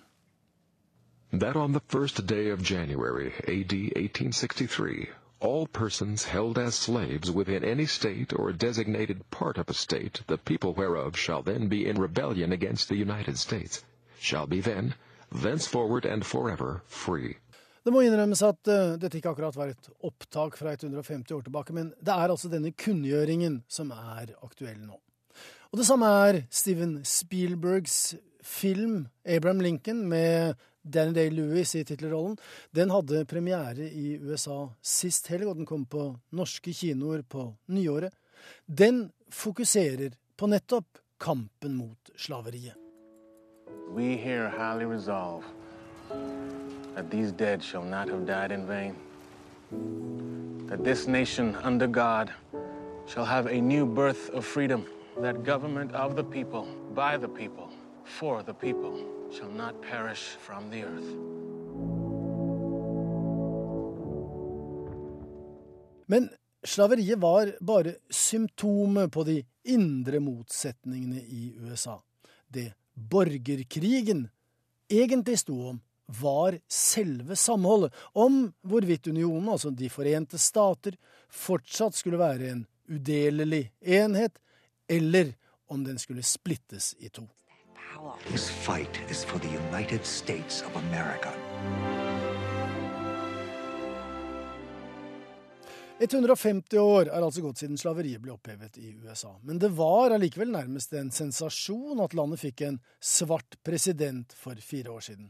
that 1.34 1.56
on 1.56 1.72
the 1.72 1.82
first 1.88 2.28
day 2.28 2.50
of 2.50 2.62
January, 2.62 3.32
AD 3.48 3.72
1863, 3.72 5.10
all 5.40 5.66
persons 5.66 6.26
held 6.26 6.58
as 6.58 6.76
slaves 6.76 7.32
within 7.32 7.64
any 7.64 7.86
state 7.86 8.34
or 8.34 8.52
designated 8.52 9.30
part 9.32 9.58
of 9.58 9.70
a 9.70 9.74
state, 9.74 10.22
the 10.28 10.38
people 10.38 10.74
whereof 10.74 11.18
shall 11.18 11.42
then 11.42 11.70
be 11.70 11.88
in 11.88 12.00
rebellion 12.00 12.52
against 12.52 12.90
the 12.90 12.98
United 12.98 13.38
States, 13.38 13.84
shall 14.22 14.48
be 14.48 14.62
then, 14.62 14.94
thenceforward 15.32 16.06
and 16.06 16.26
forever, 16.26 16.82
free. 16.88 17.36
Det 17.82 17.90
må 17.90 18.04
innrømmes 18.06 18.44
at 18.46 18.70
uh, 18.70 18.96
dette 19.02 19.18
ikke 19.18 19.32
akkurat 19.34 19.56
var 19.58 19.72
et 19.74 19.88
opptak 20.06 20.58
fra 20.60 20.76
150 20.76 21.34
år 21.34 21.48
tilbake, 21.48 21.74
men 21.74 21.90
det 21.98 22.14
er 22.14 22.30
altså 22.30 22.52
denne 22.52 22.76
kunngjøringen 22.78 23.64
som 23.66 23.90
er 23.96 24.36
aktuell 24.46 24.84
nå. 24.84 25.00
Og 25.72 25.80
det 25.80 25.88
samme 25.88 26.10
er 26.28 26.44
Steven 26.54 27.00
Spielbergs 27.08 28.14
film 28.44 29.08
'Abraham 29.26 29.64
Lincoln' 29.66 30.06
med 30.06 30.60
Danny 30.84 31.14
Day-Lewis 31.14 31.76
i 31.76 31.84
tittelrollen. 31.86 32.38
Den 32.72 32.92
hadde 32.94 33.26
premiere 33.26 33.88
i 33.90 34.18
USA 34.18 34.68
sist 34.82 35.30
helg, 35.34 35.48
og 35.48 35.58
den 35.58 35.70
kom 35.70 35.86
på 35.86 36.10
norske 36.38 36.74
kinoer 36.74 37.22
på 37.22 37.48
nyåret. 37.74 38.14
Den 38.66 39.12
fokuserer 39.30 40.14
på 40.38 40.50
nettopp 40.50 41.02
kampen 41.22 41.78
mot 41.78 42.14
slaveriet. 42.18 42.78
We 43.90 44.18
here 44.18 44.50
highly 44.50 44.86
resolve 44.86 45.44
that 46.96 47.10
these 47.10 47.32
dead 47.32 47.64
shall 47.64 47.84
not 47.84 48.08
have 48.10 48.26
died 48.26 48.52
in 48.52 48.66
vain. 48.68 48.96
That 50.68 50.84
this 50.84 51.08
nation 51.08 51.56
under 51.64 51.88
God 51.88 52.34
shall 53.08 53.26
have 53.26 53.48
a 53.48 53.62
new 53.62 53.86
birth 53.86 54.30
of 54.30 54.46
freedom. 54.46 54.86
That 55.18 55.44
government 55.44 55.92
of 55.94 56.16
the 56.16 56.24
people, 56.24 56.68
by 56.96 57.18
the 57.18 57.28
people, 57.28 57.70
for 58.04 58.44
the 58.44 58.54
people 58.54 59.00
shall 59.32 59.52
not 59.52 59.82
perish 59.82 60.38
from 60.40 60.70
the 60.70 60.84
earth. 60.84 61.12
Men 66.08 66.30
slaveriet 66.64 67.20
var 67.22 67.52
bare 67.62 67.96
symptomet 68.10 69.12
på 69.12 69.24
de 69.24 69.44
indre 69.64 70.20
motsetningene 70.20 71.22
i 71.22 71.58
USA. 71.60 71.98
Det 72.48 72.74
borgerkrigen 72.94 74.30
egentlig 74.90 75.40
sto 75.40 75.58
om, 75.70 75.82
var 76.06 76.58
selve 76.68 77.36
samholdet, 77.36 77.94
om 78.14 78.54
hvorvidt 78.68 79.08
unionen, 79.08 79.50
altså 79.50 79.70
De 79.72 79.90
forente 79.90 80.38
stater, 80.38 80.98
fortsatt 81.30 81.96
skulle 81.96 82.20
være 82.20 82.50
en 82.52 82.66
udelelig 82.92 83.72
enhet, 83.82 84.36
eller 84.90 85.34
om 85.72 85.84
den 85.84 86.00
skulle 86.00 86.24
splittes 86.24 86.96
i 87.00 87.10
to. 87.10 87.28
This 88.28 88.50
fight 88.50 89.00
is 89.10 89.24
for 89.24 89.40
the 89.40 89.48
United. 89.48 90.02
150 96.02 96.80
år 96.82 97.12
er 97.12 97.22
altså 97.22 97.44
gått 97.44 97.60
siden 97.62 97.78
slaveriet 97.78 98.24
ble 98.24 98.34
opphevet 98.34 98.80
i 98.82 98.96
USA. 99.04 99.36
Men 99.46 99.60
det 99.62 99.70
var 99.78 100.16
allikevel 100.16 100.50
nærmest 100.50 100.96
en 100.98 101.12
sensasjon 101.14 102.02
at 102.02 102.16
landet 102.18 102.42
fikk 102.42 102.64
en 102.66 102.80
svart 102.98 103.60
president 103.62 104.34
for 104.34 104.58
fire 104.66 104.90
år 104.96 105.06
siden. 105.12 105.30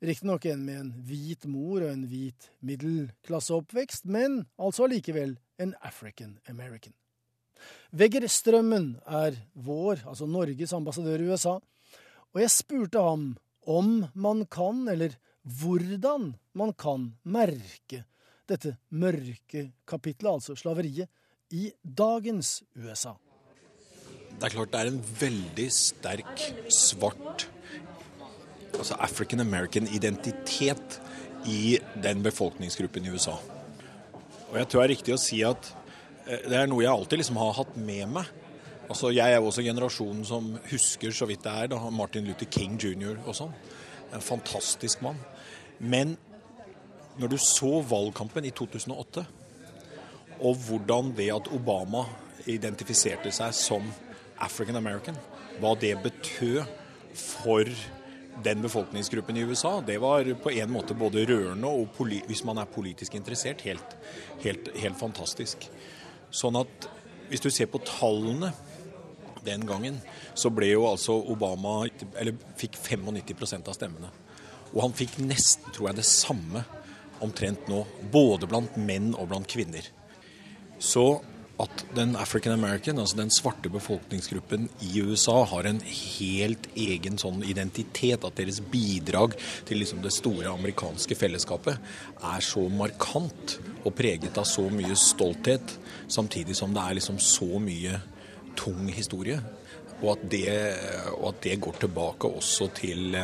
Riktignok 0.00 0.46
en 0.48 0.62
med 0.64 0.78
en 0.80 0.92
hvit 1.04 1.44
mor 1.44 1.82
og 1.82 1.90
en 1.90 2.06
hvit 2.08 2.48
middelklasseoppvekst, 2.64 4.06
men 4.08 4.46
altså 4.56 4.86
allikevel 4.86 5.34
en 5.60 5.74
African 5.84 6.38
American. 6.48 6.94
Vegger 7.92 8.24
Strømmen 8.24 8.94
er 9.04 9.36
vår, 9.52 10.06
altså 10.08 10.24
Norges 10.24 10.72
ambassadør 10.72 11.20
i 11.20 11.28
USA, 11.28 11.58
og 12.32 12.40
jeg 12.40 12.54
spurte 12.54 13.02
ham 13.04 13.34
om 13.68 14.06
man 14.14 14.46
kan, 14.48 14.86
eller 14.88 15.18
hvordan 15.44 16.30
man 16.56 16.72
kan, 16.72 17.10
merke 17.24 18.06
dette 18.50 18.74
mørke 18.90 19.70
kapitlet, 19.88 20.32
altså 20.32 20.56
slaveriet, 20.58 21.10
i 21.50 21.70
dagens 21.82 22.60
USA. 22.78 23.14
Det 24.30 24.46
er 24.46 24.54
klart 24.54 24.72
det 24.72 24.80
er 24.80 24.92
en 24.92 25.00
veldig 25.20 25.66
sterk, 25.74 26.44
svart 26.72 27.48
altså 28.80 28.96
African 29.00 29.40
American-identitet 29.40 31.00
i 31.46 31.78
den 32.02 32.22
befolkningsgruppen 32.22 33.06
i 33.06 33.12
USA. 33.12 33.36
Og 34.50 34.58
jeg 34.58 34.68
tror 34.68 34.80
det 34.80 34.86
er 34.86 34.94
riktig 34.94 35.14
å 35.14 35.20
si 35.20 35.40
at 35.46 35.72
eh, 36.26 36.46
det 36.48 36.56
er 36.56 36.70
noe 36.70 36.84
jeg 36.84 36.92
alltid 36.92 37.22
liksom 37.22 37.40
har 37.40 37.56
hatt 37.60 37.76
med 37.76 38.14
meg. 38.16 38.30
Altså, 38.90 39.12
Jeg 39.14 39.32
er 39.32 39.38
også 39.38 39.62
generasjonen 39.62 40.24
som 40.26 40.56
husker 40.70 41.12
så 41.14 41.28
vidt 41.30 41.44
det 41.44 41.52
er 41.52 41.68
da 41.70 41.78
Martin 41.94 42.26
Luther 42.26 42.48
King 42.50 42.74
jr. 42.80 43.20
og 43.24 43.36
sånn. 43.38 43.52
En 44.10 44.24
fantastisk 44.24 45.04
mann. 45.06 45.20
Men 45.78 46.16
når 47.20 47.34
du 47.34 47.38
så 47.40 47.80
valgkampen 47.84 48.46
i 48.48 48.52
2008, 48.56 49.24
og 50.40 50.60
hvordan 50.66 51.12
det 51.16 51.28
at 51.34 51.50
Obama 51.52 52.06
identifiserte 52.48 53.32
seg 53.34 53.52
som 53.56 53.90
African 54.40 54.78
American, 54.80 55.18
hva 55.60 55.74
det 55.76 55.98
betød 56.00 56.62
for 57.12 57.68
den 58.44 58.62
befolkningsgruppen 58.64 59.36
i 59.36 59.44
USA, 59.44 59.80
det 59.84 59.98
var 60.00 60.24
på 60.40 60.52
en 60.54 60.72
måte 60.72 60.96
både 60.96 61.26
rørende 61.28 61.68
og, 61.68 62.00
hvis 62.00 62.44
man 62.48 62.62
er 62.62 62.72
politisk 62.72 63.18
interessert, 63.18 63.60
helt, 63.68 63.96
helt, 64.40 64.72
helt 64.80 64.98
fantastisk. 64.98 65.68
Sånn 66.30 66.56
at 66.56 66.88
hvis 67.28 67.44
du 67.44 67.50
ser 67.52 67.68
på 67.70 67.82
tallene 67.84 68.54
den 69.44 69.66
gangen, 69.68 70.00
så 70.34 70.48
ble 70.52 70.70
jo 70.72 70.84
altså 70.88 71.14
Obama 71.32 71.86
Eller 72.20 72.36
fikk 72.60 72.76
95% 72.76 73.68
av 73.68 73.76
stemmene. 73.76 74.10
Og 74.74 74.82
han 74.84 74.94
fikk 74.94 75.16
nesten, 75.24 75.72
tror 75.74 75.90
jeg, 75.90 76.00
det 76.00 76.06
samme 76.06 76.64
omtrent 77.24 77.68
nå, 77.70 77.84
både 78.12 78.48
blant 78.50 78.78
menn 78.80 79.12
og 79.14 79.30
blant 79.32 79.48
kvinner. 79.50 79.86
Så 80.80 81.20
at 81.60 81.82
den 81.94 82.14
African 82.16 82.52
American, 82.52 82.98
altså 82.98 83.18
den 83.18 83.30
svarte 83.32 83.68
befolkningsgruppen 83.72 84.68
i 84.86 85.02
USA, 85.04 85.42
har 85.44 85.68
en 85.68 85.80
helt 85.84 86.68
egen 86.78 87.18
sånn 87.20 87.42
identitet, 87.44 88.24
at 88.24 88.38
deres 88.38 88.62
bidrag 88.72 89.36
til 89.68 89.82
liksom 89.82 90.00
det 90.04 90.14
store 90.14 90.52
amerikanske 90.54 91.18
fellesskapet 91.18 91.76
er 92.32 92.44
så 92.44 92.64
markant 92.72 93.58
og 93.84 93.92
preget 93.96 94.40
av 94.40 94.48
så 94.48 94.66
mye 94.72 94.96
stolthet, 94.96 95.76
samtidig 96.08 96.56
som 96.56 96.72
det 96.76 96.84
er 96.84 97.00
liksom 97.00 97.20
så 97.20 97.60
mye 97.60 98.00
tung 98.58 98.88
historie. 98.92 99.40
Og 100.00 100.14
at 100.14 100.22
det, 100.32 100.48
og 101.18 101.34
at 101.34 101.42
det 101.44 101.60
går 101.60 101.82
tilbake 101.82 102.30
også 102.40 102.70
til 102.78 103.20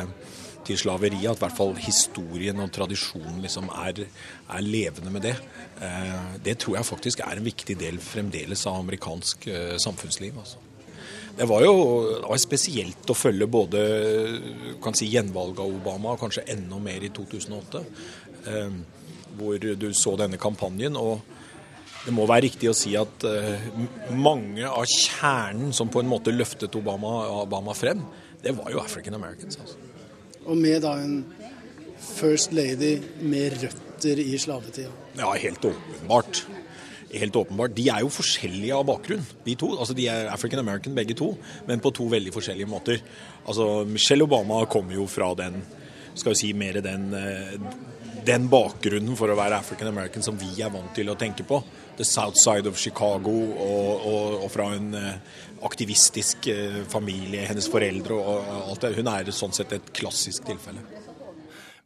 til 0.67 0.79
slaveriet. 0.79 1.29
At 1.31 1.39
i 1.39 1.45
hvert 1.45 1.57
fall 1.57 1.73
historien 1.81 2.61
og 2.63 2.71
tradisjonen 2.75 3.41
liksom 3.43 3.69
er, 3.73 4.03
er, 4.05 4.65
levende 4.65 5.13
med 5.13 5.25
det. 5.27 5.35
Eh, 5.83 6.33
det 6.45 6.57
tror 6.61 6.79
jeg 6.79 6.89
faktisk 6.91 7.23
er 7.25 7.39
en 7.39 7.47
viktig 7.47 7.77
del 7.79 8.01
fremdeles 8.03 8.65
av 8.69 8.81
amerikansk 8.81 9.47
eh, 9.51 9.77
samfunnsliv. 9.81 10.37
Altså. 10.43 10.63
Det 11.37 11.47
var 11.49 11.63
jo 11.65 11.73
det 12.15 12.27
var 12.27 12.41
spesielt 12.41 13.13
å 13.13 13.17
følge 13.17 13.47
både 13.47 13.81
kan 14.83 14.95
si, 14.97 15.09
gjenvalget 15.13 15.63
av 15.63 15.73
Obama, 15.79 16.15
og 16.15 16.21
kanskje 16.23 16.47
enda 16.55 16.79
mer 16.81 17.05
i 17.05 17.13
2008. 17.13 17.83
Eh, 18.51 18.77
hvor 19.37 19.59
du 19.61 19.91
så 19.93 20.15
denne 20.17 20.39
kampanjen. 20.41 20.95
og 20.97 21.19
det 22.07 22.13
må 22.15 22.23
være 22.23 22.45
riktig 22.45 22.69
å 22.71 22.75
si 22.77 22.93
at 22.95 23.25
uh, 23.27 23.65
mange 24.15 24.63
av 24.63 24.85
kjernen 24.87 25.73
som 25.75 25.91
på 25.91 25.99
en 25.99 26.07
måte 26.07 26.31
løftet 26.31 26.77
Obama, 26.79 27.11
Obama 27.41 27.75
frem, 27.75 27.99
det 28.39 28.53
var 28.55 28.71
jo 28.71 28.79
African 28.79 29.17
Americans. 29.17 29.59
Altså. 29.59 29.86
Og 30.47 30.57
med 30.57 30.81
da 30.85 30.95
en 31.03 31.19
first 32.17 32.53
lady 32.55 32.97
med 33.21 33.57
røtter 33.63 34.21
i 34.23 34.37
slavetida? 34.39 34.93
Ja, 35.17 35.33
helt 35.33 35.65
åpenbart. 35.65 36.45
Helt 37.11 37.35
åpenbart. 37.39 37.75
De 37.75 37.87
er 37.91 38.03
jo 38.03 38.11
forskjellige 38.11 38.75
av 38.75 38.85
bakgrunn, 38.87 39.25
de 39.45 39.55
to. 39.59 39.73
Altså, 39.77 39.95
De 39.95 40.07
er 40.11 40.31
African 40.31 40.63
American 40.63 40.95
begge 40.95 41.15
to, 41.15 41.33
men 41.67 41.83
på 41.83 41.91
to 41.95 42.07
veldig 42.11 42.33
forskjellige 42.35 42.69
måter. 42.69 43.03
Altså, 43.45 43.85
Michelle 43.87 44.23
Obama 44.23 44.63
kommer 44.65 44.95
jo 44.95 45.07
fra 45.07 45.33
den 45.35 45.61
skal 46.17 46.33
vi 46.33 46.39
si 46.39 46.53
mer 46.53 46.81
den, 46.81 47.13
eh, 47.13 47.59
den 48.25 48.47
bakgrunnen 48.49 49.15
for 49.17 49.29
å 49.29 49.37
være 49.37 49.59
African 49.59 49.91
American 49.91 50.23
som 50.25 50.37
vi 50.37 50.49
er 50.61 50.71
vant 50.73 50.93
til 50.95 51.09
å 51.09 51.17
tenke 51.17 51.45
på 51.47 51.61
the 51.97 52.05
south 52.05 52.37
side 52.37 52.69
of 52.69 52.77
Chicago, 52.77 53.31
og, 53.31 54.05
og, 54.07 54.43
og 54.45 54.51
fra 54.53 54.69
en 54.75 54.93
eh, 54.97 55.17
aktivistisk 55.65 56.47
eh, 56.47 56.83
familie, 56.89 57.45
hennes 57.49 57.67
foreldre 57.71 58.17
og 58.17 58.51
alt 58.71 58.85
det. 58.85 58.95
Hun 58.99 59.11
er 59.11 59.31
sånn 59.35 59.55
sett 59.55 59.73
et 59.75 59.91
klassisk 59.97 60.45
tilfelle. 60.47 60.83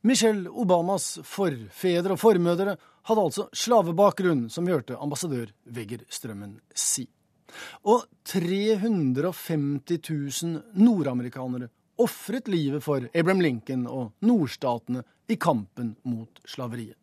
Michelle 0.07 0.49
Obamas 0.49 1.19
forfedre 1.27 2.15
og 2.15 2.21
formødre 2.21 2.75
hadde 3.07 3.25
altså 3.25 3.47
slavebakgrunn, 3.53 4.47
som 4.49 4.65
vi 4.65 4.73
hørte 4.73 4.97
ambassadør 5.01 5.51
Vegger 5.73 6.05
Strømmen 6.09 6.57
si. 6.73 7.05
Og 7.85 8.07
350 8.25 9.99
000 10.07 10.81
nordamerikanere 10.81 11.69
ofret 12.01 12.47
livet 12.49 12.83
for 12.83 13.05
Abraham 13.13 13.43
Lincoln 13.43 13.85
og 13.89 14.11
nordstatene 14.25 15.03
i 15.29 15.37
kampen 15.37 15.95
mot 16.07 16.41
slaveriet. 16.47 16.97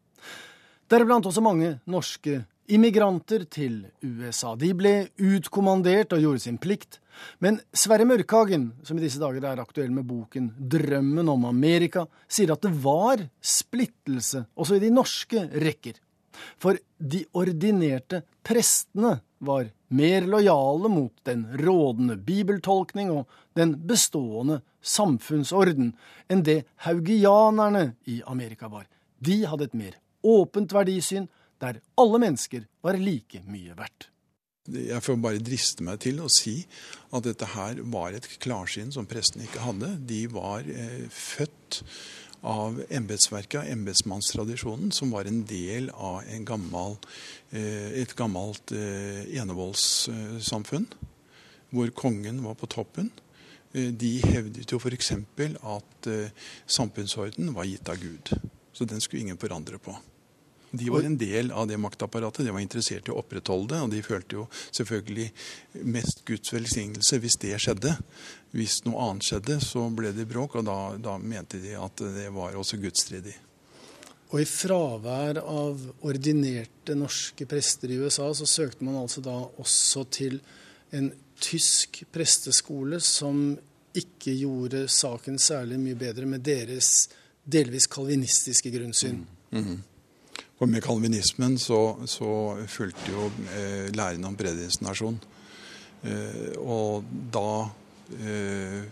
Deriblant 0.88 1.26
også 1.28 1.44
mange 1.44 1.76
norske 1.86 2.40
immigranter 2.68 3.44
til 3.50 3.80
USA. 4.02 4.54
De 4.58 4.70
ble 4.76 4.94
utkommandert 5.16 6.12
og 6.14 6.24
gjorde 6.24 6.42
sin 6.44 6.58
plikt. 6.60 6.98
Men 7.42 7.58
Sverre 7.74 8.06
Mørkhagen, 8.06 8.70
som 8.86 8.98
i 8.98 9.02
disse 9.02 9.20
dager 9.20 9.44
er 9.48 9.62
aktuell 9.62 9.90
med 9.90 10.06
boken 10.06 10.52
'Drømmen 10.58 11.28
om 11.28 11.48
Amerika', 11.48 12.06
sier 12.28 12.52
at 12.52 12.62
det 12.62 12.74
var 12.84 13.24
splittelse 13.40 14.46
også 14.54 14.76
i 14.76 14.84
de 14.84 14.90
norske 14.90 15.48
rekker. 15.54 15.98
For 16.58 16.78
de 16.98 17.24
ordinerte 17.34 18.22
prestene 18.46 19.18
var 19.38 19.70
mer 19.88 20.26
lojale 20.26 20.88
mot 20.88 21.12
den 21.26 21.46
rådende 21.58 22.16
bibeltolkning 22.16 23.10
og 23.10 23.26
den 23.58 23.74
bestående 23.86 24.60
samfunnsorden 24.82 25.92
enn 26.30 26.44
det 26.46 26.64
haugianerne 26.86 27.94
i 28.06 28.20
Amerika 28.26 28.68
var. 28.68 28.86
De 29.18 29.44
hadde 29.46 29.64
et 29.64 29.74
mer 29.74 29.98
åpent 30.22 30.72
verdisyn 30.74 31.28
der 31.62 31.80
alle 31.98 32.20
mennesker 32.22 32.68
var 32.84 32.98
like 33.00 33.42
mye 33.48 33.76
verdt. 33.78 34.08
Jeg 34.68 35.00
får 35.00 35.16
bare 35.24 35.40
driste 35.40 35.84
meg 35.86 36.00
til 36.04 36.20
å 36.20 36.28
si 36.28 36.58
at 37.16 37.24
dette 37.24 37.46
her 37.54 37.80
var 37.88 38.12
et 38.12 38.26
klarsyn 38.42 38.92
som 38.92 39.08
prestene 39.08 39.46
ikke 39.46 39.64
hadde. 39.64 39.94
De 40.10 40.26
var 40.28 40.66
eh, 40.68 41.06
født 41.08 41.80
av 42.46 42.76
embetsverket, 42.92 43.62
av 43.62 43.70
embetsmannstradisjonen, 43.72 44.92
som 44.94 45.14
var 45.14 45.26
en 45.26 45.40
del 45.48 45.88
av 45.94 46.20
en 46.28 46.44
gammel, 46.46 46.98
eh, 47.50 47.96
et 48.02 48.12
gammelt 48.18 48.74
eh, 48.76 49.24
enevoldssamfunn, 49.40 50.86
hvor 51.72 51.94
kongen 51.96 52.44
var 52.44 52.60
på 52.60 52.68
toppen. 52.76 53.10
Eh, 53.72 53.88
de 53.88 54.12
hevdet 54.24 54.68
jo 54.68 54.78
f.eks. 54.78 55.12
at 55.16 56.12
eh, 56.12 56.30
samfunnsorden 56.66 57.54
var 57.56 57.68
gitt 57.68 57.88
av 57.88 58.04
Gud. 58.04 58.36
Så 58.72 58.84
den 58.84 59.00
skulle 59.00 59.24
ingen 59.24 59.40
forandre 59.40 59.80
på. 59.82 59.96
De 60.70 60.90
var 60.92 61.06
en 61.06 61.16
del 61.18 61.50
av 61.50 61.68
det 61.68 61.78
maktapparatet. 61.80 62.44
De 62.44 62.52
var 62.52 62.60
interessert 62.60 63.08
i 63.08 63.12
å 63.12 63.18
opprettholde 63.22 63.74
det. 63.74 63.82
Og 63.84 63.92
de 63.92 64.04
følte 64.04 64.40
jo 64.40 64.46
selvfølgelig 64.76 65.28
mest 65.88 66.24
Guds 66.28 66.52
velsignelse 66.52 67.20
hvis 67.22 67.38
det 67.44 67.54
skjedde. 67.62 67.94
Hvis 68.56 68.82
noe 68.86 69.08
annet 69.08 69.28
skjedde, 69.28 69.58
så 69.64 69.86
ble 69.92 70.12
det 70.16 70.28
bråk, 70.28 70.58
og 70.60 70.66
da, 70.68 70.78
da 71.00 71.18
mente 71.20 71.60
de 71.62 71.76
at 71.78 72.04
det 72.16 72.28
var 72.34 72.56
også 72.56 72.80
gudstridig. 72.80 73.36
Og 74.28 74.42
i 74.42 74.48
fravær 74.48 75.40
av 75.40 75.84
ordinerte 76.04 76.96
norske 76.96 77.46
prester 77.48 77.92
i 77.92 78.00
USA, 78.02 78.28
så 78.36 78.48
søkte 78.48 78.84
man 78.84 78.98
altså 79.00 79.24
da 79.24 79.38
også 79.60 80.04
til 80.12 80.36
en 80.92 81.08
tysk 81.40 82.02
presteskole 82.12 83.00
som 83.04 83.56
ikke 83.98 84.34
gjorde 84.36 84.84
saken 84.92 85.38
særlig 85.40 85.78
mye 85.80 85.96
bedre 85.98 86.28
med 86.28 86.44
deres 86.44 87.08
delvis 87.48 87.88
kalvinistiske 87.90 88.70
grunnsyn. 88.74 89.22
Mm. 89.50 89.64
Mm. 89.64 89.78
Og 90.58 90.68
med 90.68 90.82
kalvinismen 90.82 91.58
så, 91.58 91.96
så 92.10 92.30
fulgte 92.66 93.12
jo 93.12 93.28
eh, 93.54 93.88
læren 93.94 94.26
om 94.26 94.36
predestinasjon. 94.36 95.20
Eh, 96.02 96.54
og 96.58 97.06
da 97.34 97.50
eh, 98.18 98.82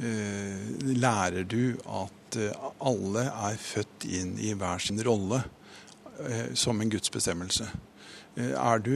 eh 0.00 0.94
lærer 0.96 1.44
du 1.44 1.74
at 1.84 2.38
eh, 2.38 2.68
alle 2.80 3.26
er 3.26 3.58
født 3.58 4.06
inn 4.06 4.36
i 4.38 4.54
hver 4.54 4.78
sin 4.78 5.02
rolle 5.06 5.42
eh, 6.28 6.54
som 6.54 6.80
en 6.80 6.90
Guds 6.90 7.10
bestemmelse. 7.10 7.66
Er 8.36 8.78
du 8.78 8.94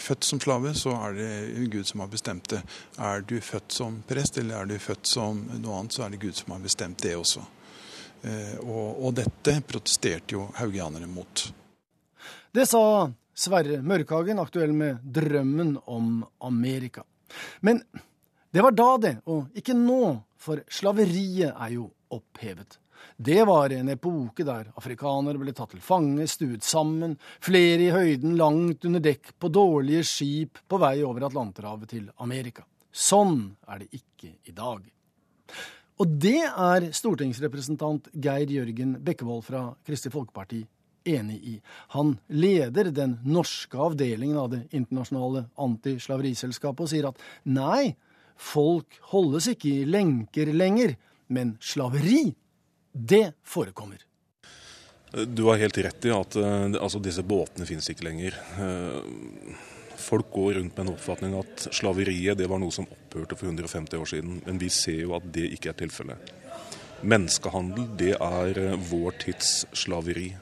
født 0.00 0.24
som 0.24 0.40
slave, 0.40 0.72
så 0.74 0.94
er 0.96 1.12
det 1.12 1.70
Gud 1.70 1.84
som 1.84 2.00
har 2.00 2.08
bestemt 2.08 2.50
det. 2.50 2.62
Er 2.98 3.20
du 3.20 3.36
født 3.40 3.72
som 3.72 4.02
prest, 4.08 4.38
eller 4.38 4.56
er 4.56 4.64
du 4.64 4.78
født 4.78 5.06
som 5.06 5.44
noe 5.60 5.76
annet, 5.78 5.94
så 5.94 6.06
er 6.06 6.14
det 6.14 6.20
Gud 6.20 6.32
som 6.32 6.54
har 6.56 6.62
bestemt 6.64 7.02
det 7.02 7.12
også. 7.16 7.44
Eh, 8.22 8.58
og, 8.60 9.06
og 9.06 9.14
dette 9.16 9.56
protesterte 9.66 10.36
jo 10.36 10.46
haugianerne 10.58 11.08
mot. 11.10 11.46
Det 12.52 12.66
sa 12.68 12.82
Sverre 13.40 13.78
Mørkhagen, 13.80 14.40
aktuell 14.42 14.74
med 14.76 15.00
drømmen 15.04 15.76
om 15.88 16.20
Amerika. 16.44 17.04
Men 17.60 17.80
det 18.50 18.62
var 18.66 18.74
da, 18.74 18.90
det, 18.98 19.14
og 19.30 19.56
ikke 19.56 19.76
nå, 19.78 20.02
for 20.40 20.60
slaveriet 20.68 21.54
er 21.54 21.74
jo 21.76 21.86
opphevet. 22.10 22.80
Det 23.16 23.44
var 23.48 23.72
en 23.72 23.88
epoke 23.92 24.44
der 24.44 24.72
afrikanere 24.76 25.40
ble 25.40 25.54
tatt 25.56 25.72
til 25.72 25.82
fange, 25.84 26.26
stuet 26.28 26.64
sammen, 26.66 27.16
flere 27.40 27.86
i 27.86 27.92
høyden 27.94 28.36
langt 28.36 28.84
under 28.88 29.00
dekk 29.04 29.34
på 29.40 29.48
dårlige 29.52 30.04
skip 30.08 30.60
på 30.68 30.80
vei 30.80 30.98
over 31.06 31.28
Atlanterhavet 31.28 31.94
til 31.94 32.10
Amerika. 32.20 32.66
Sånn 32.90 33.54
er 33.70 33.84
det 33.84 34.00
ikke 34.00 34.34
i 34.50 34.56
dag. 34.56 34.82
Og 36.00 36.12
det 36.20 36.40
er 36.48 36.90
stortingsrepresentant 36.96 38.08
Geir 38.16 38.48
Jørgen 38.48 38.94
Bekkevold 39.04 39.42
fra 39.44 39.66
Kristelig 39.84 40.14
Folkeparti 40.14 40.62
enig 41.04 41.36
i. 41.44 41.54
Han 41.94 42.14
leder 42.28 42.90
den 42.94 43.18
norske 43.24 43.76
avdelingen 43.76 44.38
av 44.40 44.50
det 44.54 44.62
internasjonale 44.76 45.46
antislaveriselskapet 45.60 46.84
og 46.84 46.92
sier 46.92 47.08
at 47.10 47.20
nei, 47.48 47.94
folk 48.40 48.96
holdes 49.12 49.50
ikke 49.52 49.72
i 49.72 49.88
lenker 49.88 50.52
lenger, 50.56 50.96
men 51.28 51.56
slaveri, 51.60 52.30
det 52.92 53.26
forekommer. 53.46 54.00
Du 55.10 55.44
har 55.50 55.60
helt 55.60 55.78
rett 55.82 56.06
i 56.06 56.12
at 56.14 56.36
uh, 56.38 56.70
altså, 56.78 57.00
disse 57.02 57.24
båtene 57.26 57.66
finnes 57.68 57.88
ikke 57.90 58.06
lenger. 58.06 58.36
Folk 60.00 60.30
går 60.32 60.58
rundt 60.58 60.76
med 60.76 60.86
en 60.86 60.94
oppfatning 60.94 61.36
at 61.38 61.68
slaveriet 61.76 62.38
det 62.40 62.48
var 62.50 62.60
noe 62.62 62.74
som 62.74 62.88
opphørte 62.88 63.36
for 63.38 63.50
150 63.50 64.00
år 64.00 64.12
siden. 64.14 64.38
Men 64.46 64.60
vi 64.60 64.70
ser 64.72 65.02
jo 65.04 65.16
at 65.18 65.26
det 65.34 65.50
ikke 65.54 65.72
er 65.72 65.80
tilfellet. 65.82 66.32
Menneskehandel 67.00 67.86
det 68.00 68.14
er 68.16 68.58
eh, 68.60 68.88
vår 68.90 69.16
tids 69.22 69.62
slaveri. 69.76 70.34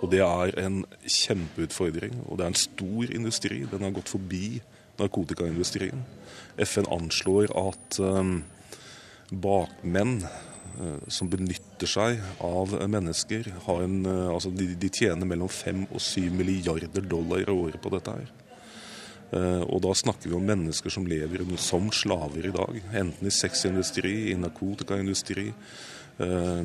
Og 0.00 0.10
det 0.12 0.20
er 0.24 0.52
en 0.62 0.82
kjempeutfordring. 1.04 2.22
Og 2.28 2.38
det 2.38 2.44
er 2.44 2.52
en 2.52 2.62
stor 2.62 3.14
industri. 3.16 3.62
Den 3.68 3.84
har 3.84 3.96
gått 3.96 4.12
forbi 4.12 4.60
narkotikaindustrien. 5.00 6.04
FN 6.60 6.88
anslår 6.92 7.52
at 7.56 8.00
um, 8.04 8.40
bakmenn 9.30 10.18
uh, 10.24 10.98
som 11.08 11.30
benytter 11.32 11.88
seg 11.88 12.20
av 12.44 12.74
mennesker, 12.84 13.48
en, 13.80 13.96
altså 14.06 14.52
de, 14.52 14.72
de, 14.80 14.92
tjener 14.92 15.28
mellom 15.28 15.48
5 15.48 15.86
og 15.88 16.00
7 16.04 16.28
milliarder 16.36 17.04
dollar 17.08 17.44
i 17.44 17.48
året 17.52 17.80
på 17.80 17.92
dette 17.94 18.16
her. 18.18 18.39
Eh, 19.30 19.62
og 19.62 19.78
da 19.84 19.94
snakker 19.94 20.30
vi 20.30 20.34
om 20.34 20.46
mennesker 20.46 20.90
som 20.90 21.06
lever 21.06 21.44
som 21.62 21.90
slaver 21.94 22.48
i 22.48 22.54
dag. 22.54 22.80
Enten 23.02 23.26
i 23.26 23.34
sexindustri, 23.34 24.32
i 24.32 24.38
narkotikaindustri. 24.38 25.52
Eh, 26.20 26.64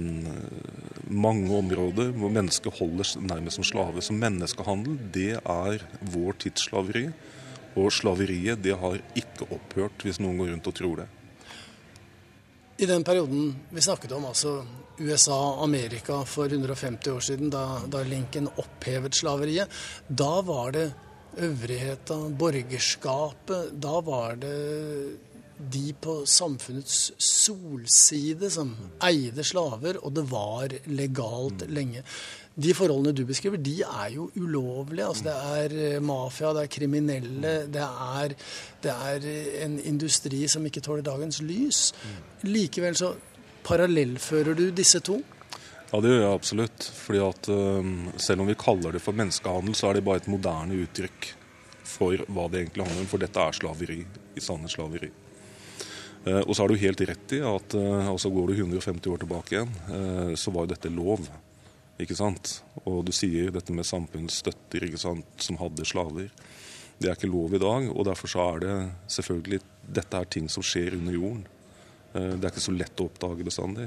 mange 1.08 1.52
områder 1.54 2.10
hvor 2.18 2.34
mennesker 2.34 2.74
holder 2.80 3.14
nærmest 3.22 3.62
som 3.62 3.68
slave. 3.68 4.02
Så 4.02 4.18
menneskehandel, 4.18 4.98
det 5.14 5.36
er 5.38 5.86
vår 6.02 6.42
tids 6.42 6.66
slaveri. 6.70 7.10
Og 7.76 7.92
slaveriet, 7.92 8.64
det 8.64 8.74
har 8.80 8.98
ikke 9.20 9.50
opphørt, 9.52 10.02
hvis 10.02 10.22
noen 10.24 10.40
går 10.40 10.54
rundt 10.54 10.72
og 10.72 10.76
tror 10.76 11.04
det. 11.04 11.08
I 12.76 12.88
den 12.90 13.06
perioden 13.08 13.54
vi 13.72 13.82
snakket 13.84 14.12
om, 14.12 14.26
altså 14.28 14.58
USA, 15.00 15.62
Amerika 15.64 16.24
for 16.28 16.52
150 16.52 17.12
år 17.12 17.24
siden, 17.24 17.52
da, 17.52 17.82
da 17.88 18.02
Lincoln 18.04 18.50
opphevet 18.60 19.16
slaveriet, 19.16 19.72
da 20.08 20.42
var 20.44 20.74
det 20.76 20.90
øvrigheta, 21.38 22.18
borgerskapet. 22.40 23.76
Da 23.82 24.00
var 24.06 24.36
det 24.42 24.56
de 25.56 25.94
på 26.02 26.18
samfunnets 26.28 27.14
solside 27.22 28.50
som 28.52 28.74
eide 29.04 29.44
slaver, 29.44 30.00
og 30.04 30.16
det 30.18 30.26
var 30.32 30.74
legalt 30.92 31.64
lenge. 31.72 32.04
De 32.56 32.74
forholdene 32.76 33.12
du 33.16 33.26
beskriver, 33.28 33.60
de 33.60 33.82
er 33.84 34.10
jo 34.16 34.30
ulovlige. 34.40 35.08
Altså, 35.08 35.24
det 35.28 35.36
er 35.36 35.96
eh, 35.96 36.02
mafia, 36.04 36.54
det 36.56 36.64
er 36.64 36.72
kriminelle. 36.72 37.54
Det 37.72 37.84
er, 37.84 38.36
det 38.84 38.92
er 38.92 39.30
en 39.66 39.80
industri 39.80 40.46
som 40.52 40.66
ikke 40.66 40.84
tåler 40.84 41.04
dagens 41.04 41.42
lys. 41.44 41.90
Likevel 42.48 42.96
så 42.96 43.14
parallellfører 43.66 44.56
du 44.56 44.70
disse 44.76 45.00
to. 45.04 45.20
Ja, 45.92 46.00
det 46.02 46.12
gjør 46.12 46.24
jeg 46.24 46.34
absolutt. 46.34 46.88
Fordi 46.98 47.20
at 47.24 47.50
Selv 48.22 48.44
om 48.44 48.50
vi 48.50 48.58
kaller 48.60 48.96
det 48.96 49.04
for 49.04 49.18
menneskehandel, 49.18 49.76
så 49.78 49.90
er 49.90 49.98
det 49.98 50.06
bare 50.08 50.24
et 50.24 50.32
moderne 50.32 50.80
uttrykk 50.86 51.30
for 51.86 52.26
hva 52.28 52.48
det 52.50 52.64
egentlig 52.64 52.88
handler 52.88 53.06
om. 53.06 53.12
For 53.12 53.22
dette 53.22 53.44
er 53.44 53.56
slaveri. 53.56 54.02
I 54.36 54.44
sanne 54.44 54.72
slaveri. 54.72 55.12
Uh, 56.26 56.42
og 56.42 56.56
så 56.56 56.64
har 56.64 56.72
du 56.72 56.82
helt 56.82 57.02
rett 57.06 57.34
i 57.38 57.42
at 57.46 57.76
uh, 57.78 58.08
altså 58.10 58.32
går 58.34 58.50
du 58.50 58.56
150 58.58 59.12
år 59.14 59.20
tilbake 59.22 59.54
igjen, 59.54 59.74
uh, 59.92 60.32
så 60.34 60.54
var 60.54 60.66
jo 60.66 60.72
dette 60.74 60.90
lov. 60.90 61.28
Ikke 62.02 62.18
sant? 62.18 62.58
Og 62.84 63.04
du 63.06 63.12
sier 63.16 63.52
dette 63.54 63.74
med 63.76 63.86
samfunnsstøtter 63.88 64.88
ikke 64.88 65.00
sant, 65.00 65.28
som 65.46 65.60
hadde 65.62 65.86
slaver. 65.88 66.32
Det 66.98 67.12
er 67.12 67.18
ikke 67.18 67.30
lov 67.30 67.54
i 67.54 67.62
dag, 67.62 67.92
og 67.92 68.08
derfor 68.08 68.32
så 68.32 68.48
er 68.56 68.64
det 68.64 68.76
selvfølgelig 69.18 69.62
Dette 69.96 70.18
er 70.18 70.28
ting 70.32 70.48
som 70.50 70.64
skjer 70.66 70.96
under 70.98 71.14
jorden. 71.14 71.44
Det 72.16 72.40
er 72.40 72.50
ikke 72.50 72.64
så 72.64 72.74
lett 72.74 73.02
å 73.04 73.06
oppdage 73.06 73.46
bestandig. 73.46 73.86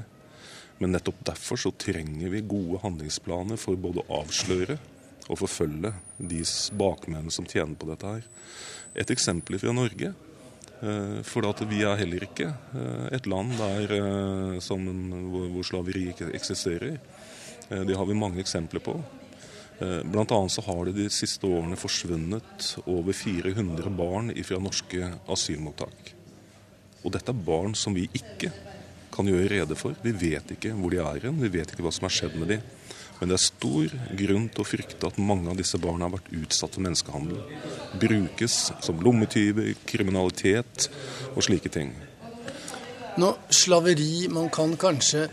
Men 0.79 0.95
nettopp 0.95 1.19
derfor 1.27 1.59
så 1.59 1.73
trenger 1.75 2.31
vi 2.31 2.45
gode 2.47 2.79
handlingsplaner 2.83 3.59
for 3.59 3.79
både 3.79 4.03
å 4.05 4.21
avsløre 4.21 4.79
og 5.29 5.37
forfølge 5.41 5.91
de 6.17 6.41
bakmennene 6.79 7.33
som 7.33 7.47
tjener 7.47 7.77
på 7.77 7.89
dette 7.91 8.15
her. 8.15 8.25
Et 8.97 9.11
eksempel 9.13 9.59
fra 9.61 9.75
Norge. 9.75 10.13
For 11.27 11.43
at 11.43 11.59
vi 11.67 11.81
er 11.83 11.99
heller 11.99 12.23
ikke 12.23 12.47
et 13.11 13.25
land 13.27 13.51
der, 13.59 13.91
som, 14.63 14.85
hvor 15.27 15.65
slaveri 15.67 16.05
ikke 16.13 16.29
eksisterer. 16.37 16.95
Det 17.67 17.97
har 17.99 18.07
vi 18.07 18.15
mange 18.17 18.39
eksempler 18.39 18.81
på. 18.85 18.95
Blant 19.79 20.31
annet 20.35 20.55
så 20.55 20.63
har 20.65 20.87
det 20.87 20.95
de 20.95 21.09
siste 21.11 21.47
årene 21.47 21.77
forsvunnet 21.79 22.69
over 22.87 23.15
400 23.15 23.91
barn 23.99 24.31
fra 24.47 24.61
norske 24.63 25.11
asylmottak. 25.35 26.13
Og 27.03 27.13
dette 27.15 27.35
er 27.35 27.45
barn 27.51 27.75
som 27.79 27.95
vi 27.95 28.07
ikke 28.15 28.51
kan 29.19 29.29
gjøre 29.29 29.51
rede 29.51 29.75
for. 29.75 29.97
Vi 30.03 30.15
vet 30.15 30.55
ikke 30.55 30.71
hvor 30.79 30.93
de 30.93 31.03
er 31.03 31.25
hen, 31.27 31.41
vi 31.43 31.51
vet 31.59 31.73
ikke 31.73 31.83
hva 31.83 31.91
som 31.95 32.07
har 32.07 32.15
skjedd 32.15 32.39
med 32.39 32.53
dem. 32.55 32.67
Men 33.19 33.31
det 33.31 33.35
er 33.35 33.43
stor 33.43 33.95
grunn 34.21 34.45
til 34.47 34.63
å 34.63 34.67
frykte 34.67 35.09
at 35.09 35.17
mange 35.19 35.51
av 35.51 35.57
disse 35.59 35.79
barna 35.81 36.07
har 36.07 36.13
vært 36.15 36.29
utsatt 36.39 36.77
for 36.77 36.85
menneskehandel. 36.85 37.41
Brukes 37.99 38.55
som 38.85 39.01
lommetyver, 39.03 39.73
kriminalitet 39.89 40.87
og 41.33 41.43
slike 41.43 41.71
ting. 41.73 41.91
Nå, 43.19 43.33
slaveri 43.51 44.29
Man 44.31 44.47
kan 44.53 44.77
kanskje 44.79 45.25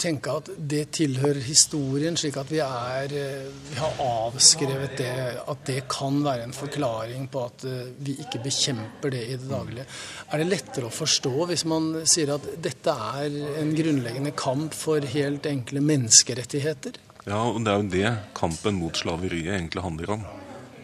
tenke 0.00 0.32
at 0.40 0.48
det 0.56 0.84
tilhører 0.96 1.40
historien, 1.44 2.16
slik 2.18 2.38
at 2.40 2.50
vi, 2.52 2.60
er, 2.64 3.12
eh, 3.12 3.48
vi 3.70 3.78
har 3.78 4.00
avskrevet 4.04 4.96
det. 5.00 5.16
At 5.48 5.64
det 5.68 5.82
kan 5.92 6.22
være 6.24 6.46
en 6.46 6.56
forklaring 6.56 7.28
på 7.32 7.44
at 7.48 7.66
eh, 7.68 7.90
vi 8.04 8.16
ikke 8.24 8.42
bekjemper 8.44 9.12
det 9.14 9.24
i 9.26 9.36
det 9.36 9.50
daglige. 9.50 9.86
Er 10.32 10.42
det 10.42 10.48
lettere 10.50 10.88
å 10.88 10.94
forstå 10.94 11.34
hvis 11.50 11.66
man 11.68 11.90
sier 12.08 12.34
at 12.36 12.48
dette 12.64 12.94
er 13.20 13.38
en 13.62 13.74
grunnleggende 13.76 14.34
kamp 14.38 14.76
for 14.76 15.04
helt 15.14 15.48
enkle 15.50 15.84
menneskerettigheter? 15.84 16.98
Ja, 17.28 17.42
og 17.44 17.60
det 17.64 17.72
er 17.72 17.82
jo 17.82 17.92
det 17.92 18.12
kampen 18.38 18.78
mot 18.80 18.96
slaveriet 18.96 19.52
egentlig 19.58 19.84
handler 19.84 20.16
om. 20.16 20.24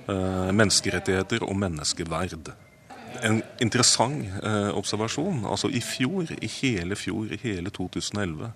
Eh, 0.04 0.50
menneskerettigheter 0.52 1.46
og 1.46 1.56
menneskeverd. 1.56 2.52
En 3.24 3.40
interessant 3.62 4.26
eh, 4.42 4.70
observasjon. 4.76 5.46
Altså 5.48 5.70
i 5.72 5.80
fjor, 5.80 6.28
i 6.42 6.50
hele 6.60 6.98
fjor, 6.98 7.30
i 7.32 7.38
hele 7.40 7.72
2011, 7.72 8.50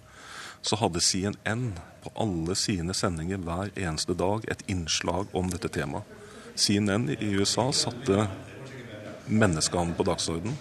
så 0.62 0.78
hadde 0.80 1.02
CNN 1.04 1.72
på 2.02 2.12
alle 2.22 2.54
sine 2.58 2.94
sendinger 2.94 3.42
hver 3.44 3.72
eneste 3.74 4.16
dag 4.18 4.46
et 4.50 4.64
innslag 4.70 5.30
om 5.36 5.50
dette 5.52 5.70
temaet. 5.72 6.04
CNN 6.58 7.08
i 7.14 7.34
USA 7.38 7.68
satte 7.72 8.26
menneskehandel 9.28 9.94
på 9.98 10.06
dagsordenen. 10.08 10.56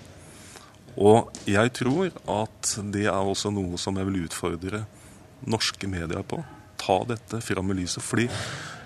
Og 0.98 1.30
jeg 1.50 1.74
tror 1.78 2.10
at 2.10 2.74
det 2.94 3.06
er 3.06 3.18
også 3.18 3.52
noe 3.54 3.78
som 3.82 3.98
jeg 3.98 4.10
vil 4.10 4.24
utfordre 4.26 4.84
norske 5.46 5.90
medier 5.90 6.26
på. 6.26 6.42
Ta 6.78 7.00
dette 7.10 7.42
fram 7.46 7.72
i 7.74 7.78
lyset. 7.82 8.06
Fordi 8.06 8.28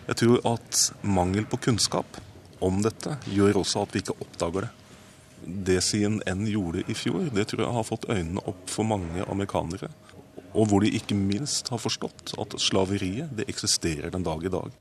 jeg 0.07 0.19
tror 0.19 0.43
at 0.53 0.83
mangel 1.07 1.47
på 1.47 1.59
kunnskap 1.67 2.19
om 2.61 2.81
dette 2.83 3.15
gjør 3.31 3.61
også 3.63 3.85
at 3.85 3.95
vi 3.95 4.03
ikke 4.03 4.17
oppdager 4.19 4.67
det. 4.67 4.71
Det 5.41 5.79
CNN 5.81 6.43
gjorde 6.51 6.83
i 6.85 6.93
fjor, 6.93 7.23
det 7.33 7.47
tror 7.49 7.63
jeg 7.63 7.73
har 7.73 7.87
fått 7.87 8.09
øynene 8.11 8.43
opp 8.45 8.67
for 8.69 8.85
mange 8.85 9.23
amerikanere. 9.25 9.89
Og 10.51 10.67
hvor 10.67 10.83
de 10.83 10.91
ikke 10.91 11.15
minst 11.15 11.69
har 11.71 11.79
forstått 11.79 12.33
at 12.41 12.57
slaveriet 12.59 13.31
det 13.37 13.47
eksisterer 13.51 14.11
den 14.11 14.25
dag 14.27 14.43
i 14.43 14.51
dag. 14.51 14.71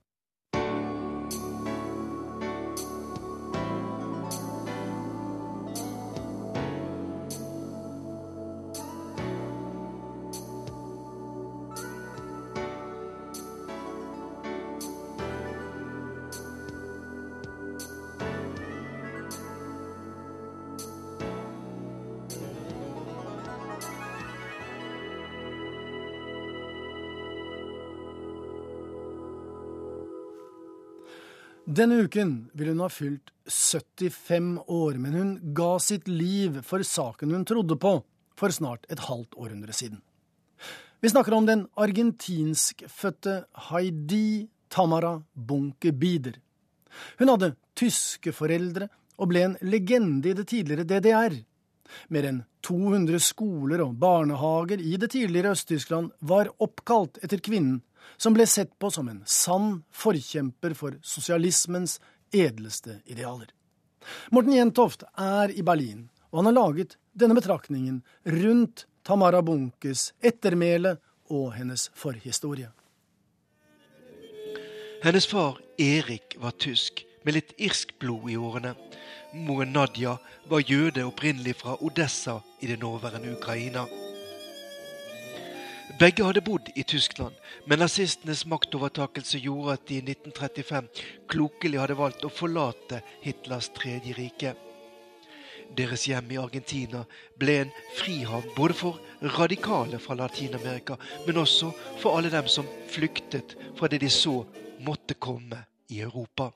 Denne 31.81 32.03
uken 32.05 32.33
vil 32.53 32.75
hun 32.75 32.81
ha 32.85 32.90
fylt 32.93 33.31
75 33.49 34.59
år, 34.69 34.99
men 35.01 35.14
hun 35.16 35.29
ga 35.57 35.79
sitt 35.81 36.11
liv 36.12 36.59
for 36.66 36.85
saken 36.85 37.33
hun 37.33 37.47
trodde 37.49 37.79
på 37.81 37.95
for 38.37 38.53
snart 38.53 38.85
et 38.93 39.01
halvt 39.07 39.38
århundre 39.40 39.73
siden. 39.73 40.03
Vi 41.01 41.09
snakker 41.09 41.33
om 41.33 41.47
den 41.49 41.62
argentinskfødte 41.81 43.38
Heidi 43.71 44.51
Tamara 44.69 45.14
Bunke 45.33 45.95
Bieder. 45.97 46.37
Hun 47.16 47.33
hadde 47.33 47.55
tyske 47.73 48.35
foreldre 48.37 48.90
og 49.16 49.31
ble 49.33 49.47
en 49.47 49.57
legende 49.64 50.35
i 50.35 50.37
det 50.37 50.51
tidligere 50.53 50.85
DDR. 50.85 51.38
Mer 52.12 52.29
enn 52.29 52.43
200 52.66 53.25
skoler 53.25 53.87
og 53.87 53.97
barnehager 54.03 54.85
i 54.85 54.99
det 55.01 55.14
tidligere 55.16 55.57
Øst-Tyskland 55.57 56.12
var 56.21 56.53
oppkalt 56.61 57.23
etter 57.25 57.40
kvinnen 57.40 57.81
som 58.16 58.34
ble 58.36 58.46
sett 58.46 58.72
på 58.78 58.90
som 58.90 59.08
en 59.08 59.22
sann 59.26 59.82
forkjemper 59.92 60.74
for 60.78 60.96
sosialismens 61.02 61.98
edleste 62.32 63.00
idealer. 63.06 63.50
Morten 64.30 64.56
Jentoft 64.56 65.04
er 65.18 65.52
i 65.52 65.62
Berlin, 65.66 66.08
og 66.30 66.40
han 66.40 66.50
har 66.50 66.58
laget 66.58 66.96
denne 67.12 67.36
betraktningen 67.36 68.02
rundt 68.24 68.86
Tamara 69.04 69.42
Bunkes 69.42 70.12
ettermæle 70.22 70.96
og 71.30 71.54
hennes 71.56 71.88
forhistorie. 71.94 72.70
Hennes 75.02 75.26
far 75.26 75.58
Erik 75.78 76.36
var 76.40 76.56
tysk, 76.60 77.06
med 77.24 77.36
litt 77.36 77.54
irsk 77.60 77.94
blod 78.00 78.28
i 78.32 78.36
årene. 78.36 78.74
Moren 79.46 79.72
Nadia 79.72 80.16
var 80.48 80.64
jøde 80.64 81.04
opprinnelig 81.08 81.54
fra 81.60 81.76
Odessa 81.84 82.40
i 82.60 82.68
det 82.68 82.80
nåværende 82.80 83.32
Ukraina. 83.36 83.86
Begge 86.00 86.24
hadde 86.24 86.40
bodd 86.40 86.70
i 86.80 86.82
Tyskland, 86.88 87.34
men 87.68 87.82
nazistenes 87.82 88.46
maktovertakelse 88.48 89.36
gjorde 89.44 89.74
at 89.74 89.82
de 89.88 89.98
i 89.98 90.04
1935 90.06 90.86
klokelig 91.28 91.76
hadde 91.76 91.96
valgt 91.98 92.24
å 92.24 92.30
forlate 92.32 93.02
Hitlers 93.20 93.68
tredje 93.76 94.14
rike. 94.16 94.54
Deres 95.76 96.07
hjem 96.09 96.32
i 96.32 96.38
Argentina 96.40 97.03
ble 97.36 97.59
en 97.66 97.74
frihavn 97.98 98.48
både 98.57 98.78
for 98.78 99.26
radikale 99.36 100.01
fra 100.01 100.16
Latin-Amerika, 100.22 100.96
men 101.26 101.42
også 101.44 101.68
for 102.01 102.16
alle 102.16 102.32
dem 102.32 102.48
som 102.48 102.70
flyktet 102.88 103.53
fra 103.76 103.92
det 103.92 104.01
de 104.01 104.09
så 104.09 104.38
måtte 104.80 105.20
komme 105.20 105.61
i 105.92 106.01
Europa. 106.01 106.48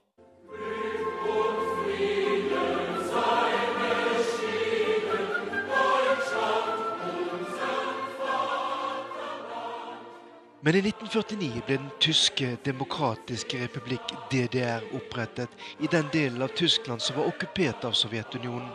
Men 10.65 10.75
i 10.75 10.81
1949 10.81 11.62
ble 11.67 11.77
den 11.77 11.91
tyske 12.01 12.47
demokratiske 12.65 13.59
republikk 13.67 14.15
DDR 14.33 14.87
opprettet 14.97 15.53
i 15.85 15.91
den 15.93 16.09
delen 16.12 16.41
av 16.43 16.55
Tyskland 16.57 17.03
som 17.05 17.19
var 17.19 17.29
okkupert 17.29 17.85
av 17.85 17.93
Sovjetunionen. 17.93 18.71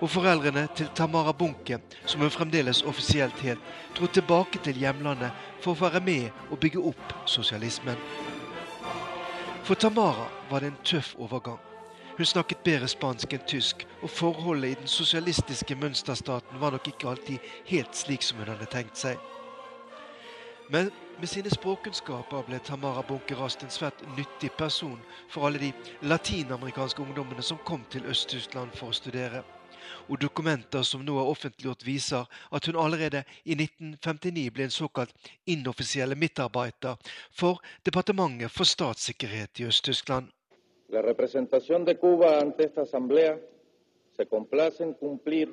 og 0.00 0.10
foreldrene 0.10 0.68
til 0.78 0.88
Tamara 0.94 1.32
Bunke, 1.32 1.80
som 2.06 2.20
hun 2.20 2.30
fremdeles 2.30 2.82
offisielt 2.86 3.40
het, 3.42 3.58
dro 3.98 4.06
tilbake 4.06 4.60
til 4.62 4.78
hjemlandet 4.78 5.34
for 5.60 5.74
å 5.74 5.80
være 5.80 6.00
med 6.00 6.30
og 6.50 6.60
bygge 6.62 6.82
opp 6.92 7.14
sosialismen. 7.26 7.98
For 9.66 9.74
Tamara 9.74 10.28
var 10.50 10.62
det 10.62 10.70
en 10.72 10.84
tøff 10.84 11.16
overgang. 11.18 11.58
Hun 12.16 12.26
snakket 12.26 12.62
bedre 12.64 12.88
spansk 12.88 13.34
enn 13.34 13.44
tysk, 13.46 13.84
og 14.02 14.10
forholdet 14.10 14.70
i 14.70 14.78
den 14.84 14.88
sosialistiske 14.90 15.74
mønsterstaten 15.74 16.62
var 16.62 16.72
nok 16.72 16.88
ikke 16.88 17.10
alltid 17.10 17.50
helt 17.66 17.98
slik 17.98 18.22
som 18.22 18.38
hun 18.38 18.54
hadde 18.54 18.70
tenkt 18.70 18.96
seg. 18.96 19.18
Men 20.70 20.90
med 21.20 21.28
sine 21.28 21.50
språkkunnskaper 21.50 22.42
ble 22.44 22.58
Tamara 22.60 23.00
Bunkerast 23.08 23.62
en 23.64 23.70
svært 23.72 24.02
nyttig 24.18 24.50
person 24.58 24.98
for 25.32 25.48
alle 25.48 25.62
de 25.62 25.70
latinamerikanske 26.04 27.00
ungdommene 27.02 27.42
som 27.42 27.60
kom 27.64 27.86
til 27.88 28.04
Øst-Tyskland 28.04 28.76
for 28.76 28.92
å 28.92 28.98
studere. 28.98 29.40
Og 30.12 30.20
dokumenter 30.20 30.84
som 30.84 31.00
nå 31.06 31.16
er 31.16 31.30
offentliggjort, 31.32 31.86
viser 31.86 32.28
at 32.52 32.68
hun 32.68 32.76
allerede 32.76 33.24
i 33.48 33.56
1959 33.56 34.44
ble 34.52 34.68
en 34.68 34.76
såkalt 34.76 35.32
inoffisielle 35.48 36.18
midtarbeider 36.20 37.00
for 37.32 37.64
Departementet 37.88 38.52
for 38.52 38.68
statssikkerhet 38.68 39.64
i 39.64 39.70
Øst-Tyskland. 39.72 40.28
La 40.92 41.00
representación 41.02 41.86
Cuba 42.00 42.40
ante 42.40 42.64
esta 42.64 42.82
asamblea 42.82 43.38
se 44.16 44.26
complace 44.26 44.84
en 44.84 44.94
cumplir 44.94 45.48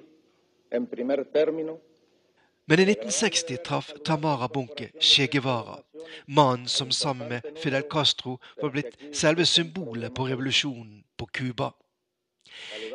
en 0.71 0.87
primer 0.87 1.23
término 1.23 1.79
men 2.65 2.79
i 2.79 2.83
1960 2.83 3.57
traff 3.57 3.91
Tamara 4.05 4.47
Bunke 4.47 4.89
Che 4.99 5.27
Guevara, 5.27 5.79
mannen 6.25 6.67
som 6.67 6.91
sammen 6.91 7.29
med 7.29 7.41
Fidel 7.63 7.83
Castro 7.83 8.39
var 8.61 8.69
blitt 8.69 8.97
selve 9.15 9.45
symbolet 9.45 10.13
på 10.13 10.27
revolusjonen 10.27 11.03
på 11.17 11.25
Cuba. 11.25 11.71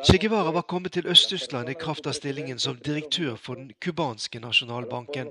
Che 0.03 0.17
Guevara 0.17 0.51
var 0.51 0.61
kommet 0.61 0.91
til 0.91 1.07
Øst-Tyskland 1.07 1.69
i 1.69 1.73
kraft 1.73 2.07
av 2.07 2.13
stillingen 2.13 2.59
som 2.59 2.77
direktør 2.77 3.35
for 3.35 3.55
den 3.55 3.71
cubanske 3.79 4.39
nasjonalbanken. 4.39 5.29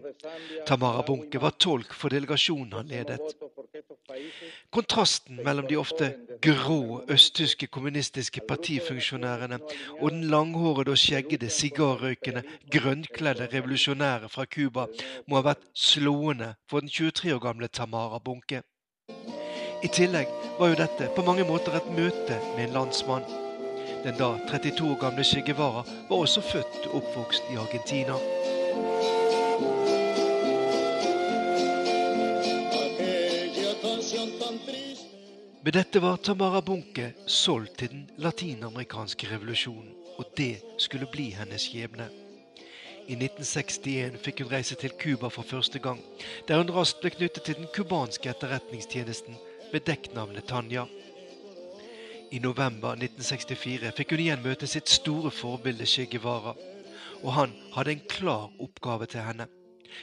Tamara 0.66 1.02
Bunke 1.02 1.40
var 1.40 1.50
tolk 1.58 1.94
for 1.94 2.08
delegasjonen 2.08 2.72
han 2.72 2.88
ledet. 2.88 3.34
Kontrasten 4.70 5.40
mellom 5.44 5.66
de 5.66 5.76
ofte 5.76 6.14
grå 6.42 7.02
østtyske 7.10 7.66
kommunistiske 7.66 8.40
partifunksjonærene 8.48 9.58
og 10.00 10.10
den 10.10 10.24
langhårede 10.30 10.94
og 10.94 10.98
skjeggede, 10.98 11.50
sigarrøykende, 11.50 12.42
grønnkledde 12.72 13.48
revolusjonære 13.52 14.28
fra 14.28 14.44
Cuba 14.44 14.86
må 15.28 15.40
ha 15.40 15.48
vært 15.50 15.66
slående 15.74 16.54
for 16.70 16.80
den 16.80 16.88
23 16.88 17.34
år 17.34 17.44
gamle 17.46 17.68
Tamara 17.68 18.18
Bunke. 18.18 18.62
I 19.82 19.88
tillegg 19.88 20.28
var 20.58 20.68
jo 20.68 20.80
dette 20.82 21.08
på 21.16 21.24
mange 21.24 21.44
måter 21.48 21.78
et 21.78 21.92
møte 21.96 22.36
med 22.56 22.66
en 22.68 22.74
landsmann. 22.78 23.24
Den 24.04 24.16
da 24.16 24.34
32 24.48 24.92
år 24.92 25.00
gamle 25.00 25.24
Che 25.24 25.42
Guevara 25.46 25.84
var 26.08 26.16
også 26.16 26.40
født 26.40 26.86
og 26.86 26.94
oppvokst 27.02 27.42
i 27.52 27.56
Argentina. 27.56 28.16
Med 35.62 35.72
dette 35.72 36.00
var 36.00 36.16
Tamara 36.16 36.62
Bunke 36.64 37.10
solgt 37.26 37.74
til 37.82 37.90
den 37.92 38.04
latinamerikanske 38.16 39.26
revolusjonen, 39.28 39.90
og 40.16 40.30
det 40.38 40.62
skulle 40.80 41.08
bli 41.12 41.26
hennes 41.36 41.66
skjebne. 41.68 42.06
I 43.04 43.18
1961 43.18 44.16
fikk 44.24 44.40
hun 44.40 44.48
reise 44.54 44.78
til 44.80 44.96
Cuba 44.96 45.28
for 45.28 45.44
første 45.44 45.78
gang, 45.84 46.00
der 46.48 46.62
hun 46.62 46.72
raskt 46.72 47.02
ble 47.04 47.12
knyttet 47.12 47.44
til 47.44 47.60
den 47.60 47.68
cubanske 47.76 48.32
etterretningstjenesten 48.32 49.36
med 49.74 49.84
dekknavnet 49.84 50.48
Tanja. 50.48 50.86
I 52.32 52.40
november 52.40 52.96
1964 52.96 53.92
fikk 54.00 54.16
hun 54.16 54.24
igjen 54.24 54.44
møte 54.46 54.64
sitt 54.64 54.88
store 54.88 55.28
forbilde 55.28 55.84
Che 55.84 56.08
Guevara, 56.08 56.56
og 57.20 57.32
han 57.36 57.52
hadde 57.76 57.98
en 57.98 58.06
klar 58.08 58.48
oppgave 58.56 59.12
til 59.12 59.28
henne. 59.28 59.50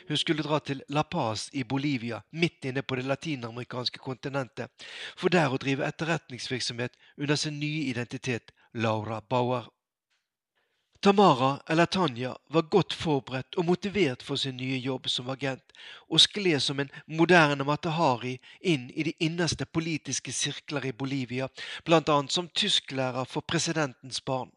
Hun 0.07 0.17
skulle 0.17 0.43
dra 0.43 0.59
til 0.59 0.83
La 0.89 1.03
Paz 1.03 1.49
i 1.53 1.63
Bolivia, 1.63 2.21
midt 2.31 2.65
inne 2.65 2.81
på 2.81 2.95
det 2.99 3.07
latinamerikanske 3.07 4.01
kontinentet, 4.03 4.71
for 5.15 5.33
der 5.33 5.53
å 5.53 5.61
drive 5.61 5.87
etterretningsvirksomhet 5.87 6.97
under 7.17 7.35
sin 7.35 7.59
nye 7.59 7.87
identitet, 7.91 8.53
Laura 8.73 9.21
Bauer. 9.21 9.67
Tamara, 10.99 11.59
eller 11.69 11.85
Tanja, 11.85 12.35
var 12.49 12.61
godt 12.61 12.93
forberedt 12.93 13.55
og 13.61 13.65
motivert 13.65 14.23
for 14.25 14.35
sin 14.41 14.57
nye 14.57 14.79
jobb 14.81 15.05
som 15.13 15.29
agent, 15.29 15.75
og 16.09 16.21
skled 16.23 16.63
som 16.65 16.81
en 16.81 16.89
moderne 17.05 17.67
Matahari 17.67 18.33
inn 18.61 18.89
i 18.89 19.05
de 19.05 19.13
innerste 19.21 19.67
politiske 19.69 20.33
sirkler 20.33 20.89
i 20.89 20.95
Bolivia, 21.03 21.49
annet 21.85 22.33
som 22.33 22.49
tysklærer 22.49 23.29
for 23.29 23.45
presidentens 23.45 24.21
barn. 24.21 24.49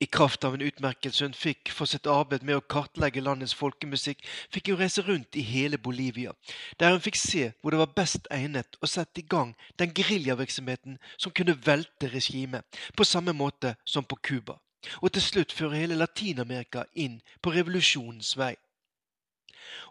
I 0.00 0.06
kraft 0.06 0.44
av 0.44 0.54
en 0.54 0.64
utmerkelse 0.64 1.24
hun 1.24 1.36
fikk 1.36 1.70
for 1.76 1.90
sitt 1.90 2.08
arbeid 2.10 2.42
med 2.42 2.58
å 2.58 2.64
kartlegge 2.74 3.22
landets 3.22 3.54
folkemusikk, 3.54 4.24
fikk 4.54 4.72
hun 4.72 4.80
reise 4.80 5.04
rundt 5.06 5.36
i 5.38 5.44
hele 5.46 5.78
Bolivia, 5.78 6.32
der 6.80 6.96
hun 6.96 7.04
fikk 7.04 7.20
se 7.20 7.44
hvor 7.60 7.74
det 7.74 7.82
var 7.82 7.94
best 8.00 8.26
egnet 8.34 8.80
å 8.80 8.90
sette 8.90 9.22
i 9.22 9.28
gang 9.36 9.54
den 9.78 9.94
geriljavirksomheten 9.94 10.98
som 11.16 11.36
kunne 11.36 11.58
velte 11.66 12.10
regimet, 12.14 12.66
på 12.96 13.06
samme 13.06 13.36
måte 13.36 13.76
som 13.84 14.08
på 14.08 14.18
Cuba 14.22 14.58
og 14.98 15.12
til 15.14 15.22
slutt 15.22 15.52
føre 15.54 15.78
hele 15.78 15.94
Latin-Amerika 15.98 16.84
inn 16.98 17.20
på 17.42 17.52
revolusjonens 17.54 18.34
vei. 18.38 18.54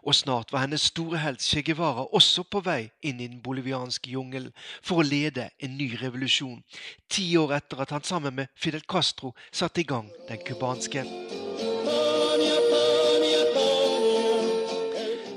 Og 0.02 0.14
snart 0.14 0.52
var 0.52 0.64
hennes 0.64 0.88
store 0.90 1.18
helt 1.22 1.42
Che 1.42 1.62
Guevara 1.62 2.06
også 2.14 2.42
på 2.42 2.60
vei 2.64 2.90
inn 3.02 3.20
i 3.20 3.28
den 3.28 3.42
bolivianske 3.42 4.10
jungelen 4.10 4.52
for 4.82 5.00
å 5.00 5.06
lede 5.06 5.50
en 5.62 5.76
ny 5.78 5.92
revolusjon, 6.00 6.62
ti 7.08 7.36
år 7.36 7.56
etter 7.58 7.82
at 7.82 7.90
han 7.94 8.04
sammen 8.04 8.34
med 8.34 8.50
Fidel 8.56 8.82
Castro 8.88 9.34
satte 9.52 9.80
i 9.80 9.86
gang 9.86 10.10
den 10.28 10.42
cubanske. 10.46 11.04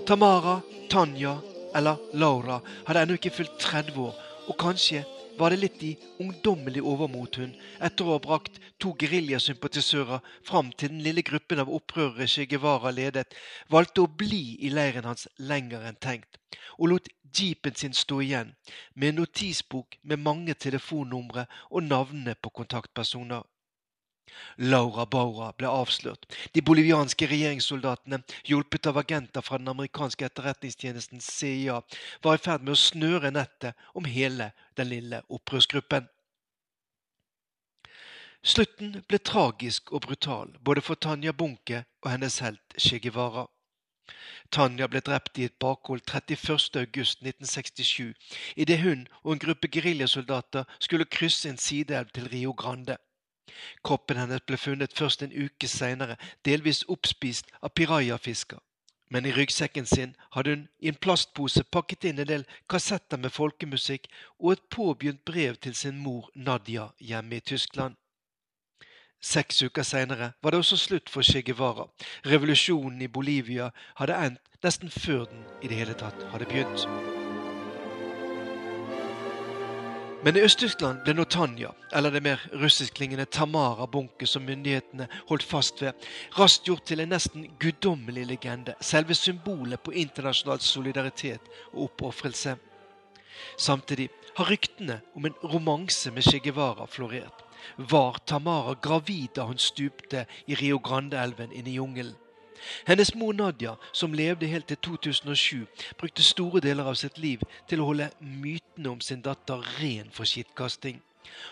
Tamara, 0.06 0.60
Tanja 0.90 1.40
eller 1.76 1.98
Laura 2.14 2.60
hadde 2.88 3.02
ennå 3.02 3.18
ikke 3.18 3.34
fylt 3.34 3.58
30 3.60 3.98
år, 4.00 4.14
og 4.48 4.58
kanskje 4.62 5.02
var 5.38 5.52
det 5.52 5.60
litt 5.60 5.84
i 5.84 5.92
ungdommelig 6.24 6.84
overmot 6.84 7.40
hun, 7.42 7.54
etter 7.84 8.08
å 8.08 8.16
ha 8.16 8.22
brakt 8.24 8.60
to 8.82 8.94
geriljasympatisører 9.00 10.24
fram 10.48 10.72
til 10.72 10.94
den 10.94 11.04
lille 11.06 11.24
gruppen 11.28 11.62
av 11.64 11.72
opprørere 11.72 12.28
Che 12.32 12.48
Guevara 12.50 12.92
ledet, 12.96 13.36
valgte 13.70 14.06
å 14.06 14.12
bli 14.22 14.58
i 14.66 14.72
leiren 14.74 15.08
hans 15.10 15.28
lenger 15.38 15.86
enn 15.90 16.00
tenkt, 16.00 16.40
og 16.80 16.92
lot 16.94 17.12
jeepen 17.36 17.76
sin 17.76 17.94
stå 17.94 18.22
igjen, 18.24 18.56
med 18.94 19.12
en 19.12 19.22
notisbok 19.24 20.00
med 20.04 20.24
mange 20.24 20.54
telefonnumre 20.54 21.48
og 21.70 21.84
navnene 21.84 22.36
på 22.40 22.54
kontaktpersoner. 22.62 23.44
Laura 24.58 25.06
Baura 25.06 25.52
ble 25.58 25.70
avslørt. 25.70 26.26
De 26.54 26.64
bolivianske 26.66 27.28
regjeringssoldatene, 27.30 28.22
hjulpet 28.48 28.90
av 28.90 29.00
agenter 29.02 29.46
fra 29.46 29.60
den 29.62 29.72
amerikanske 29.74 30.28
etterretningstjenesten 30.28 31.22
CIA, 31.22 31.82
var 32.24 32.38
i 32.38 32.44
ferd 32.48 32.66
med 32.66 32.76
å 32.76 32.84
snøre 32.84 33.34
nettet 33.36 33.88
om 33.94 34.10
hele 34.10 34.52
den 34.80 34.92
lille 34.92 35.22
opprørsgruppen. 35.30 36.10
Slutten 38.46 39.02
ble 39.10 39.18
tragisk 39.18 39.92
og 39.92 40.06
brutal, 40.06 40.52
både 40.62 40.82
for 40.86 40.96
Tanja 41.02 41.32
Bunke 41.34 41.86
og 42.04 42.12
hennes 42.12 42.40
helt 42.46 42.76
Che 42.78 43.00
Guevara. 43.02 43.48
Tanja 44.54 44.86
ble 44.88 45.02
drept 45.02 45.40
i 45.42 45.48
et 45.50 45.60
bakhold 45.60 46.02
31.8.1967 46.06 48.14
idet 48.62 48.80
hun 48.84 49.08
og 49.24 49.32
en 49.34 49.44
gruppe 49.46 49.68
geriljasoldater 49.74 50.64
skulle 50.78 51.14
krysse 51.18 51.50
en 51.50 51.58
sideelv 51.58 52.14
til 52.14 52.30
Rio 52.30 52.54
Grande. 52.54 52.98
Kroppen 53.84 54.18
hennes 54.18 54.42
ble 54.46 54.58
funnet 54.58 54.94
først 54.98 55.24
en 55.24 55.34
uke 55.34 55.68
seinere, 55.68 56.18
delvis 56.46 56.84
oppspist 56.90 57.52
av 57.62 57.74
pirajafisker. 57.76 58.60
Men 59.10 59.26
i 59.26 59.32
ryggsekken 59.32 59.86
sin 59.86 60.16
hadde 60.34 60.50
hun 60.56 60.64
i 60.80 60.90
en 60.90 60.98
plastpose 60.98 61.64
pakket 61.64 62.08
inn 62.10 62.20
en 62.20 62.30
del 62.32 62.48
kassetter 62.70 63.22
med 63.22 63.34
folkemusikk 63.36 64.10
og 64.40 64.56
et 64.56 64.66
påbegynt 64.74 65.22
brev 65.26 65.60
til 65.62 65.76
sin 65.78 66.02
mor 66.02 66.32
Nadia 66.34 66.90
hjemme 67.00 67.38
i 67.38 67.46
Tyskland. 67.54 67.96
Seks 69.22 69.62
uker 69.64 69.84
seinere 69.84 70.34
var 70.42 70.52
det 70.52 70.60
også 70.60 70.78
slutt 70.78 71.10
for 71.10 71.22
Che 71.22 71.42
Guevara. 71.42 71.88
Revolusjonen 72.26 73.02
i 73.02 73.08
Bolivia 73.08 73.72
hadde 73.96 74.22
endt 74.28 74.64
nesten 74.66 74.90
før 74.90 75.26
den 75.26 75.46
i 75.62 75.68
det 75.68 75.78
hele 75.78 75.94
tatt 75.94 76.26
hadde 76.34 76.50
begynt. 76.50 77.15
Men 80.26 80.38
i 80.38 80.42
Øst-Tyskland 80.42 81.04
ble 81.06 81.14
nå 81.14 81.26
eller 81.94 82.10
det 82.10 82.24
mer 82.24 82.42
russiskklingende 82.54 83.26
Tamara 83.26 83.86
Bunke, 83.86 84.26
som 84.26 84.42
myndighetene 84.42 85.08
holdt 85.30 85.44
fast 85.44 85.82
ved, 85.82 85.94
raskt 86.40 86.66
gjort 86.66 86.86
til 86.86 87.00
en 87.00 87.10
nesten 87.14 87.46
guddommelig 87.60 88.26
legende, 88.26 88.74
selve 88.82 89.14
symbolet 89.14 89.80
på 89.80 89.92
internasjonal 89.94 90.60
solidaritet 90.60 91.42
og 91.74 91.84
oppofrelse. 91.84 92.56
Samtidig 93.58 94.10
har 94.38 94.50
ryktene 94.50 95.02
om 95.16 95.26
en 95.26 95.38
romanse 95.44 96.12
med 96.12 96.24
Che 96.24 96.40
Guevara 96.40 96.88
florert. 96.88 97.46
Var 97.78 98.18
Tamara 98.26 98.74
gravid 98.82 99.36
da 99.36 99.46
hun 99.46 99.58
stupte 99.58 100.26
i 100.48 100.56
Rio 100.56 100.80
Grande-elven 100.80 101.52
inne 101.52 101.70
i 101.70 101.78
jungelen? 101.78 102.16
Hennes 102.88 103.16
mor 103.16 103.34
Nadia, 103.34 103.76
som 103.94 104.14
levde 104.14 104.48
helt 104.48 104.68
til 104.68 104.78
2007, 104.78 105.66
brukte 105.98 106.24
store 106.24 106.62
deler 106.64 106.88
av 106.88 107.00
sitt 107.00 107.18
liv 107.18 107.44
til 107.70 107.82
å 107.82 107.90
holde 107.92 108.12
mytene 108.20 108.96
om 108.96 109.02
sin 109.02 109.24
datter 109.26 109.64
ren 109.80 110.12
for 110.14 110.28
skittkasting. 110.30 111.02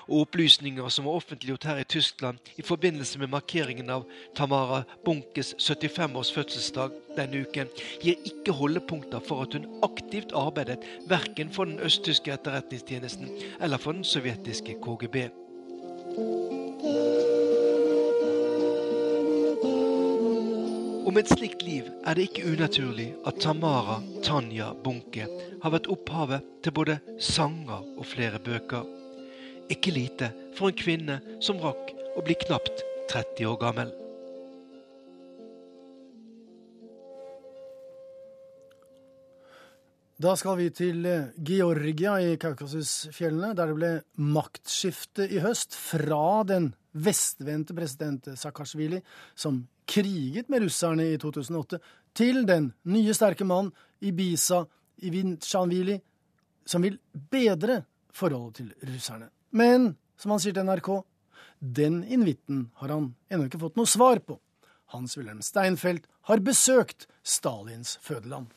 Og 0.08 0.28
opplysninger 0.28 0.90
som 0.94 1.08
var 1.08 1.18
offentliggjort 1.20 1.68
her 1.68 1.82
i 1.82 1.88
Tyskland 1.90 2.52
i 2.58 2.66
forbindelse 2.66 3.20
med 3.20 3.32
markeringen 3.34 3.90
av 3.90 4.06
Tamara 4.38 4.84
Bunkes 5.06 5.54
75-års 5.58 6.34
fødselsdag 6.36 6.96
denne 7.18 7.44
uken, 7.46 7.72
gir 8.04 8.20
ikke 8.30 8.56
holdepunkter 8.60 9.24
for 9.28 9.46
at 9.46 9.58
hun 9.58 9.70
aktivt 9.86 10.36
arbeidet 10.38 10.80
verken 11.10 11.54
for 11.54 11.70
den 11.70 11.82
østtyske 11.84 12.34
etterretningstjenesten 12.36 13.32
eller 13.60 13.82
for 13.82 13.98
den 13.98 14.08
sovjetiske 14.08 14.78
KGB. 14.84 15.26
Om 21.04 21.18
et 21.20 21.28
slikt 21.28 21.66
liv 21.68 21.88
er 22.08 22.16
det 22.16 22.30
ikke 22.30 22.46
unaturlig 22.48 23.10
at 23.28 23.42
Tamara 23.44 23.98
Tanja 24.24 24.70
Bunke 24.86 25.26
har 25.60 25.74
vært 25.74 25.90
opphavet 25.92 26.46
til 26.64 26.74
både 26.78 26.96
sanger 27.20 27.82
og 27.98 28.06
flere 28.08 28.40
bøker. 28.40 28.86
Ikke 29.74 29.92
lite 29.92 30.30
for 30.56 30.72
en 30.72 30.78
kvinne 30.80 31.18
som 31.44 31.60
rakk 31.60 31.92
å 32.16 32.24
bli 32.24 32.38
knapt 32.46 32.86
30 33.12 33.50
år 33.52 33.60
gammel. 33.66 33.92
Da 40.24 40.38
skal 40.40 40.56
vi 40.62 40.70
til 40.72 41.04
eh, 41.10 41.34
Georgia 41.44 42.16
i 42.24 42.38
Kaukasusfjellene, 42.40 43.52
der 43.58 43.74
det 43.74 43.76
ble 43.76 43.92
maktskifte 44.24 45.28
i 45.28 45.44
høst 45.44 45.76
fra 45.76 46.46
den 46.48 46.72
vestvendte 46.94 47.76
president 47.76 48.28
Saakashvili, 48.38 49.02
som 49.36 49.64
kriget 49.90 50.50
med 50.50 50.66
russerne 50.66 51.10
i 51.14 51.18
2008, 51.22 51.80
til 52.14 52.46
den 52.48 52.72
nye 52.86 53.14
sterke 53.14 53.46
mann 53.46 53.72
Ibiza 54.02 54.64
Ivinsjanvili, 55.04 55.98
som 56.66 56.86
vil 56.86 57.00
bedre 57.14 57.82
forholdet 58.14 58.62
til 58.62 58.94
russerne. 58.94 59.30
Men, 59.52 59.94
som 60.18 60.34
han 60.34 60.42
sier 60.42 60.56
til 60.56 60.68
NRK, 60.68 60.90
den 61.64 62.02
invitten 62.04 62.68
har 62.82 62.94
han 62.94 63.14
ennå 63.32 63.48
ikke 63.48 63.62
fått 63.62 63.78
noe 63.80 63.90
svar 63.90 64.22
på. 64.24 64.38
Hans-Wilhelm 64.94 65.42
Steinfeld 65.42 66.06
har 66.30 66.44
besøkt 66.46 67.08
Stalins 67.24 67.98
fødeland. 68.04 68.52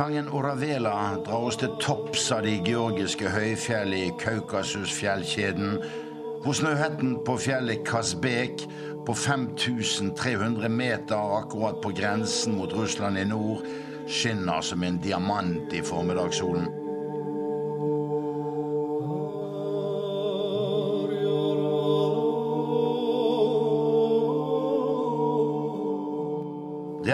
Sangen 0.00 0.30
Oravela 0.32 1.18
drar 1.26 1.42
oss 1.44 1.58
til 1.60 1.74
topps 1.76 2.30
av 2.32 2.46
de 2.46 2.54
georgiske 2.64 3.28
høyfjell 3.34 3.92
i 3.92 4.06
Kaukasusfjellkjeden, 4.22 5.74
hvor 6.40 6.56
snøhetten 6.56 7.18
på 7.26 7.34
fjellet 7.44 7.82
Kazbek 7.84 8.64
på 9.04 9.18
5300 9.26 10.72
meter 10.72 11.36
akkurat 11.42 11.82
på 11.84 11.92
grensen 12.00 12.56
mot 12.56 12.72
Russland 12.72 13.20
i 13.20 13.28
nord 13.28 13.68
skinner 14.08 14.64
som 14.64 14.88
en 14.88 14.96
diamant 15.04 15.76
i 15.76 15.84
formiddagssolen. 15.84 16.79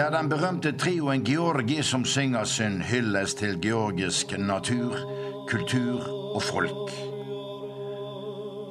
Er 0.07 0.11
den 0.13 0.29
berømte 0.31 0.71
trioen 0.79 1.23
Georgi 1.25 1.81
som 1.83 2.05
synger 2.07 2.45
sin 2.47 2.77
hyllest 2.81 3.41
til 3.41 3.57
georgisk 3.59 4.37
natur, 4.39 4.93
kultur 5.49 6.05
og 6.35 6.43
folk. 6.43 6.91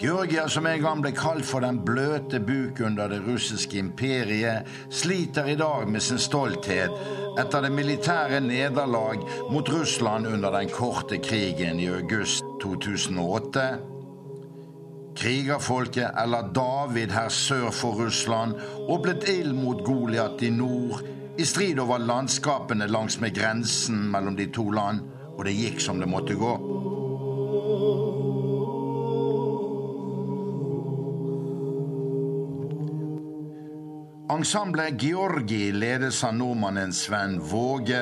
Georgia, 0.00 0.46
som 0.48 0.66
en 0.66 0.80
gang 0.80 1.02
ble 1.04 1.12
kalt 1.16 1.44
for 1.44 1.60
den 1.64 1.82
bløte 1.84 2.40
buk 2.40 2.80
under 2.84 3.12
det 3.12 3.18
russiske 3.26 3.76
imperiet, 3.78 4.64
sliter 4.88 5.50
i 5.52 5.56
dag 5.60 5.84
med 5.88 6.04
sin 6.04 6.20
stolthet 6.20 6.94
etter 7.36 7.66
det 7.66 7.72
militære 7.72 8.40
nederlag 8.40 9.20
mot 9.52 9.68
Russland 9.72 10.28
under 10.30 10.54
den 10.56 10.72
korte 10.72 11.18
krigen 11.20 11.80
i 11.80 11.90
august 11.92 12.44
2008. 12.62 13.66
Krigerfolket, 15.16 16.16
eller 16.22 16.48
David 16.54 17.12
her 17.12 17.28
sør 17.28 17.68
for 17.72 18.00
Russland, 18.04 18.56
åpnet 18.88 19.28
ild 19.32 19.52
mot 19.56 19.84
Goliat 19.84 20.42
i 20.44 20.50
nord, 20.52 21.04
i 21.38 21.44
strid 21.44 21.78
over 21.80 21.98
landskapene 21.98 22.86
langsmed 22.88 23.34
grensen 23.34 24.06
mellom 24.10 24.36
de 24.36 24.46
to 24.52 24.70
land, 24.70 25.02
og 25.36 25.44
det 25.44 25.52
gikk 25.52 25.82
som 25.84 26.00
det 26.00 26.08
måtte 26.08 26.36
gå. 26.38 26.54
Ensemblet 34.36 35.02
Georgi 35.02 35.70
ledes 35.72 36.24
av 36.24 36.34
nordmannen 36.36 36.92
Sven 36.92 37.38
Våge. 37.40 38.00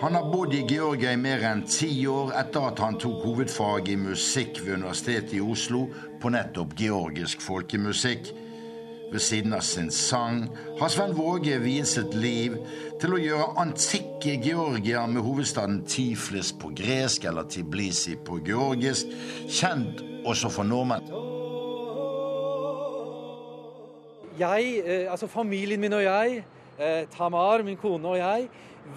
Han 0.00 0.14
har 0.14 0.30
bodd 0.32 0.54
i 0.54 0.64
Georgia 0.68 1.12
i 1.14 1.18
mer 1.18 1.42
enn 1.48 1.62
ti 1.70 1.88
år 2.10 2.34
etter 2.36 2.68
at 2.68 2.82
han 2.82 2.98
tok 3.00 3.22
hovedfag 3.24 3.88
i 3.88 3.96
musikk 3.96 4.60
ved 4.64 4.80
Universitetet 4.82 5.38
i 5.38 5.42
Oslo 5.42 5.86
på 6.20 6.30
nettopp 6.34 6.74
georgisk 6.78 7.42
folkemusikk. 7.42 8.43
Ved 9.12 9.20
siden 9.20 9.52
av 9.52 9.60
sin 9.60 9.90
sang 9.90 10.48
har 10.80 10.88
Sven 10.90 11.14
Våge 11.16 11.58
viet 11.62 11.88
sitt 11.90 12.14
liv 12.18 12.56
til 13.02 13.14
å 13.14 13.20
gjøre 13.20 13.52
antikke 13.62 14.38
Georgia 14.42 15.04
med 15.06 15.22
hovedstaden 15.22 15.84
Tiflis 15.86 16.54
på 16.58 16.72
gresk 16.74 17.28
eller 17.28 17.46
Tiblisi 17.50 18.16
på 18.16 18.40
georgisk, 18.46 19.12
kjent 19.48 20.02
også 20.24 20.50
for 20.50 20.66
nordmenn. 20.66 21.32
jeg, 24.38 24.82
eh, 24.84 25.10
altså 25.10 25.26
familien 25.26 25.80
min 25.80 25.92
og 25.92 26.02
jeg, 26.02 26.44
eh, 26.78 27.06
Tamar, 27.16 27.62
min 27.62 27.76
kone 27.76 28.08
og 28.08 28.18
jeg, 28.18 28.48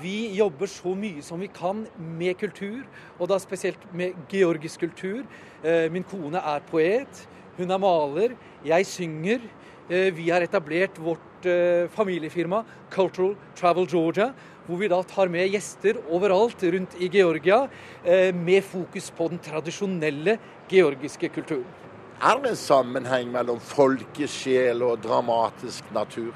vi 0.01 0.35
jobber 0.35 0.65
så 0.65 0.95
mye 0.95 1.21
som 1.21 1.39
vi 1.39 1.47
kan 1.47 1.85
med 1.97 2.35
kultur, 2.35 2.83
og 3.19 3.29
da 3.29 3.37
spesielt 3.39 3.93
med 3.93 4.13
georgisk 4.29 4.79
kultur. 4.79 5.23
Eh, 5.63 5.91
min 5.91 6.03
kone 6.03 6.37
er 6.37 6.59
poet, 6.71 7.27
hun 7.57 7.71
er 7.71 7.77
maler, 7.77 8.35
jeg 8.65 8.85
synger. 8.85 9.39
Vi 9.87 10.25
har 10.27 10.43
etablert 10.43 10.97
vårt 10.99 11.45
familiefirma 11.95 12.63
Cultural 12.91 13.35
Travel 13.55 13.87
Georgia, 13.87 14.33
hvor 14.67 14.81
vi 14.81 14.89
da 14.91 14.99
tar 15.07 15.31
med 15.31 15.47
gjester 15.47 16.01
overalt 16.11 16.63
rundt 16.63 16.97
i 16.99 17.07
Georgia, 17.07 17.61
med 18.35 18.65
fokus 18.67 19.07
på 19.15 19.29
den 19.31 19.39
tradisjonelle 19.39 20.35
georgiske 20.67 21.29
kulturen. 21.31 21.69
Er 22.17 22.39
det 22.41 22.49
en 22.49 22.57
sammenheng 22.57 23.27
mellom 23.29 23.59
folkesjel 23.61 24.81
og 24.81 25.03
dramatisk 25.03 25.85
natur? 25.93 26.31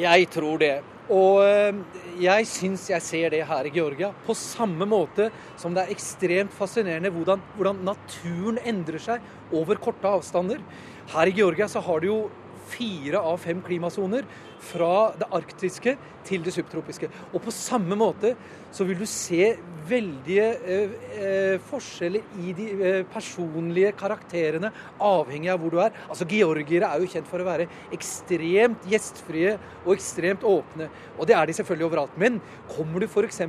Jeg 0.00 0.30
tror 0.32 0.60
det. 0.62 0.76
Og 1.12 1.42
eh, 1.44 1.76
jeg 2.18 2.46
syns 2.50 2.86
jeg 2.90 3.04
ser 3.04 3.34
det 3.34 3.42
her 3.46 3.68
i 3.68 3.72
Georgia. 3.74 4.08
På 4.26 4.34
samme 4.34 4.88
måte 4.88 5.28
som 5.60 5.76
det 5.76 5.84
er 5.84 5.92
ekstremt 5.94 6.54
fascinerende 6.56 7.12
hvordan, 7.14 7.44
hvordan 7.58 7.84
naturen 7.86 8.58
endrer 8.64 9.02
seg 9.04 9.54
over 9.54 9.78
korte 9.78 10.08
avstander. 10.08 10.64
Her 11.12 11.30
i 11.30 11.36
Georgia 11.36 11.68
så 11.70 11.84
har 11.84 12.00
du 12.00 12.08
jo 12.08 12.18
fire 12.66 13.20
av 13.22 13.40
fem 13.42 13.62
klimasoner 13.64 14.26
fra 14.66 15.12
det 15.18 15.28
arktiske 15.36 15.96
til 16.26 16.44
det 16.44 16.54
subtropiske. 16.56 17.10
Og 17.32 17.42
på 17.44 17.54
samme 17.54 17.98
måte 17.98 18.34
så 18.76 18.84
vil 18.84 18.98
du 19.00 19.06
se 19.08 19.54
veldige 19.86 20.46
eh, 20.66 20.94
eh, 21.16 21.54
forskjeller 21.68 22.42
i 22.42 22.52
de 22.56 22.66
eh, 22.74 22.98
personlige 23.08 23.92
karakterene, 23.96 24.72
avhengig 25.02 25.52
av 25.52 25.62
hvor 25.62 25.72
du 25.72 25.80
er. 25.80 25.94
Altså 26.10 26.26
Georgiere 26.28 26.90
er 26.90 27.00
jo 27.00 27.10
kjent 27.10 27.30
for 27.30 27.40
å 27.40 27.46
være 27.46 27.68
ekstremt 27.94 28.84
gjestfrie 28.90 29.54
og 29.84 29.94
ekstremt 29.94 30.44
åpne. 30.46 30.90
Og 31.16 31.30
det 31.30 31.38
er 31.38 31.48
de 31.48 31.56
selvfølgelig 31.56 31.88
overalt. 31.88 32.20
Men 32.20 32.40
kommer 32.74 33.00
du 33.00 33.08
f.eks. 33.08 33.40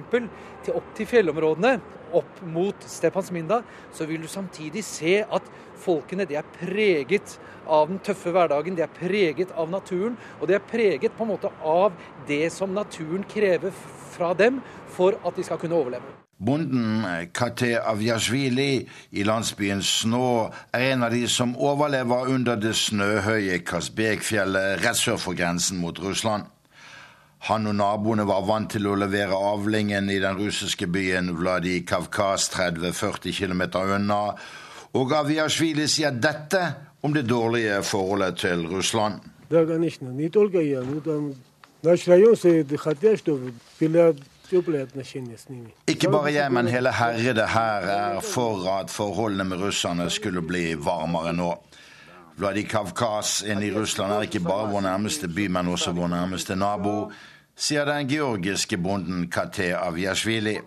opp 0.72 0.96
til 0.96 1.10
fjellområdene, 1.10 1.78
opp 2.16 2.44
mot 2.48 2.88
Stepansminda, 2.88 3.62
så 3.92 4.08
vil 4.08 4.24
du 4.24 4.32
samtidig 4.32 4.86
se 4.88 5.20
at 5.24 5.52
folkene 5.78 6.26
de 6.30 6.38
er 6.40 6.48
preget 6.56 7.36
av 7.68 7.90
den 7.90 8.00
tøffe 8.04 8.32
hverdagen, 8.32 8.78
de 8.78 8.86
er 8.86 8.96
preget 8.96 9.52
av 9.60 9.68
naturen, 9.70 10.16
og 10.40 10.48
de 10.48 10.56
er 10.56 10.64
preget 10.64 11.16
på 11.18 11.26
en 11.26 11.34
måte 11.34 11.52
av 11.60 11.96
det 12.30 12.46
som 12.56 12.72
naturen 12.74 13.26
krever 13.28 13.76
fra 14.18 14.32
dem 14.38 14.62
for 14.98 15.20
at 15.28 15.38
de 15.38 15.46
skal 15.46 15.62
kunne 15.62 15.78
overleve. 15.78 16.16
Bonden 16.46 17.06
Kate 17.34 17.80
Avjasjvili 17.82 18.88
i 19.12 19.24
landsbyen 19.24 19.82
Snå 19.82 20.52
er 20.74 20.92
en 20.92 21.06
av 21.08 21.14
de 21.14 21.24
som 21.30 21.56
overlever 21.58 22.30
under 22.34 22.60
det 22.62 22.76
snøhøye 22.78 23.64
Kasbekfjellet 23.66 24.84
rett 24.84 25.00
sør 25.00 25.18
for 25.22 25.38
grensen 25.38 25.82
mot 25.82 26.00
Russland. 26.04 26.46
Han 27.50 27.70
og 27.70 27.76
naboene 27.78 28.26
var 28.26 28.46
vant 28.46 28.70
til 28.74 28.88
å 28.90 28.96
levere 28.98 29.38
avlingen 29.38 30.10
i 30.10 30.20
den 30.22 30.38
russiske 30.38 30.88
byen 30.90 31.32
Vladikavkaz 31.38 32.50
30-40 32.54 33.34
km 33.38 33.64
unna, 33.84 34.22
og 34.98 35.14
Aviashvili 35.14 35.86
sier 35.90 36.16
dette 36.18 36.64
om 37.06 37.14
det 37.14 37.28
dårlige 37.30 37.82
forholdet 37.86 38.40
til 38.42 38.66
Russland. 38.70 39.22
Ikke 45.88 46.12
bare 46.12 46.34
jeg, 46.34 46.52
men 46.52 46.68
hele 46.72 46.92
herredet 46.96 47.50
her 47.52 47.88
er 47.92 48.20
for 48.24 48.64
at 48.78 48.92
forholdene 48.92 49.44
med 49.44 49.60
russerne 49.62 50.10
skulle 50.10 50.42
bli 50.42 50.70
varmere 50.80 51.34
nå. 51.36 51.50
Vladikavkaz 52.38 53.42
inne 53.44 53.66
i 53.68 53.74
Russland 53.74 54.14
er 54.14 54.28
ikke 54.28 54.44
bare 54.46 54.70
vår 54.72 54.86
nærmeste 54.86 55.28
by, 55.28 55.48
men 55.52 55.68
også 55.74 55.92
vår 55.98 56.12
nærmeste 56.14 56.56
nabo, 56.56 57.12
sier 57.58 57.88
den 57.90 58.08
georgiske 58.08 58.78
bonden 58.78 59.26
Kate 59.34 59.72
Aviashvili. 59.78 60.60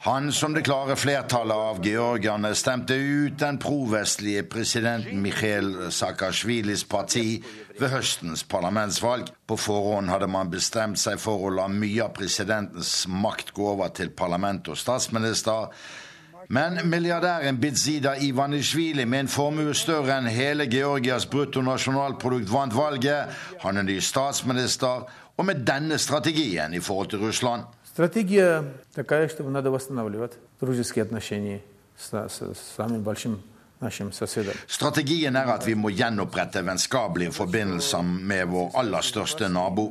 Han, 0.00 0.32
som 0.32 0.54
det 0.54 0.62
klare 0.62 0.94
flertallet 0.96 1.56
av 1.56 1.86
georgierne, 1.86 2.52
stemte 2.54 2.94
ut 2.94 3.38
den 3.38 3.56
provestlige 3.58 4.44
presidenten 4.46 5.22
Mikhail 5.22 5.72
Saakashvilis 5.90 6.84
parti 6.86 7.40
ved 7.80 7.90
høstens 7.90 8.44
parlamentsvalg. 8.46 9.32
På 9.46 9.56
forhånd 9.58 10.12
hadde 10.12 10.28
man 10.30 10.52
bestemt 10.52 11.02
seg 11.02 11.18
for 11.18 11.48
å 11.48 11.50
la 11.50 11.66
mye 11.66 12.04
av 12.04 12.12
presidentens 12.14 12.92
makt 13.10 13.50
gå 13.56 13.66
over 13.72 13.90
til 13.90 14.12
parlament 14.14 14.70
og 14.70 14.78
statsminister. 14.78 15.66
Men 16.48 16.78
milliardæren 16.88 17.58
Bidzida 17.58 18.14
Ivanishvili, 18.22 19.04
med 19.04 19.26
en 19.26 19.32
formue 19.34 19.74
større 19.74 20.14
enn 20.20 20.30
hele 20.30 20.68
Georgias 20.70 21.26
bruttonasjonalprodukt, 21.26 22.46
vant 22.54 22.76
valget. 22.78 23.34
Han 23.66 23.82
er 23.82 23.90
ny 23.90 23.98
statsminister, 23.98 25.10
og 25.36 25.50
med 25.50 25.66
denne 25.66 25.98
strategien 25.98 26.70
i 26.74 26.80
forhold 26.80 27.10
til 27.10 27.26
Russland. 27.26 27.66
Стратегия 27.97 28.63
такая, 28.93 29.27
что 29.29 29.43
надо 29.43 29.69
восстанавливать 29.71 30.33
дружеские 30.59 31.03
отношения 31.03 31.61
с, 31.97 32.09
с, 32.11 32.41
с 32.41 32.75
самым 32.75 33.03
большим 33.03 33.41
Strategien 34.67 35.35
er 35.35 35.49
at 35.51 35.65
vi 35.67 35.73
må 35.75 35.89
gjenopprette 35.91 36.61
vennskapelige 36.63 37.33
forbindelser 37.35 38.03
med 38.03 38.47
vår 38.47 38.71
aller 38.79 39.03
største 39.03 39.49
nabo. 39.51 39.89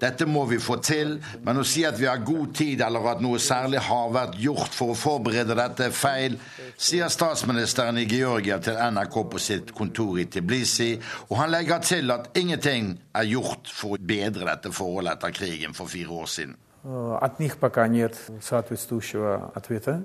Dette 0.00 0.26
må 0.28 0.44
vi 0.50 0.58
få 0.60 0.76
til, 0.84 1.16
men 1.44 1.60
å 1.60 1.64
si 1.64 1.86
at 1.88 1.98
vi 2.00 2.08
har 2.08 2.20
god 2.26 2.52
tid 2.56 2.84
eller 2.84 3.08
at 3.14 3.24
noe 3.24 3.40
særlig 3.40 3.80
har 3.88 4.12
vært 4.12 4.36
gjort 4.40 4.76
for 4.76 4.92
å 4.92 4.98
forberede 4.98 5.56
dette, 5.56 5.88
er 5.88 5.96
feil, 5.96 6.36
sier 6.76 7.08
statsministeren 7.08 8.00
i 8.00 8.08
Georgia 8.08 8.60
til 8.60 8.76
NRK 8.76 9.20
på 9.32 9.40
sitt 9.40 9.74
kontor 9.76 10.20
i 10.20 10.28
Tiblisi, 10.28 10.92
og 11.30 11.38
han 11.40 11.54
legger 11.54 11.84
til 11.84 12.12
at 12.12 12.32
ingenting 12.36 12.98
er 13.16 13.30
gjort 13.30 13.72
for 13.72 13.96
å 13.96 14.00
bedre 14.00 14.48
dette 14.52 14.72
forholdet 14.74 15.16
etter 15.16 15.38
krigen 15.40 15.76
for 15.76 15.88
fire 15.88 16.20
år 16.24 16.28
siden. 16.28 16.58
От 16.84 17.38
них 17.38 17.58
пока 17.58 17.88
нет 17.88 18.16
соответствующего 18.40 19.52
ответа. 19.54 20.02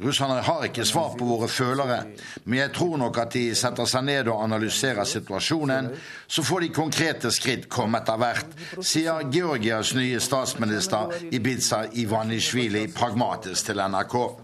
Russerne 0.00 0.40
har 0.42 0.64
ikke 0.64 0.84
svar 0.84 1.14
på 1.18 1.24
våre 1.24 1.48
følere, 1.48 2.02
men 2.44 2.58
jeg 2.58 2.72
tror 2.76 2.96
nok 2.96 3.18
at 3.18 3.32
de 3.32 3.54
setter 3.56 3.88
seg 3.88 4.04
ned 4.04 4.28
og 4.28 4.42
analyserer 4.44 5.04
situasjonen. 5.08 5.88
Så 6.28 6.42
får 6.44 6.60
de 6.60 6.68
konkrete 6.76 7.30
skritt 7.32 7.68
komme 7.72 7.98
etter 8.02 8.20
hvert, 8.20 8.52
sier 8.84 9.24
Georgias 9.32 9.94
nye 9.96 10.20
statsminister 10.20 11.16
Ibiza 11.32 11.86
Ivanishvili 11.92 12.92
pragmatisk 12.92 13.72
til 13.72 13.80
NRK. 13.80 14.43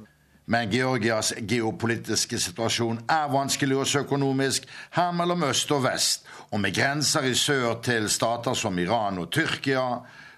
Men 0.52 0.68
Georgias 0.68 1.32
geopolitiske 1.47 2.36
situasjon 2.41 2.97
er 3.08 3.30
vanskelig 3.32 3.78
også 3.86 4.02
økonomisk, 4.04 4.66
her 4.97 5.14
mellom 5.16 5.45
øst 5.47 5.72
og 5.72 5.86
vest, 5.86 6.26
og 6.52 6.60
med 6.60 6.76
grenser 6.76 7.24
i 7.30 7.36
sør 7.39 7.78
til 7.86 8.10
stater 8.12 8.58
som 8.60 8.80
Iran 8.80 9.22
og 9.24 9.30
Tyrkia, 9.32 9.86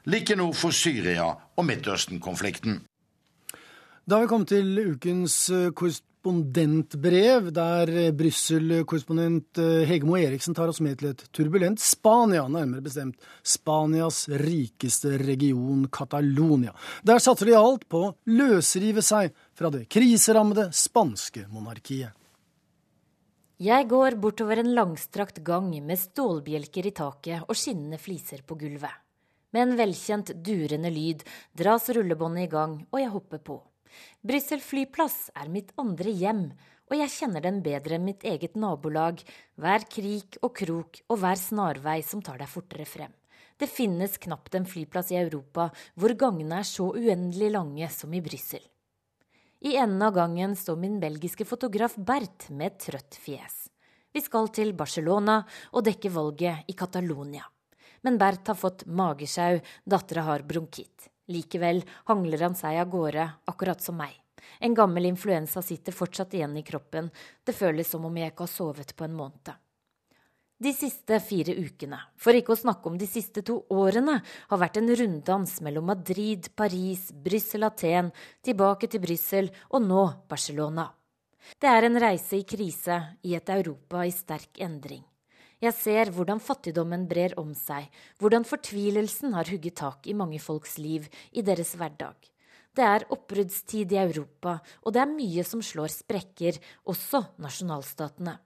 like 0.05 0.35
nord 0.37 0.53
for 0.59 0.75
Syria 0.75 1.31
og 1.33 1.65
Midtøsten-konflikten. 1.65 2.83
Da 4.05 4.19
har 4.19 4.25
vi 4.25 4.29
kommet 4.29 4.51
til 4.51 4.81
ukens 4.91 5.37
eh, 5.49 5.71
korrespondentbrev, 5.71 7.47
der 7.55 7.89
eh, 7.89 8.11
Brussel-korrespondent 8.13 9.61
eh, 9.63 9.85
Hegemo 9.89 10.17
Eriksen 10.19 10.53
tar 10.53 10.69
oss 10.69 10.81
med 10.83 10.99
til 10.99 11.13
et 11.13 11.23
turbulent 11.33 11.81
Spania, 11.81 12.43
nærmere 12.51 12.83
bestemt 12.85 13.17
Spanias 13.41 14.27
rikeste 14.43 15.15
region, 15.23 15.87
Catalonia. 15.87 16.75
Der 17.01 17.23
satser 17.23 17.49
de 17.49 17.57
alt 17.57 17.87
på 17.89 18.03
å 18.09 18.13
løsrive 18.29 19.01
seg 19.01 19.33
fra 19.53 19.69
det 19.73 19.85
kriserammede 19.91 20.69
spanske 20.73 21.45
monarkiet. 21.51 22.11
Jeg 23.63 23.85
går 23.87 24.17
bortover 24.19 24.59
en 24.59 24.73
langstrakt 24.75 25.37
gang 25.45 25.69
med 25.85 25.99
stålbjelker 26.01 26.89
i 26.89 26.91
taket 26.97 27.45
og 27.45 27.55
skinnende 27.55 27.99
fliser 28.01 28.41
på 28.43 28.57
gulvet. 28.59 28.91
Med 29.53 29.67
en 29.67 29.75
velkjent 29.77 30.33
durende 30.43 30.89
lyd 30.89 31.21
dras 31.55 31.85
rullebåndet 31.93 32.47
i 32.47 32.51
gang, 32.51 32.73
og 32.89 32.99
jeg 32.99 33.13
hopper 33.13 33.43
på. 33.45 33.59
Brussel 34.25 34.59
flyplass 34.65 35.29
er 35.37 35.53
mitt 35.53 35.69
andre 35.77 36.09
hjem, 36.09 36.47
og 36.89 36.97
jeg 36.97 37.13
kjenner 37.13 37.45
den 37.45 37.61
bedre 37.63 37.99
enn 37.99 38.09
mitt 38.09 38.25
eget 38.25 38.57
nabolag, 38.59 39.21
hver 39.61 39.85
krik 39.85 40.41
og 40.41 40.55
krok 40.57 41.03
og 41.07 41.21
hver 41.21 41.39
snarvei 41.39 42.01
som 42.03 42.25
tar 42.25 42.41
deg 42.41 42.49
fortere 42.49 42.89
frem. 42.89 43.13
Det 43.61 43.69
finnes 43.69 44.17
knapt 44.17 44.57
en 44.57 44.65
flyplass 44.67 45.13
i 45.13 45.21
Europa 45.21 45.69
hvor 45.93 46.17
gangene 46.17 46.59
er 46.59 46.67
så 46.67 46.89
uendelig 46.97 47.53
lange 47.53 47.89
som 47.93 48.13
i 48.17 48.21
Brussel. 48.25 48.65
I 49.65 49.77
enden 49.77 50.01
av 50.01 50.13
gangen 50.13 50.55
står 50.55 50.75
min 50.75 50.99
belgiske 50.99 51.45
fotograf 51.45 51.93
Bert 51.95 52.49
med 52.49 52.67
et 52.67 52.81
trøtt 52.83 53.15
fjes. 53.15 53.69
Vi 54.11 54.19
skal 54.19 54.49
til 54.51 54.73
Barcelona 54.75 55.37
og 55.71 55.85
dekke 55.87 56.11
valget 56.11 56.67
i 56.67 56.75
Catalonia. 56.75 57.45
Men 58.03 58.17
Bert 58.19 58.51
har 58.51 58.59
fått 58.59 58.83
magesjau, 58.83 59.61
dattera 59.87 60.25
har 60.27 60.43
bronkitt. 60.43 61.07
Likevel 61.31 61.79
hangler 62.11 62.43
han 62.43 62.59
seg 62.59 62.81
av 62.81 62.91
gårde, 62.91 63.29
akkurat 63.47 63.79
som 63.79 63.95
meg. 64.03 64.19
En 64.59 64.75
gammel 64.75 65.07
influensa 65.07 65.63
sitter 65.63 65.95
fortsatt 65.95 66.35
igjen 66.35 66.59
i 66.59 66.67
kroppen, 66.67 67.07
det 67.47 67.55
føles 67.55 67.87
som 67.87 68.03
om 68.03 68.19
jeg 68.19 68.33
ikke 68.33 68.43
har 68.43 68.57
sovet 68.57 68.91
på 68.99 69.07
en 69.07 69.15
måned. 69.15 69.55
De 70.63 70.71
siste 70.71 71.17
fire 71.19 71.51
ukene, 71.59 71.97
for 72.15 72.37
ikke 72.37 72.53
å 72.53 72.59
snakke 72.61 72.87
om 72.87 72.95
de 72.95 73.07
siste 73.09 73.41
to 73.43 73.57
årene, 73.73 74.13
har 74.23 74.59
vært 74.61 74.77
en 74.79 74.91
runddans 74.95 75.57
mellom 75.65 75.89
Madrid, 75.91 76.45
Paris, 76.55 77.09
Brussel, 77.25 77.65
Aten, 77.67 78.13
tilbake 78.45 78.87
til 78.87 79.01
Brussel 79.03 79.49
og 79.73 79.83
nå 79.83 80.03
Barcelona. 80.31 80.85
Det 81.59 81.67
er 81.67 81.89
en 81.89 81.99
reise 81.99 82.39
i 82.39 82.45
krise 82.47 83.01
i 83.27 83.35
et 83.35 83.51
Europa 83.51 84.05
i 84.07 84.13
sterk 84.15 84.61
endring. 84.63 85.03
Jeg 85.59 85.75
ser 85.75 86.13
hvordan 86.15 86.39
fattigdommen 86.43 87.03
brer 87.11 87.35
om 87.43 87.51
seg, 87.57 87.89
hvordan 88.23 88.47
fortvilelsen 88.47 89.35
har 89.35 89.51
hugget 89.51 89.81
tak 89.81 90.07
i 90.07 90.15
mange 90.15 90.39
folks 90.39 90.77
liv, 90.79 91.11
i 91.35 91.43
deres 91.43 91.75
hverdag. 91.75 92.15
Det 92.71 92.87
er 92.87 93.09
oppbruddstid 93.11 93.91
i 93.91 93.99
Europa, 94.05 94.61
og 94.87 94.95
det 94.95 95.03
er 95.03 95.11
mye 95.11 95.43
som 95.43 95.59
slår 95.59 95.91
sprekker, 95.91 96.63
også 96.87 97.25
nasjonalstatene. 97.43 98.39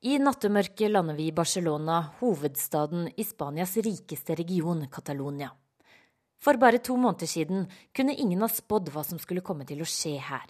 I 0.00 0.14
nattemørket 0.16 0.88
lander 0.88 1.12
vi 1.12 1.26
i 1.28 1.32
Barcelona, 1.36 1.98
hovedstaden 2.22 3.10
i 3.20 3.24
Spanias 3.24 3.74
rikeste 3.84 4.32
region, 4.38 4.86
Catalonia. 4.88 5.50
For 6.40 6.56
bare 6.56 6.78
to 6.80 6.94
måneder 6.96 7.28
siden 7.28 7.66
kunne 7.92 8.14
ingen 8.16 8.40
ha 8.40 8.48
spådd 8.48 8.88
hva 8.94 9.02
som 9.04 9.18
skulle 9.20 9.44
komme 9.44 9.66
til 9.68 9.82
å 9.84 9.88
skje 9.88 10.14
her. 10.24 10.46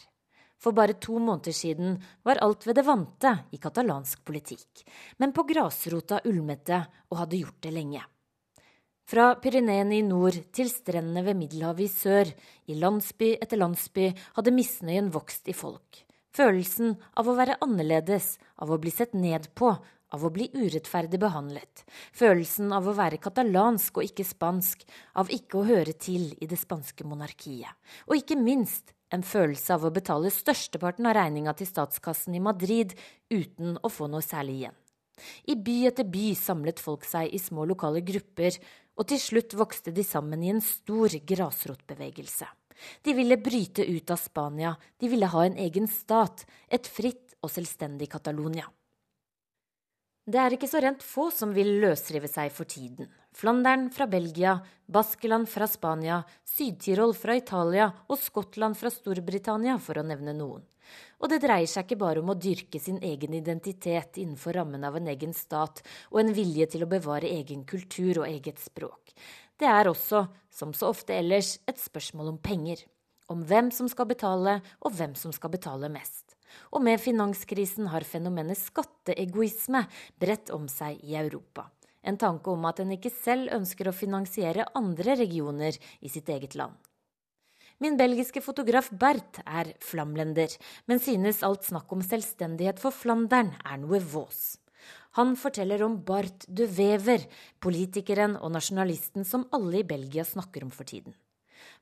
For 0.54 0.70
bare 0.76 0.94
to 1.02 1.18
måneder 1.18 1.56
siden 1.56 1.96
var 2.22 2.38
alt 2.46 2.68
ved 2.68 2.78
det 2.78 2.84
vante 2.86 3.32
i 3.50 3.58
katalansk 3.58 4.22
politikk, 4.22 4.84
men 5.18 5.34
på 5.34 5.42
grasrota 5.48 6.20
ulmet 6.30 6.62
det 6.70 6.78
og 7.10 7.18
hadde 7.24 7.40
gjort 7.40 7.58
det 7.66 7.72
lenge. 7.74 8.04
Fra 9.10 9.32
Pyreneene 9.42 9.96
i 9.98 10.04
nord 10.06 10.38
til 10.54 10.70
strendene 10.70 11.24
ved 11.26 11.40
Middelhavet 11.40 11.88
i 11.88 11.90
sør, 11.90 12.30
i 12.70 12.78
landsby 12.78 13.32
etter 13.42 13.58
landsby, 13.58 14.12
hadde 14.38 14.54
misnøyen 14.54 15.10
vokst 15.10 15.50
i 15.50 15.56
folk. 15.58 16.04
Følelsen 16.36 16.94
av 17.18 17.26
å 17.26 17.34
være 17.38 17.58
annerledes, 17.64 18.36
av 18.62 18.70
å 18.70 18.78
bli 18.78 18.92
sett 18.94 19.16
ned 19.18 19.48
på, 19.58 19.72
av 20.10 20.24
å 20.26 20.30
bli 20.34 20.48
urettferdig 20.54 21.18
behandlet. 21.22 21.84
Følelsen 22.16 22.72
av 22.74 22.86
å 22.86 22.94
være 22.98 23.20
katalansk 23.22 23.98
og 23.98 24.06
ikke 24.06 24.26
spansk, 24.26 24.84
av 25.18 25.30
ikke 25.34 25.60
å 25.60 25.66
høre 25.66 25.94
til 25.94 26.30
i 26.38 26.48
det 26.50 26.58
spanske 26.58 27.06
monarkiet. 27.06 27.70
Og 28.08 28.18
ikke 28.18 28.38
minst 28.38 28.94
en 29.10 29.24
følelse 29.26 29.74
av 29.74 29.86
å 29.86 29.94
betale 29.94 30.30
størsteparten 30.34 31.08
av 31.10 31.16
regninga 31.18 31.54
til 31.58 31.66
statskassen 31.70 32.36
i 32.38 32.42
Madrid 32.42 32.94
uten 33.30 33.78
å 33.82 33.90
få 33.90 34.06
noe 34.10 34.22
særlig 34.22 34.60
igjen. 34.60 34.78
I 35.52 35.56
by 35.58 35.76
etter 35.90 36.06
by 36.08 36.30
samlet 36.38 36.80
folk 36.80 37.04
seg 37.04 37.34
i 37.34 37.42
små 37.42 37.66
lokale 37.68 38.00
grupper, 38.06 38.56
og 38.96 39.08
til 39.10 39.20
slutt 39.20 39.56
vokste 39.58 39.92
de 39.96 40.04
sammen 40.06 40.42
i 40.44 40.52
en 40.54 40.62
stor 40.64 41.12
grasrotbevegelse. 41.26 42.48
De 43.02 43.14
ville 43.16 43.38
bryte 43.40 43.84
ut 43.86 44.10
av 44.10 44.20
Spania, 44.20 44.74
de 44.98 45.08
ville 45.08 45.30
ha 45.30 45.46
en 45.46 45.56
egen 45.56 45.88
stat, 45.88 46.46
et 46.68 46.86
fritt 46.86 47.36
og 47.40 47.52
selvstendig 47.52 48.10
Catalonia. 48.12 48.68
Det 50.30 50.38
er 50.38 50.54
ikke 50.54 50.68
så 50.70 50.82
rent 50.84 51.02
få 51.02 51.30
som 51.34 51.54
vil 51.56 51.80
løsrive 51.82 52.28
seg 52.30 52.52
for 52.54 52.68
tiden. 52.68 53.08
Flandern 53.34 53.88
fra 53.94 54.06
Belgia, 54.10 54.58
Baskeland 54.86 55.48
fra 55.50 55.66
Spania, 55.70 56.20
Syd-Tirol 56.46 57.14
fra 57.18 57.34
Italia 57.38 57.88
og 58.06 58.18
Skottland 58.20 58.78
fra 58.78 58.92
Storbritannia, 58.92 59.78
for 59.82 59.98
å 59.98 60.06
nevne 60.06 60.34
noen. 60.36 60.62
Og 61.22 61.30
det 61.30 61.40
dreier 61.44 61.68
seg 61.70 61.86
ikke 61.86 62.00
bare 62.02 62.22
om 62.22 62.32
å 62.32 62.38
dyrke 62.38 62.80
sin 62.82 62.98
egen 63.06 63.34
identitet 63.38 64.18
innenfor 64.20 64.56
rammen 64.58 64.84
av 64.86 64.98
en 64.98 65.10
egen 65.12 65.34
stat 65.36 65.82
og 66.10 66.22
en 66.22 66.32
vilje 66.36 66.66
til 66.74 66.84
å 66.84 66.90
bevare 66.90 67.30
egen 67.30 67.66
kultur 67.68 68.22
og 68.22 68.28
eget 68.28 68.62
språk. 68.62 68.99
Det 69.60 69.68
er 69.68 69.90
også, 69.90 70.24
som 70.48 70.70
så 70.72 70.88
ofte 70.88 71.12
ellers, 71.12 71.58
et 71.68 71.76
spørsmål 71.76 72.32
om 72.32 72.38
penger. 72.40 72.80
Om 73.28 73.42
hvem 73.44 73.68
som 73.70 73.90
skal 73.92 74.08
betale, 74.08 74.60
og 74.80 74.94
hvem 74.96 75.12
som 75.14 75.34
skal 75.36 75.52
betale 75.52 75.90
mest. 75.92 76.32
Og 76.72 76.80
med 76.82 76.98
finanskrisen 76.98 77.90
har 77.92 78.06
fenomenet 78.08 78.58
skatteegoisme 78.58 79.84
bredt 80.18 80.50
om 80.56 80.64
seg 80.72 81.02
i 81.04 81.18
Europa. 81.20 81.68
En 82.00 82.16
tanke 82.16 82.48
om 82.48 82.64
at 82.64 82.80
en 82.80 82.94
ikke 82.96 83.12
selv 83.12 83.52
ønsker 83.52 83.90
å 83.90 83.94
finansiere 83.94 84.70
andre 84.74 85.18
regioner 85.20 85.76
i 86.00 86.08
sitt 86.08 86.32
eget 86.32 86.56
land. 86.56 86.72
Min 87.80 88.00
belgiske 88.00 88.40
fotograf 88.44 88.90
Bert 88.92 89.42
er 89.44 89.74
flamlender, 89.84 90.52
men 90.88 91.00
synes 91.00 91.44
alt 91.44 91.68
snakk 91.68 91.92
om 91.92 92.02
selvstendighet 92.04 92.80
for 92.80 92.92
Flandern 92.92 93.54
er 93.64 93.80
noe 93.80 94.00
vås. 94.04 94.59
Han 95.18 95.34
forteller 95.36 95.82
om 95.82 95.96
Bart 96.06 96.44
de 96.46 96.68
Wever, 96.70 97.24
politikeren 97.58 98.36
og 98.38 98.52
nasjonalisten 98.54 99.26
som 99.26 99.48
alle 99.56 99.80
i 99.80 99.86
Belgia 99.86 100.22
snakker 100.24 100.62
om 100.62 100.70
for 100.70 100.86
tiden. 100.86 101.16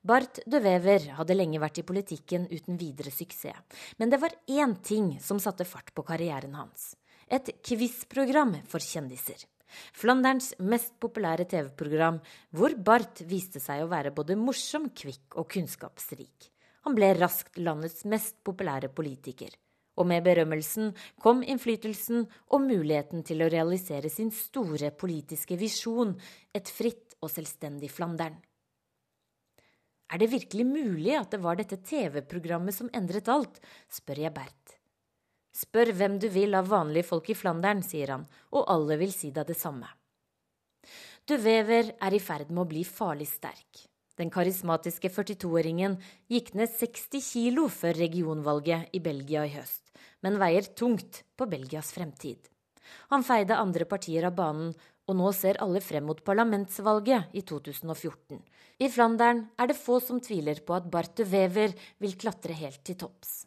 Bart 0.00 0.40
de 0.46 0.60
Wever 0.64 1.10
hadde 1.18 1.36
lenge 1.36 1.60
vært 1.60 1.82
i 1.82 1.84
politikken 1.86 2.46
uten 2.48 2.78
videre 2.80 3.12
suksess, 3.12 3.60
men 3.98 4.10
det 4.10 4.20
var 4.22 4.36
én 4.48 4.74
ting 4.80 5.18
som 5.20 5.42
satte 5.42 5.66
fart 5.68 5.92
på 5.94 6.06
karrieren 6.08 6.56
hans. 6.56 6.94
Et 7.28 7.50
quiz-program 7.60 8.56
for 8.70 8.80
kjendiser. 8.80 9.44
Flanderns 9.92 10.54
mest 10.64 10.94
populære 11.02 11.44
TV-program, 11.50 12.22
hvor 12.56 12.72
Barth 12.80 13.26
viste 13.28 13.60
seg 13.60 13.84
å 13.84 13.90
være 13.90 14.14
både 14.16 14.38
morsom, 14.40 14.88
kvikk 14.96 15.36
og 15.36 15.50
kunnskapsrik. 15.52 16.48
Han 16.88 16.96
ble 16.96 17.12
raskt 17.18 17.60
landets 17.60 18.06
mest 18.08 18.38
populære 18.48 18.88
politiker. 18.88 19.52
Og 19.98 20.06
med 20.06 20.22
berømmelsen 20.26 20.92
kom 21.22 21.42
innflytelsen 21.42 22.26
og 22.54 22.62
muligheten 22.62 23.24
til 23.26 23.42
å 23.42 23.50
realisere 23.50 24.10
sin 24.12 24.30
store 24.34 24.92
politiske 24.94 25.58
visjon, 25.58 26.14
et 26.54 26.70
fritt 26.70 27.16
og 27.18 27.32
selvstendig 27.32 27.90
Flandern. 27.90 28.38
Er 30.08 30.22
det 30.22 30.30
virkelig 30.32 30.64
mulig 30.64 31.12
at 31.18 31.34
det 31.34 31.42
var 31.44 31.58
dette 31.58 31.80
TV-programmet 31.84 32.74
som 32.74 32.88
endret 32.96 33.28
alt, 33.28 33.58
spør 33.92 34.22
jeg 34.22 34.34
Bert. 34.36 34.78
Spør 35.52 35.92
hvem 35.98 36.16
du 36.22 36.28
vil 36.32 36.54
av 36.54 36.70
vanlige 36.70 37.08
folk 37.10 37.28
i 37.32 37.36
Flandern, 37.36 37.82
sier 37.82 38.14
han, 38.14 38.24
og 38.54 38.68
alle 38.72 38.96
vil 39.00 39.12
si 39.12 39.32
deg 39.34 39.50
det 39.50 39.58
samme. 39.58 39.88
Du 41.28 41.36
Wever 41.36 41.92
er 42.00 42.14
i 42.14 42.22
ferd 42.22 42.48
med 42.48 42.62
å 42.62 42.70
bli 42.70 42.86
farlig 42.88 43.26
sterk. 43.28 43.82
Den 44.18 44.32
karismatiske 44.34 45.12
42-åringen 45.14 45.96
gikk 46.30 46.52
ned 46.58 46.72
60 46.74 47.22
kilo 47.22 47.68
før 47.70 47.94
regionvalget 48.00 48.90
i 48.96 49.00
Belgia 49.02 49.44
i 49.46 49.52
høst, 49.54 49.92
men 50.26 50.40
veier 50.42 50.66
tungt 50.78 51.22
på 51.38 51.46
Belgias 51.46 51.92
fremtid. 51.94 52.50
Han 53.12 53.22
feide 53.22 53.58
andre 53.58 53.86
partier 53.86 54.26
av 54.26 54.34
banen, 54.38 54.72
og 55.08 55.16
nå 55.16 55.30
ser 55.32 55.60
alle 55.64 55.80
frem 55.80 56.04
mot 56.04 56.18
parlamentsvalget 56.24 57.32
i 57.38 57.44
2014. 57.46 58.42
I 58.84 58.90
Flandern 58.92 59.46
er 59.56 59.70
det 59.70 59.78
få 59.78 60.00
som 60.04 60.20
tviler 60.20 60.60
på 60.66 60.76
at 60.76 60.90
Barthe 60.90 61.24
Wever 61.24 61.72
vil 62.02 62.18
klatre 62.20 62.56
helt 62.58 62.82
til 62.84 62.98
topps. 63.00 63.46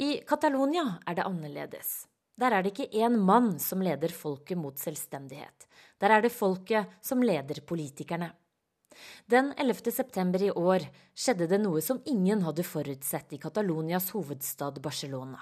I 0.00 0.20
Catalonia 0.28 0.98
er 1.06 1.16
det 1.16 1.28
annerledes. 1.28 2.04
Der 2.40 2.56
er 2.56 2.64
det 2.64 2.72
ikke 2.72 3.04
én 3.04 3.18
mann 3.20 3.58
som 3.60 3.82
leder 3.84 4.12
folket 4.16 4.56
mot 4.56 4.78
selvstendighet. 4.80 5.66
Der 6.00 6.12
er 6.14 6.24
det 6.24 6.32
folket 6.32 7.00
som 7.04 7.20
leder 7.24 7.60
politikerne. 7.68 8.30
Den 9.26 9.52
11. 9.56 9.92
september 9.92 10.42
i 10.42 10.50
år 10.50 10.84
skjedde 11.14 11.46
det 11.50 11.60
noe 11.62 11.80
som 11.84 12.02
ingen 12.10 12.42
hadde 12.46 12.66
forutsett 12.66 13.32
i 13.32 13.38
Catalonias 13.42 14.10
hovedstad 14.14 14.80
Barcelona. 14.82 15.40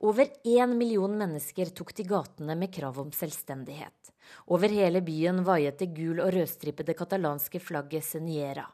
Over 0.00 0.30
én 0.44 0.76
million 0.78 1.12
mennesker 1.18 1.72
tok 1.76 1.92
til 1.92 2.08
gatene 2.08 2.56
med 2.56 2.72
krav 2.72 2.98
om 3.00 3.10
selvstendighet. 3.12 4.12
Over 4.48 4.72
hele 4.72 5.02
byen 5.04 5.42
vaiet 5.44 5.78
det 5.80 5.92
gul- 5.96 6.22
og 6.24 6.32
rødstripede 6.34 6.96
katalanske 6.96 7.60
flagget 7.60 8.04
Seniera. 8.04 8.64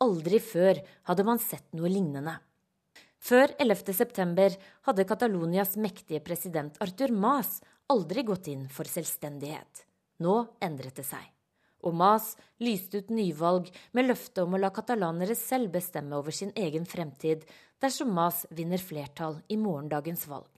Aldri 0.00 0.38
før 0.38 0.78
hadde 1.10 1.26
man 1.26 1.42
sett 1.42 1.66
noe 1.74 1.90
lignende. 1.90 2.36
Før 3.18 3.50
11. 3.58 3.92
september 3.98 4.54
hadde 4.86 5.06
Catalonias 5.10 5.74
mektige 5.76 6.22
president 6.22 6.78
Arthur 6.80 7.10
Mas 7.10 7.58
aldri 7.90 8.22
gått 8.22 8.46
inn 8.52 8.68
for 8.70 8.86
selvstendighet. 8.86 9.82
Nå 10.22 10.38
endret 10.62 11.02
det 11.02 11.06
seg. 11.08 11.26
Og 11.86 11.94
Mas 11.94 12.32
lyste 12.62 13.02
ut 13.02 13.10
nyvalg 13.14 13.68
med 13.94 14.08
løfte 14.08 14.42
om 14.42 14.56
å 14.56 14.62
la 14.62 14.70
katalanere 14.74 15.36
selv 15.38 15.72
bestemme 15.76 16.18
over 16.18 16.34
sin 16.34 16.50
egen 16.56 16.86
fremtid 16.86 17.44
dersom 17.82 18.10
Mas 18.14 18.44
vinner 18.50 18.82
flertall 18.82 19.38
i 19.48 19.58
morgendagens 19.60 20.26
valg. 20.30 20.50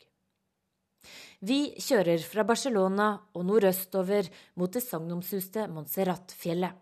Vi 1.41 1.73
kjører 1.81 2.21
fra 2.21 2.45
Barcelona 2.45 3.11
og 3.33 3.45
nordøstover 3.49 4.29
mot 4.61 4.73
det 4.73 4.83
sagnomsuste 4.85 5.67
Montserrat-fjellet. 5.73 6.73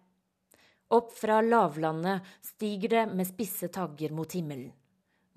Opp 0.95 1.13
fra 1.15 1.41
lavlandet 1.45 2.27
stiger 2.43 2.95
det 2.95 3.05
med 3.13 3.29
spisse 3.29 3.69
tagger 3.71 4.15
mot 4.17 4.33
himmelen. 4.33 4.71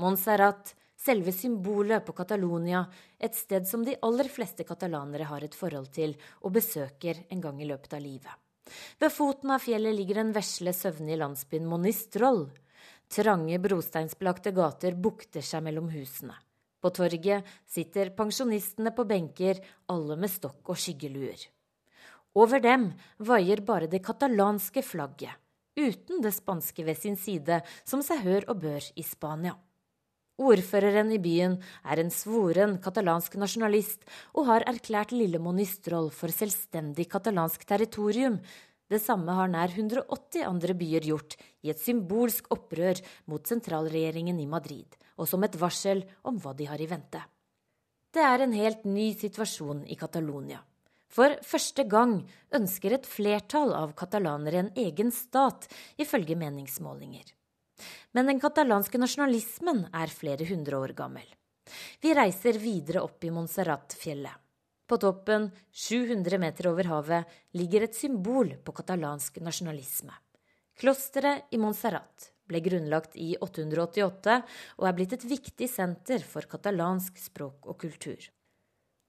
Montserrat, 0.02 0.74
selve 0.98 1.34
symbolet 1.36 2.06
på 2.06 2.16
Catalonia, 2.18 2.86
et 3.20 3.36
sted 3.38 3.68
som 3.70 3.84
de 3.86 3.98
aller 4.06 4.30
fleste 4.32 4.66
katalanere 4.66 5.28
har 5.30 5.44
et 5.46 5.58
forhold 5.58 5.92
til 5.94 6.16
og 6.42 6.56
besøker 6.56 7.26
en 7.30 7.44
gang 7.44 7.62
i 7.62 7.68
løpet 7.70 7.98
av 7.98 8.02
livet. 8.02 8.34
Ved 9.00 9.14
foten 9.14 9.54
av 9.56 9.64
fjellet 9.64 9.96
ligger 9.98 10.22
den 10.22 10.34
vesle, 10.36 10.74
søvnige 10.74 11.20
landsbyen 11.22 11.68
Monistroll. 11.70 12.46
Trange, 13.12 13.58
brosteinsbelagte 13.60 14.54
gater 14.56 14.96
bukter 14.96 15.44
seg 15.44 15.66
mellom 15.66 15.90
husene. 15.92 16.38
På 16.82 16.90
torget 16.90 17.46
sitter 17.70 18.10
pensjonistene 18.18 18.94
på 18.96 19.06
benker, 19.06 19.60
alle 19.92 20.18
med 20.18 20.32
stokk 20.34 20.72
og 20.74 20.80
skyggeluer. 20.82 21.44
Over 22.34 22.64
dem 22.64 22.88
vaier 23.20 23.62
bare 23.68 23.90
det 23.92 24.02
katalanske 24.06 24.82
flagget, 24.86 25.36
uten 25.76 26.24
det 26.24 26.32
spanske 26.34 26.86
ved 26.88 26.98
sin 26.98 27.20
side, 27.20 27.60
som 27.84 28.02
seg 28.06 28.24
hør 28.24 28.48
og 28.48 28.64
bør 28.64 28.88
i 28.96 29.04
Spania. 29.06 29.58
Ordføreren 30.40 31.12
i 31.12 31.20
byen 31.22 31.58
er 31.84 32.00
en 32.02 32.12
svoren 32.14 32.78
katalansk 32.82 33.36
nasjonalist 33.42 34.06
og 34.34 34.48
har 34.48 34.66
erklært 34.70 35.12
Lille 35.12 35.42
Monistrol 35.44 36.10
for 36.16 36.32
selvstendig 36.34 37.10
katalansk 37.12 37.66
territorium. 37.68 38.40
Det 38.92 39.02
samme 39.04 39.36
har 39.36 39.52
nær 39.52 39.72
180 39.76 40.48
andre 40.48 40.76
byer 40.76 41.06
gjort, 41.08 41.36
i 41.64 41.70
et 41.72 41.80
symbolsk 41.80 42.50
opprør 42.52 43.00
mot 43.32 43.46
sentralregjeringen 43.48 44.40
i 44.40 44.50
Madrid, 44.50 44.98
og 45.16 45.30
som 45.30 45.44
et 45.44 45.56
varsel 45.60 46.04
om 46.28 46.40
hva 46.42 46.56
de 46.58 46.68
har 46.68 46.82
i 46.82 46.90
vente. 46.90 47.22
Det 48.12 48.24
er 48.26 48.44
en 48.44 48.56
helt 48.56 48.84
ny 48.84 49.14
situasjon 49.16 49.86
i 49.88 49.96
Catalonia. 49.96 50.60
For 51.12 51.38
første 51.44 51.84
gang 51.88 52.22
ønsker 52.56 52.96
et 52.96 53.08
flertall 53.08 53.72
av 53.76 53.94
katalanere 54.00 54.66
en 54.66 54.74
egen 54.80 55.12
stat, 55.16 55.68
ifølge 56.00 56.36
meningsmålinger. 56.40 57.32
Men 58.14 58.28
den 58.28 58.42
katalanske 58.44 59.00
nasjonalismen 59.00 59.86
er 59.96 60.12
flere 60.12 60.48
hundre 60.50 60.82
år 60.84 60.96
gammel. 60.98 61.28
Vi 62.02 62.12
reiser 62.16 62.58
videre 62.60 63.04
opp 63.06 63.24
i 63.24 63.32
Montserrat-fjellet. 63.32 64.36
På 64.92 64.98
toppen, 65.00 65.48
700 65.72 66.40
meter 66.42 66.68
over 66.68 66.90
havet, 66.92 67.28
ligger 67.56 67.86
et 67.86 67.96
symbol 67.96 68.50
på 68.60 68.74
katalansk 68.76 69.40
nasjonalisme. 69.40 70.12
Klosteret 70.82 71.48
i 71.56 71.60
Montserrat 71.62 72.32
ble 72.52 72.60
grunnlagt 72.66 73.16
i 73.16 73.38
888 73.40 74.36
og 74.82 74.90
er 74.90 74.98
blitt 74.98 75.16
et 75.16 75.24
viktig 75.30 75.70
senter 75.72 76.26
for 76.28 76.50
katalansk 76.52 77.22
språk 77.24 77.70
og 77.72 77.80
kultur. 77.86 78.20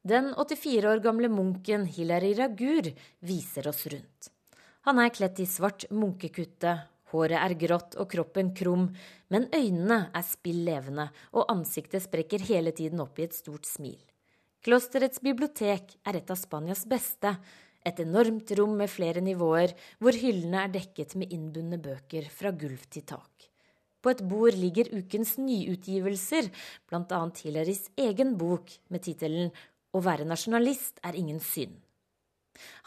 Den 0.06 0.30
84 0.34 0.86
år 0.92 1.02
gamle 1.02 1.30
munken 1.30 1.88
Hilary 1.90 2.36
Ragur 2.38 2.92
viser 3.26 3.66
oss 3.70 3.82
rundt. 3.90 4.30
Han 4.86 4.98
er 4.98 5.10
kledd 5.14 5.38
i 5.42 5.46
svart 5.46 5.88
munkekutte 5.90 6.76
Håret 7.12 7.36
er 7.36 7.52
grått 7.60 7.96
og 8.00 8.08
kroppen 8.08 8.54
krum, 8.56 8.86
men 9.28 9.50
øynene 9.52 10.06
er 10.16 10.24
spill 10.24 10.62
levende, 10.64 11.10
og 11.36 11.50
ansiktet 11.52 12.06
sprekker 12.06 12.46
hele 12.48 12.72
tiden 12.72 13.02
opp 13.04 13.20
i 13.20 13.26
et 13.26 13.36
stort 13.36 13.68
smil. 13.68 13.98
Klosterets 14.64 15.20
bibliotek 15.20 15.96
er 16.08 16.20
et 16.20 16.32
av 16.32 16.40
Spanias 16.40 16.86
beste, 16.88 17.34
et 17.84 18.00
enormt 18.00 18.54
rom 18.56 18.76
med 18.78 18.88
flere 18.88 19.20
nivåer, 19.20 19.74
hvor 20.00 20.16
hyllene 20.16 20.64
er 20.64 20.72
dekket 20.72 21.16
med 21.18 21.34
innbundne 21.34 21.80
bøker 21.82 22.30
fra 22.32 22.54
gulv 22.54 22.86
til 22.88 23.04
tak. 23.04 23.48
På 24.02 24.10
et 24.10 24.22
bord 24.26 24.56
ligger 24.58 24.88
ukens 24.94 25.36
nyutgivelser, 25.38 26.48
annet 26.94 27.44
Hillarys 27.44 27.88
egen 27.98 28.36
bok 28.38 28.72
med 28.88 29.04
tittelen 29.04 29.52
Å 29.92 30.00
være 30.00 30.24
nasjonalist 30.24 31.02
er 31.04 31.18
ingen 31.18 31.42
synd. 31.44 31.76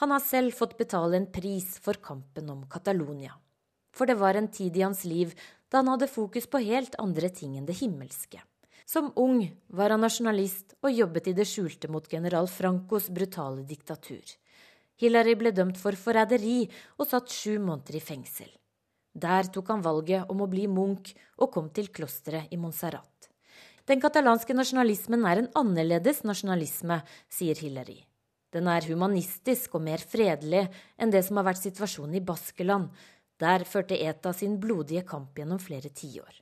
Han 0.02 0.12
har 0.16 0.24
selv 0.24 0.56
fått 0.58 0.78
betale 0.80 1.20
en 1.20 1.30
pris 1.32 1.76
for 1.84 2.00
kampen 2.02 2.50
om 2.50 2.64
Catalonia 2.72 3.36
for 3.96 4.10
det 4.10 4.20
var 4.20 4.36
en 4.36 4.52
tid 4.52 4.76
i 4.78 4.84
hans 4.84 5.06
liv 5.08 5.32
da 5.72 5.80
han 5.82 5.94
hadde 5.94 6.12
fokus 6.12 6.48
på 6.48 6.62
helt 6.68 6.98
andre 7.02 7.32
ting 7.34 7.56
enn 7.58 7.68
det 7.68 7.80
himmelske. 7.80 8.42
Som 8.86 9.10
ung 9.18 9.40
var 9.74 9.96
han 9.96 10.04
nasjonalist 10.06 10.76
og 10.84 10.94
jobbet 10.94 11.32
i 11.32 11.38
det 11.38 11.48
skjulte 11.50 11.90
mot 11.90 12.06
general 12.12 12.48
Francos 12.52 13.10
brutale 13.10 13.66
diktatur. 13.66 14.22
Hillary 15.02 15.34
ble 15.36 15.52
dømt 15.52 15.80
for 15.82 15.98
forræderi 15.98 16.68
og 17.00 17.10
satt 17.10 17.34
sju 17.34 17.58
måneder 17.60 17.98
i 17.98 18.04
fengsel. 18.04 18.52
Der 19.16 19.48
tok 19.52 19.72
han 19.72 19.84
valget 19.84 20.30
om 20.32 20.44
å 20.44 20.50
bli 20.52 20.68
munk 20.68 21.14
og 21.40 21.52
kom 21.56 21.72
til 21.74 21.90
klosteret 21.92 22.52
i 22.52 22.60
Montserrat. 22.60 23.30
Den 23.86 24.02
katalanske 24.02 24.54
nasjonalismen 24.58 25.26
er 25.30 25.42
en 25.42 25.52
annerledes 25.56 26.24
nasjonalisme, 26.26 27.02
sier 27.30 27.58
Hillary. 27.62 28.00
Den 28.56 28.70
er 28.72 28.88
humanistisk 28.88 29.76
og 29.78 29.84
mer 29.86 30.02
fredelig 30.02 30.64
enn 30.98 31.12
det 31.14 31.22
som 31.28 31.38
har 31.40 31.50
vært 31.50 31.64
situasjonen 31.64 32.16
i 32.18 32.24
Baskeland, 32.24 32.88
der 33.42 33.66
førte 33.68 33.98
ETA 33.98 34.34
sin 34.34 34.60
blodige 34.62 35.04
kamp 35.08 35.36
gjennom 35.38 35.60
flere 35.62 35.92
tiår. 35.92 36.42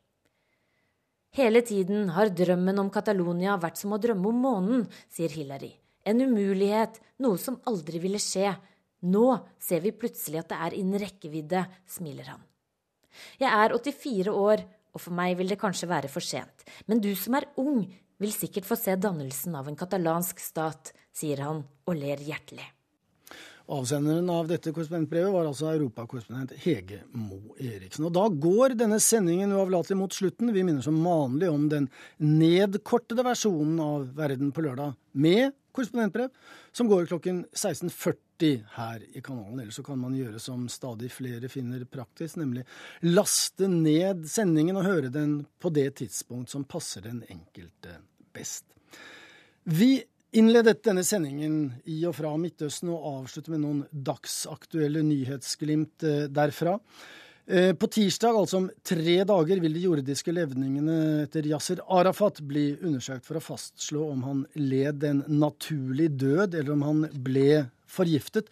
Hele 1.33 1.63
tiden 1.65 2.11
har 2.13 2.29
drømmen 2.29 2.83
om 2.83 2.91
Catalonia 2.93 3.55
vært 3.57 3.79
som 3.81 3.95
å 3.95 4.01
drømme 4.01 4.29
om 4.29 4.43
månen, 4.45 4.85
sier 5.09 5.33
Hillary. 5.33 5.71
En 6.05 6.21
umulighet, 6.21 6.99
noe 7.23 7.39
som 7.41 7.57
aldri 7.69 8.01
ville 8.03 8.21
skje. 8.21 8.51
Nå 9.09 9.25
ser 9.57 9.81
vi 9.81 9.95
plutselig 9.97 10.43
at 10.43 10.51
det 10.51 10.59
er 10.67 10.77
innen 10.77 11.01
rekkevidde, 11.01 11.65
smiler 11.89 12.29
han. 12.35 12.45
Jeg 13.41 13.49
er 13.49 13.73
84 13.73 14.33
år 14.33 14.65
og 14.93 15.01
for 15.01 15.15
meg 15.17 15.35
vil 15.39 15.49
det 15.49 15.59
kanskje 15.61 15.89
være 15.89 16.11
for 16.11 16.25
sent. 16.25 16.65
Men 16.85 17.01
du 17.01 17.11
som 17.17 17.37
er 17.37 17.49
ung, 17.61 17.83
vil 18.21 18.33
sikkert 18.33 18.67
få 18.69 18.77
se 18.79 18.93
dannelsen 18.95 19.57
av 19.57 19.67
en 19.67 19.77
katalansk 19.77 20.39
stat, 20.39 20.93
sier 21.13 21.41
han 21.43 21.63
og 21.89 21.97
ler 21.97 22.21
hjertelig. 22.21 22.65
Avsenderen 23.71 24.27
av 24.29 24.49
dette 24.49 24.73
korrespondentbrevet 24.75 25.31
var 25.31 25.47
altså 25.47 25.69
europakorrespondent 25.71 26.51
Hege 26.65 26.99
Mo 27.15 27.55
Eriksen. 27.55 28.03
Og 28.09 28.11
da 28.11 28.25
går 28.27 28.75
denne 28.75 28.99
sendingen 28.99 29.53
uavlatelig 29.55 29.95
mot 30.01 30.15
slutten. 30.15 30.51
Vi 30.51 30.65
minner 30.67 30.83
som 30.83 30.99
vanlig 31.05 31.47
om 31.47 31.69
den 31.71 31.87
nedkortede 32.19 33.23
versjonen 33.23 33.79
av 33.79 34.09
Verden 34.17 34.51
på 34.51 34.65
lørdag 34.65 34.97
med 35.15 35.55
korrespondentbrev, 35.73 36.29
som 36.75 36.91
går 36.91 37.07
klokken 37.09 37.45
16.40 37.55 38.59
her 38.75 39.07
i 39.15 39.23
kanalen. 39.23 39.63
Ellers 39.63 39.79
så 39.79 39.87
kan 39.87 40.01
man 40.01 40.19
gjøre 40.19 40.43
som 40.43 40.67
stadig 40.69 41.13
flere 41.15 41.49
finner 41.49 41.87
praktisk, 41.87 42.41
nemlig 42.43 42.67
laste 43.07 43.71
ned 43.71 44.27
sendingen 44.29 44.77
og 44.81 44.89
høre 44.89 45.13
den 45.13 45.39
på 45.63 45.71
det 45.73 45.93
tidspunkt 46.03 46.51
som 46.51 46.67
passer 46.67 47.07
den 47.07 47.23
enkelte 47.31 48.01
best. 48.35 48.67
Vi 49.63 50.03
innledet 50.37 50.83
denne 50.85 51.03
sendingen 51.05 51.57
i 51.89 51.99
og 52.09 52.15
fra 52.17 52.33
Midtøsten 52.39 52.91
og 52.93 53.03
avslutter 53.19 53.53
med 53.53 53.63
noen 53.63 53.83
dagsaktuelle 53.91 55.03
nyhetsglimt 55.05 56.05
eh, 56.07 56.25
derfra. 56.31 56.77
Eh, 57.45 57.73
på 57.75 57.89
tirsdag, 57.91 58.37
altså 58.39 58.61
om 58.61 58.69
tre 58.87 59.17
dager, 59.27 59.59
vil 59.59 59.75
de 59.75 59.83
jordiske 59.83 60.33
levningene 60.33 60.97
etter 61.25 61.47
Yasser 61.51 61.81
Arafat 61.91 62.39
bli 62.47 62.69
undersøkt 62.79 63.27
for 63.27 63.39
å 63.39 63.43
fastslå 63.43 64.05
om 64.13 64.23
han 64.27 64.43
led 64.59 65.03
en 65.07 65.23
naturlig 65.27 66.13
død, 66.15 66.55
eller 66.55 66.75
om 66.75 66.85
han 66.87 67.07
ble 67.25 67.65
forgiftet. 67.93 68.47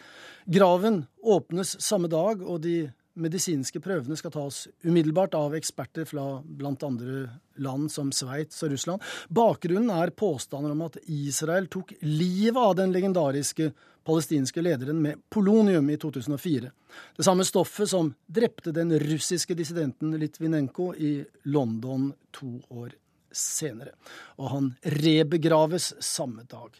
Graven 0.45 1.05
åpnes 1.23 1.77
samme 1.81 2.11
dag, 2.11 2.43
og 2.43 2.61
de 2.65 2.91
medisinske 3.19 3.81
prøvene 3.83 4.15
skal 4.19 4.33
tas 4.33 4.63
umiddelbart 4.85 5.35
av 5.37 5.55
eksperter 5.57 6.07
fra 6.07 6.41
andre 6.41 7.23
land 7.61 7.91
som 7.91 8.11
Sveits 8.15 8.61
og 8.63 8.73
Russland. 8.73 9.05
Bakgrunnen 9.29 9.91
er 9.93 10.13
påstander 10.15 10.73
om 10.73 10.85
at 10.87 10.97
Israel 11.05 11.67
tok 11.71 11.93
livet 12.01 12.61
av 12.61 12.75
den 12.79 12.93
legendariske 12.95 13.71
palestinske 14.07 14.63
lederen 14.63 15.01
med 15.01 15.21
polonium 15.29 15.89
i 15.89 15.97
2004. 15.97 16.71
Det 17.17 17.25
samme 17.25 17.45
stoffet 17.45 17.89
som 17.89 18.13
drepte 18.27 18.73
den 18.73 18.93
russiske 18.99 19.55
dissidenten 19.57 20.15
Litvinenko 20.17 20.93
i 20.95 21.19
London 21.43 22.11
to 22.33 22.57
år 22.69 22.95
senere. 23.31 23.93
Og 24.39 24.49
han 24.55 24.71
rebegraves 25.01 25.93
samme 26.03 26.47
dag. 26.49 26.73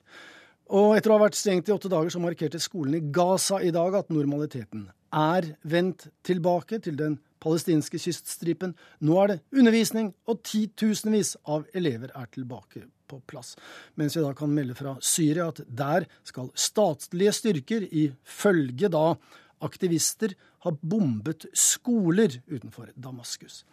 Og 0.72 0.96
etter 0.96 1.12
å 1.12 1.20
ha 1.20 1.26
vært 1.26 1.38
stengt 1.38 1.70
i 1.70 1.76
åtte 1.76 1.92
dager, 1.92 2.10
så 2.10 2.22
markerte 2.24 2.60
skolen 2.64 2.96
i 2.98 3.06
Gaza 3.14 3.60
i 3.62 3.74
dag 3.76 3.96
at 4.00 4.12
normaliteten 4.14 4.88
er 5.12 5.52
vendt 5.64 6.08
tilbake 6.24 6.80
til 6.84 6.98
den 7.00 7.20
palestinske 7.42 8.00
kyststripen. 8.00 8.76
Nå 9.02 9.18
er 9.22 9.34
det 9.34 9.40
undervisning, 9.58 10.14
og 10.30 10.44
titusenvis 10.48 11.36
av 11.50 11.66
elever 11.78 12.14
er 12.16 12.30
tilbake 12.34 12.86
på 13.12 13.20
plass. 13.28 13.56
Mens 14.00 14.16
vi 14.16 14.24
da 14.24 14.32
kan 14.38 14.54
melde 14.54 14.78
fra 14.78 14.96
Syria 15.04 15.50
at 15.52 15.64
der 15.68 16.08
skal 16.28 16.52
statlige 16.56 17.34
styrker, 17.36 17.88
ifølge 17.92 18.92
da 18.94 19.16
aktivister, 19.62 20.34
ha 20.62 20.72
bombet 20.72 21.48
skoler 21.58 22.38
utenfor 22.50 22.92
Damaskus. 22.96 23.64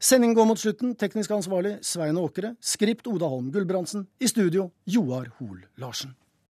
Sendingen 0.00 0.36
går 0.36 0.48
mot 0.48 0.60
slutten. 0.60 0.94
Teknisk 0.96 1.34
ansvarlig 1.36 1.76
Svein 1.84 2.16
Åkre. 2.16 2.54
Skript 2.64 3.08
Oda 3.10 3.28
Holm 3.28 3.50
Gulbrandsen. 3.52 4.06
I 4.20 4.28
studio 4.32 4.70
Joar 4.88 5.28
Hoel 5.38 5.66
Larsen. 5.80 6.16